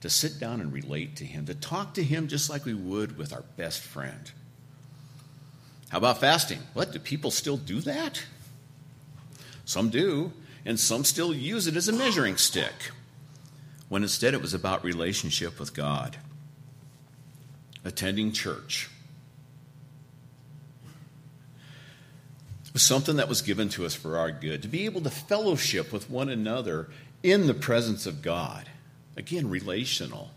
to 0.00 0.08
sit 0.08 0.40
down 0.40 0.62
and 0.62 0.72
relate 0.72 1.14
to 1.16 1.26
Him, 1.26 1.44
to 1.44 1.54
talk 1.54 1.92
to 1.94 2.02
Him 2.02 2.28
just 2.28 2.48
like 2.48 2.64
we 2.64 2.74
would 2.74 3.18
with 3.18 3.34
our 3.34 3.44
best 3.58 3.80
friend. 3.80 4.30
How 5.90 5.98
about 5.98 6.20
fasting? 6.20 6.60
What? 6.72 6.92
Do 6.92 6.98
people 6.98 7.30
still 7.30 7.58
do 7.58 7.80
that? 7.82 8.24
Some 9.66 9.90
do, 9.90 10.32
and 10.64 10.80
some 10.80 11.04
still 11.04 11.34
use 11.34 11.66
it 11.66 11.76
as 11.76 11.88
a 11.88 11.92
measuring 11.92 12.38
stick 12.38 12.72
when 13.88 14.02
instead 14.02 14.34
it 14.34 14.42
was 14.42 14.54
about 14.54 14.84
relationship 14.84 15.58
with 15.58 15.74
God, 15.74 16.16
attending 17.84 18.32
church. 18.32 18.90
Was 22.72 22.82
something 22.82 23.16
that 23.16 23.30
was 23.30 23.40
given 23.40 23.70
to 23.70 23.86
us 23.86 23.94
for 23.94 24.18
our 24.18 24.30
good, 24.30 24.60
to 24.60 24.68
be 24.68 24.84
able 24.84 25.00
to 25.00 25.08
fellowship 25.08 25.94
with 25.94 26.10
one 26.10 26.28
another 26.28 26.90
in 27.22 27.46
the 27.46 27.54
presence 27.54 28.04
of 28.04 28.20
God. 28.20 28.68
Again, 29.16 29.48
relational. 29.48 30.30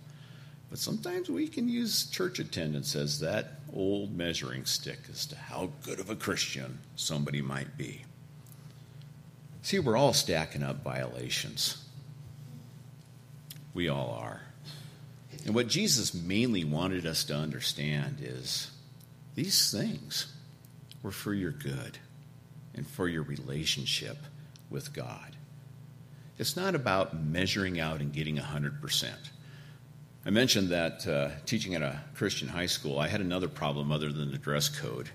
But 0.70 0.80
sometimes 0.80 1.30
we 1.30 1.50
can 1.50 1.68
use 1.68 2.06
church 2.06 2.40
attendance 2.40 2.96
as 2.96 3.20
that 3.20 3.60
old 3.74 4.16
measuring 4.16 4.64
stick 4.64 5.00
as 5.12 5.26
to 5.26 5.36
how 5.36 5.72
good 5.84 6.00
of 6.00 6.10
a 6.10 6.16
Christian 6.16 6.80
somebody 6.96 7.42
might 7.42 7.78
be. 7.78 8.06
See, 9.62 9.80
we're 9.80 9.98
all 9.98 10.14
stacking 10.14 10.64
up 10.64 10.82
violations. 10.82 11.84
We 13.74 13.90
all 13.90 14.18
are. 14.22 14.42
And 15.46 15.56
what 15.56 15.68
Jesus 15.68 16.14
mainly 16.14 16.64
wanted 16.64 17.06
us 17.06 17.24
to 17.26 17.36
understand 17.36 18.18
is 18.22 18.72
these 19.36 19.72
things 19.72 20.34
were 21.02 21.12
for 21.12 21.34
your 21.34 21.52
good 21.52 21.98
and 22.76 22.86
for 22.86 23.08
your 23.08 23.24
relationship 23.24 24.18
with 24.70 24.94
God. 24.94 25.36
It's 26.38 26.56
not 26.56 26.76
about 26.76 27.18
measuring 27.18 27.80
out 27.80 28.00
and 28.00 28.14
getting 28.14 28.38
100%. 28.38 29.10
I 30.26 30.30
mentioned 30.30 30.70
that 30.70 31.08
uh, 31.08 31.30
teaching 31.46 31.76
at 31.76 31.82
a 31.82 32.00
Christian 32.16 32.48
high 32.48 32.66
school, 32.66 33.00
I 33.00 33.08
had 33.08 33.22
another 33.22 33.48
problem 33.48 33.92
other 33.92 34.12
than 34.12 34.32
the 34.32 34.38
dress 34.38 34.70
code, 34.70 35.10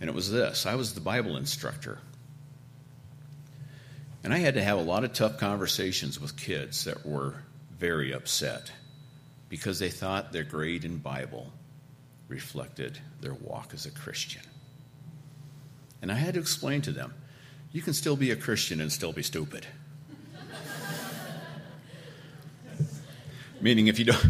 and 0.00 0.08
it 0.08 0.14
was 0.14 0.30
this 0.30 0.66
I 0.66 0.74
was 0.74 0.94
the 0.94 1.00
Bible 1.00 1.36
instructor. 1.36 1.98
And 4.24 4.34
I 4.34 4.38
had 4.38 4.54
to 4.54 4.62
have 4.62 4.78
a 4.78 4.82
lot 4.82 5.04
of 5.04 5.12
tough 5.12 5.38
conversations 5.38 6.20
with 6.20 6.36
kids 6.36 6.84
that 6.84 7.06
were 7.06 7.34
very 7.78 8.12
upset 8.12 8.72
because 9.48 9.78
they 9.78 9.90
thought 9.90 10.32
their 10.32 10.44
grade 10.44 10.84
in 10.84 10.98
Bible 10.98 11.52
reflected 12.28 12.98
their 13.20 13.34
walk 13.34 13.72
as 13.72 13.86
a 13.86 13.90
Christian. 13.90 14.42
And 16.02 16.10
I 16.10 16.14
had 16.14 16.34
to 16.34 16.40
explain 16.40 16.82
to 16.82 16.90
them 16.90 17.14
you 17.72 17.82
can 17.82 17.92
still 17.92 18.16
be 18.16 18.30
a 18.30 18.36
Christian 18.36 18.80
and 18.80 18.90
still 18.90 19.12
be 19.12 19.22
stupid. 19.22 19.66
Meaning, 23.60 23.86
if 23.86 23.98
you 23.98 24.04
don't, 24.06 24.26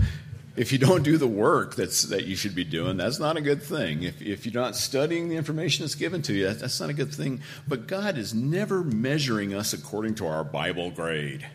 if 0.56 0.72
you 0.72 0.78
don't 0.78 1.02
do 1.02 1.18
the 1.18 1.26
work 1.26 1.74
that's, 1.76 2.04
that 2.04 2.24
you 2.24 2.36
should 2.36 2.54
be 2.54 2.64
doing, 2.64 2.96
that's 2.96 3.18
not 3.18 3.36
a 3.36 3.40
good 3.40 3.62
thing. 3.62 4.04
If, 4.04 4.22
if 4.22 4.46
you're 4.46 4.62
not 4.62 4.76
studying 4.76 5.28
the 5.28 5.36
information 5.36 5.84
that's 5.84 5.94
given 5.94 6.22
to 6.22 6.32
you, 6.32 6.48
that's 6.52 6.80
not 6.80 6.90
a 6.90 6.94
good 6.94 7.12
thing. 7.12 7.42
But 7.68 7.86
God 7.86 8.16
is 8.16 8.32
never 8.32 8.82
measuring 8.82 9.52
us 9.52 9.72
according 9.72 10.14
to 10.16 10.26
our 10.26 10.44
Bible 10.44 10.90
grade. 10.90 11.46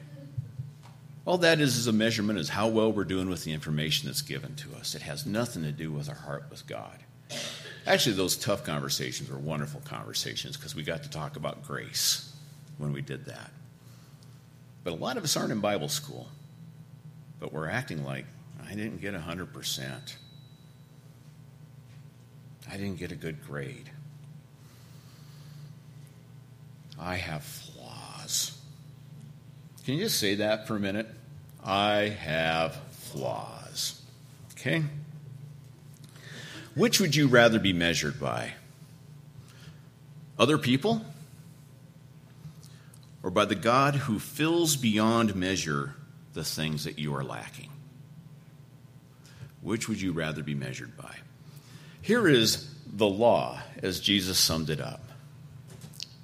All 1.26 1.38
that 1.40 1.60
is 1.60 1.78
is 1.78 1.88
a 1.88 1.94
measurement 1.94 2.40
is 2.40 2.50
how 2.50 2.68
well 2.68 2.92
we're 2.92 3.04
doing 3.04 3.30
with 3.30 3.44
the 3.44 3.54
information 3.54 4.08
that's 4.08 4.24
given 4.24 4.56
to 4.56 4.76
us. 4.76 4.96
It 4.96 5.04
has 5.04 5.26
nothing 5.26 5.64
to 5.64 5.72
do 5.72 5.92
with 5.92 6.10
our 6.10 6.16
heart 6.16 6.46
with 6.50 6.66
God. 6.66 6.98
Actually, 7.86 8.16
those 8.16 8.36
tough 8.36 8.64
conversations 8.64 9.30
were 9.30 9.38
wonderful 9.38 9.82
conversations 9.86 10.58
because 10.58 10.76
we 10.76 10.84
got 10.84 11.04
to 11.04 11.10
talk 11.10 11.36
about 11.36 11.64
grace 11.64 12.36
when 12.78 12.92
we 12.92 13.02
did 13.02 13.26
that. 13.26 13.52
But 14.84 14.94
a 14.94 14.96
lot 14.96 15.18
of 15.18 15.24
us 15.24 15.38
aren't 15.38 15.52
in 15.52 15.60
Bible 15.60 15.90
school, 15.90 16.28
but 17.40 17.54
we're 17.54 17.70
acting 17.70 18.04
like 18.04 18.26
I 18.68 18.74
didn't 18.74 19.02
get 19.02 19.14
100%. 19.14 20.16
I 22.70 22.78
didn't 22.78 22.98
get 22.98 23.12
a 23.12 23.16
good 23.16 23.46
grade. 23.46 23.92
I 27.00 27.16
have 27.16 27.44
flaws. 27.44 28.58
Can 29.86 29.96
you 29.96 30.04
just 30.04 30.20
say 30.20 30.36
that 30.36 30.68
for 30.68 30.76
a 30.76 30.80
minute? 30.80 31.08
I 31.64 32.16
have 32.20 32.76
flaws. 32.92 34.02
Okay? 34.54 34.84
Which 36.76 37.00
would 37.00 37.16
you 37.16 37.28
rather 37.28 37.60
be 37.60 37.74
measured 37.74 38.20
by? 38.20 38.54
Other 40.38 40.58
people? 40.58 41.06
Or 43.24 43.30
by 43.30 43.46
the 43.46 43.56
God 43.56 43.96
who 43.96 44.20
fills 44.20 44.76
beyond 44.76 45.36
measure 45.36 45.96
the 46.34 46.44
things 46.44 46.86
that 46.86 46.98
you 46.98 47.14
are 47.16 47.24
lacking? 47.24 47.70
Which 49.62 49.88
would 49.88 50.02
you 50.02 50.12
rather 50.12 50.42
be 50.42 50.56
measured 50.56 50.96
by? 50.98 51.16
Here 52.02 52.28
is 52.28 52.68
the 52.88 53.08
law 53.08 53.62
as 53.82 54.00
Jesus 54.00 54.40
summed 54.40 54.70
it 54.70 54.82
up 54.82 55.02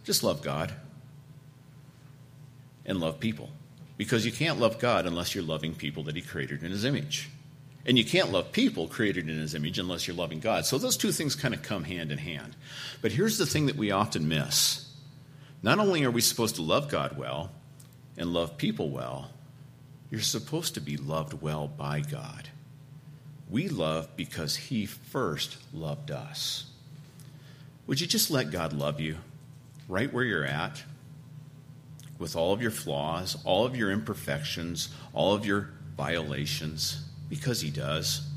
just 0.07 0.23
love 0.23 0.41
God 0.41 0.71
and 2.87 2.99
love 2.99 3.19
people. 3.19 3.49
Because 3.97 4.25
you 4.25 4.31
can't 4.31 4.59
love 4.59 4.79
God 4.79 5.05
unless 5.05 5.35
you're 5.35 5.43
loving 5.43 5.75
people 5.75 6.03
that 6.03 6.15
He 6.15 6.21
created 6.21 6.63
in 6.63 6.71
His 6.71 6.85
image. 6.85 7.29
And 7.85 7.97
you 7.97 8.05
can't 8.05 8.31
love 8.31 8.51
people 8.51 8.87
created 8.87 9.29
in 9.29 9.37
His 9.37 9.55
image 9.55 9.79
unless 9.79 10.07
you're 10.07 10.15
loving 10.15 10.39
God. 10.39 10.65
So 10.65 10.77
those 10.77 10.97
two 10.97 11.11
things 11.11 11.35
kind 11.35 11.53
of 11.53 11.61
come 11.61 11.83
hand 11.83 12.11
in 12.11 12.17
hand. 12.17 12.55
But 13.01 13.11
here's 13.11 13.37
the 13.37 13.45
thing 13.45 13.67
that 13.67 13.75
we 13.75 13.91
often 13.91 14.27
miss 14.27 14.83
not 15.63 15.79
only 15.79 16.03
are 16.03 16.11
we 16.11 16.21
supposed 16.21 16.55
to 16.55 16.61
love 16.61 16.89
God 16.89 17.17
well 17.17 17.51
and 18.15 18.31
love 18.31 18.57
people 18.57 18.89
well, 18.89 19.31
you're 20.11 20.21
supposed 20.21 20.75
to 20.75 20.81
be 20.81 20.97
loved 20.97 21.41
well 21.41 21.67
by 21.67 22.01
God. 22.01 22.49
We 23.49 23.67
love 23.69 24.15
because 24.15 24.55
He 24.55 24.85
first 24.85 25.57
loved 25.73 26.11
us. 26.11 26.65
Would 27.87 28.01
you 28.01 28.07
just 28.07 28.29
let 28.29 28.51
God 28.51 28.73
love 28.73 28.99
you 28.99 29.17
right 29.87 30.11
where 30.11 30.23
you're 30.23 30.45
at, 30.45 30.83
with 32.19 32.35
all 32.35 32.53
of 32.53 32.61
your 32.61 32.71
flaws, 32.71 33.37
all 33.43 33.65
of 33.65 33.75
your 33.75 33.91
imperfections, 33.91 34.89
all 35.13 35.33
of 35.33 35.45
your 35.45 35.69
violations? 35.95 37.03
Because 37.29 37.61
He 37.61 37.69
does. 37.69 38.27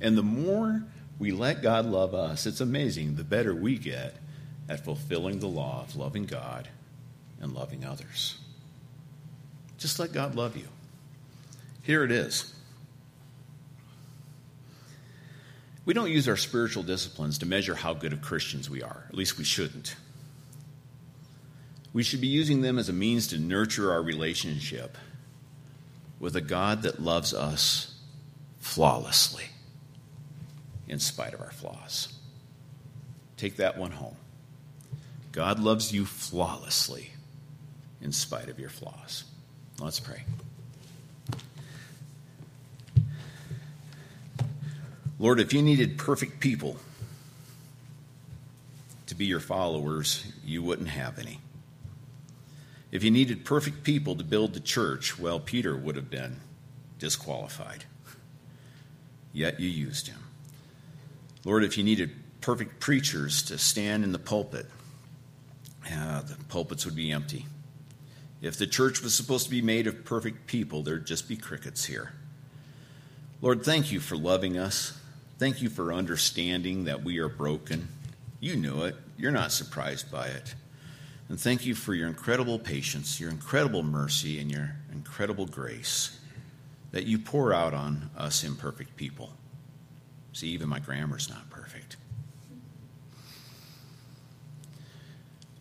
And 0.00 0.18
the 0.18 0.22
more 0.22 0.82
we 1.18 1.30
let 1.32 1.62
God 1.62 1.86
love 1.86 2.14
us, 2.14 2.46
it's 2.46 2.60
amazing, 2.60 3.16
the 3.16 3.24
better 3.24 3.54
we 3.54 3.78
get 3.78 4.16
at 4.68 4.84
fulfilling 4.84 5.38
the 5.38 5.46
law 5.46 5.84
of 5.86 5.96
loving 5.96 6.26
God 6.26 6.68
and 7.40 7.52
loving 7.52 7.84
others. 7.84 8.38
Just 9.78 9.98
let 9.98 10.12
God 10.12 10.34
love 10.34 10.56
you. 10.56 10.66
Here 11.82 12.04
it 12.04 12.12
is. 12.12 12.54
We 15.84 15.94
don't 15.94 16.10
use 16.10 16.28
our 16.28 16.36
spiritual 16.36 16.84
disciplines 16.84 17.38
to 17.38 17.46
measure 17.46 17.74
how 17.74 17.92
good 17.92 18.12
of 18.12 18.22
Christians 18.22 18.70
we 18.70 18.82
are. 18.82 19.04
At 19.08 19.16
least 19.16 19.36
we 19.36 19.44
shouldn't. 19.44 19.96
We 21.92 22.02
should 22.02 22.20
be 22.20 22.28
using 22.28 22.62
them 22.62 22.78
as 22.78 22.88
a 22.88 22.92
means 22.92 23.26
to 23.28 23.38
nurture 23.38 23.92
our 23.92 24.02
relationship 24.02 24.96
with 26.18 26.36
a 26.36 26.40
God 26.40 26.82
that 26.82 27.02
loves 27.02 27.34
us 27.34 27.94
flawlessly 28.60 29.44
in 30.88 30.98
spite 30.98 31.34
of 31.34 31.40
our 31.40 31.50
flaws. 31.50 32.12
Take 33.36 33.56
that 33.56 33.76
one 33.76 33.90
home. 33.90 34.16
God 35.32 35.58
loves 35.58 35.92
you 35.92 36.06
flawlessly 36.06 37.10
in 38.00 38.12
spite 38.12 38.48
of 38.48 38.58
your 38.58 38.68
flaws. 38.68 39.24
Let's 39.80 40.00
pray. 40.00 40.22
Lord, 45.18 45.40
if 45.40 45.52
you 45.52 45.62
needed 45.62 45.98
perfect 45.98 46.40
people 46.40 46.76
to 49.06 49.14
be 49.14 49.24
your 49.24 49.40
followers, 49.40 50.24
you 50.44 50.62
wouldn't 50.62 50.88
have 50.88 51.18
any. 51.18 51.38
If 52.92 53.02
you 53.02 53.10
needed 53.10 53.46
perfect 53.46 53.82
people 53.82 54.14
to 54.16 54.22
build 54.22 54.52
the 54.52 54.60
church, 54.60 55.18
well, 55.18 55.40
Peter 55.40 55.74
would 55.74 55.96
have 55.96 56.10
been 56.10 56.36
disqualified. 56.98 57.86
Yet 59.32 59.58
you 59.58 59.68
used 59.68 60.08
him. 60.08 60.18
Lord, 61.44 61.64
if 61.64 61.78
you 61.78 61.82
needed 61.82 62.12
perfect 62.42 62.80
preachers 62.80 63.42
to 63.44 63.56
stand 63.56 64.04
in 64.04 64.12
the 64.12 64.18
pulpit, 64.18 64.66
uh, 65.90 66.20
the 66.20 66.36
pulpits 66.48 66.84
would 66.84 66.94
be 66.94 67.10
empty. 67.10 67.46
If 68.42 68.58
the 68.58 68.66
church 68.66 69.02
was 69.02 69.14
supposed 69.14 69.44
to 69.44 69.50
be 69.50 69.62
made 69.62 69.86
of 69.86 70.04
perfect 70.04 70.46
people, 70.46 70.82
there'd 70.82 71.06
just 71.06 71.28
be 71.28 71.36
crickets 71.36 71.86
here. 71.86 72.12
Lord, 73.40 73.64
thank 73.64 73.90
you 73.90 74.00
for 74.00 74.16
loving 74.16 74.58
us. 74.58 74.96
Thank 75.38 75.62
you 75.62 75.70
for 75.70 75.92
understanding 75.92 76.84
that 76.84 77.02
we 77.02 77.18
are 77.18 77.28
broken. 77.28 77.88
You 78.38 78.56
knew 78.56 78.82
it. 78.82 78.96
You're 79.16 79.32
not 79.32 79.50
surprised 79.50 80.12
by 80.12 80.26
it. 80.28 80.54
And 81.32 81.40
thank 81.40 81.64
you 81.64 81.74
for 81.74 81.94
your 81.94 82.08
incredible 82.08 82.58
patience, 82.58 83.18
your 83.18 83.30
incredible 83.30 83.82
mercy, 83.82 84.38
and 84.38 84.52
your 84.52 84.76
incredible 84.92 85.46
grace 85.46 86.20
that 86.90 87.06
you 87.06 87.18
pour 87.18 87.54
out 87.54 87.72
on 87.72 88.10
us 88.14 88.44
imperfect 88.44 88.98
people. 88.98 89.30
See, 90.34 90.48
even 90.48 90.68
my 90.68 90.78
grammar's 90.78 91.30
not 91.30 91.48
perfect. 91.48 91.96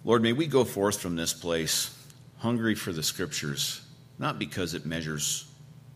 Lord, 0.04 0.22
may 0.22 0.34
we 0.34 0.46
go 0.46 0.66
forth 0.66 1.00
from 1.00 1.16
this 1.16 1.34
place 1.34 1.98
hungry 2.40 2.76
for 2.76 2.92
the 2.92 3.02
scriptures, 3.02 3.80
not 4.20 4.38
because 4.38 4.74
it 4.74 4.86
measures 4.86 5.50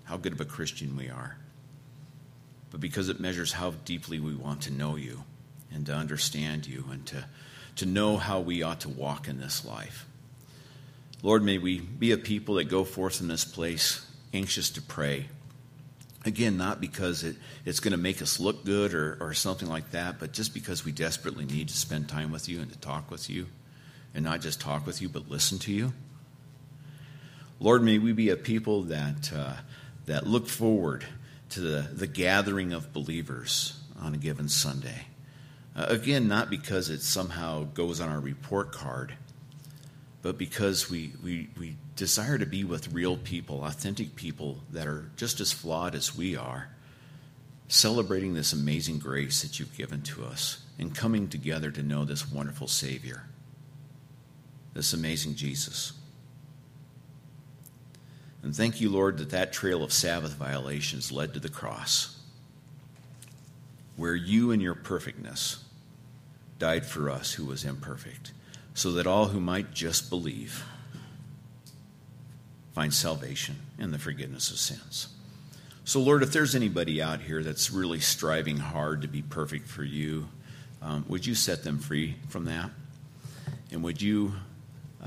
how 0.06 0.16
good 0.16 0.32
of 0.32 0.40
a 0.40 0.46
Christian 0.46 0.96
we 0.96 1.10
are 1.10 1.36
but 2.76 2.82
because 2.82 3.08
it 3.08 3.22
measures 3.22 3.54
how 3.54 3.72
deeply 3.86 4.20
we 4.20 4.36
want 4.36 4.64
to 4.64 4.70
know 4.70 4.98
you 4.98 5.24
and 5.74 5.86
to 5.86 5.94
understand 5.94 6.68
you 6.68 6.84
and 6.92 7.06
to, 7.06 7.24
to 7.76 7.86
know 7.86 8.18
how 8.18 8.40
we 8.40 8.64
ought 8.64 8.82
to 8.82 8.90
walk 8.90 9.28
in 9.28 9.40
this 9.40 9.66
life. 9.66 10.06
Lord, 11.22 11.44
may 11.44 11.58
we 11.58 11.80
be 11.80 12.12
a 12.12 12.18
people 12.18 12.56
that 12.56 12.66
go 12.66 12.84
forth 12.84 13.22
in 13.22 13.28
this 13.28 13.46
place 13.46 14.06
anxious 14.34 14.70
to 14.72 14.82
pray. 14.82 15.28
Again, 16.24 16.58
not 16.58 16.82
because 16.82 17.24
it, 17.24 17.36
it's 17.66 17.80
going 17.80 17.92
to 17.92 17.98
make 17.98 18.22
us 18.22 18.40
look 18.40 18.66
good 18.66 18.94
or, 18.94 19.18
or 19.20 19.34
something 19.34 19.68
like 19.68 19.92
that, 19.92 20.20
but 20.20 20.32
just 20.32 20.54
because 20.54 20.84
we 20.84 20.92
desperately 20.92 21.46
need 21.46 21.70
to 21.70 21.78
spend 21.78 22.10
time 22.10 22.32
with 22.32 22.50
you 22.50 22.62
and 22.62 22.72
to 22.72 22.78
talk 22.78 23.12
with 23.12 23.30
you. 23.30 23.48
And 24.14 24.24
not 24.24 24.42
just 24.42 24.62
talk 24.62 24.86
with 24.86 25.02
you, 25.02 25.10
but 25.10 25.30
listen 25.30 25.60
to 25.60 25.74
you. 25.74 25.94
Lord, 27.60 27.84
may 27.84 27.98
we 27.98 28.12
be 28.12 28.30
a 28.30 28.38
people 28.38 28.84
that, 28.84 29.32
uh, 29.34 29.54
that 30.06 30.26
look 30.26 30.48
forward 30.48 31.06
to 31.50 31.60
the, 31.60 31.88
the 31.92 32.08
gathering 32.08 32.74
of 32.74 32.94
believers 32.94 33.80
on 34.00 34.14
a 34.14 34.18
given 34.18 34.48
Sunday. 34.50 35.08
Uh, 35.76 35.86
again, 35.90 36.28
not 36.28 36.50
because 36.50 36.90
it 36.90 37.02
somehow 37.02 37.64
goes 37.74 38.00
on 38.00 38.08
our 38.08 38.20
report 38.20 38.72
card, 38.72 39.14
but 40.22 40.38
because 40.38 40.90
we, 40.90 41.12
we, 41.24 41.50
we 41.60 41.76
desire 41.96 42.38
to 42.38 42.46
be 42.46 42.64
with 42.64 42.94
real 42.94 43.18
people, 43.18 43.64
authentic 43.64 44.16
people 44.16 44.60
that 44.72 44.88
are 44.88 45.12
just 45.18 45.42
as 45.42 45.52
flawed 45.52 45.94
as 45.94 46.16
we 46.16 46.36
are, 46.36 46.70
celebrating 47.68 48.34
this 48.34 48.54
amazing 48.54 49.00
grace 49.00 49.42
that 49.42 49.60
you've 49.60 49.76
given 49.78 50.02
to 50.02 50.24
us 50.24 50.62
and 50.80 50.96
coming 50.96 51.28
together 51.28 51.72
to 51.72 51.84
know 51.84 52.06
this 52.06 52.32
wonderful 52.32 52.68
Savior, 52.68 53.24
this 54.74 54.94
amazing 54.94 55.36
Jesus. 55.36 55.92
And 58.44 58.56
thank 58.56 58.80
you, 58.80 58.90
Lord, 58.90 59.18
that 59.18 59.32
that 59.32 59.52
trail 59.52 59.84
of 59.84 59.92
Sabbath 59.92 60.34
violations 60.34 61.12
led 61.12 61.34
to 61.34 61.40
the 61.40 61.50
cross, 61.50 62.18
where 63.98 64.16
you 64.16 64.52
in 64.52 64.62
your 64.62 64.76
perfectness 64.76 65.65
died 66.60 66.86
for 66.86 67.10
us 67.10 67.34
who 67.34 67.46
was 67.46 67.64
imperfect, 67.66 68.32
so 68.74 68.92
that 68.94 69.08
all 69.08 69.28
who 69.28 69.40
might 69.40 69.74
just 69.74 70.10
believe 70.10 70.64
find 72.74 72.94
salvation 72.94 73.56
and 73.80 73.94
the 73.94 74.00
forgiveness 74.00 74.52
of 74.52 74.58
sins. 74.58 75.08
So, 75.86 76.02
Lord, 76.02 76.24
if 76.24 76.34
there's 76.34 76.56
anybody 76.56 77.02
out 77.02 77.22
here 77.22 77.44
that's 77.44 77.72
really 77.72 78.00
striving 78.00 78.58
hard 78.58 79.04
to 79.04 79.08
be 79.08 79.22
perfect 79.22 79.68
for 79.68 79.84
you, 79.84 80.28
um, 80.82 81.06
would 81.08 81.26
you 81.26 81.36
set 81.36 81.64
them 81.64 81.78
free 81.78 82.16
from 82.28 82.46
that? 82.46 82.70
And 83.72 83.84
would 83.84 84.02
you 84.02 84.34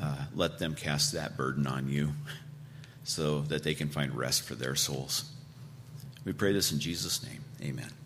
uh, 0.00 0.24
let 0.34 0.58
them 0.58 0.74
cast 0.74 1.12
that 1.12 1.36
burden 1.36 1.66
on 1.66 1.88
you 1.88 2.12
so 3.04 3.42
that 3.42 3.64
they 3.64 3.74
can 3.74 3.88
find 3.88 4.14
rest 4.14 4.42
for 4.42 4.54
their 4.54 4.76
souls? 4.76 5.24
We 6.24 6.32
pray 6.32 6.52
this 6.52 6.72
in 6.72 6.78
Jesus' 6.78 7.24
name. 7.24 7.42
Amen. 7.60 7.97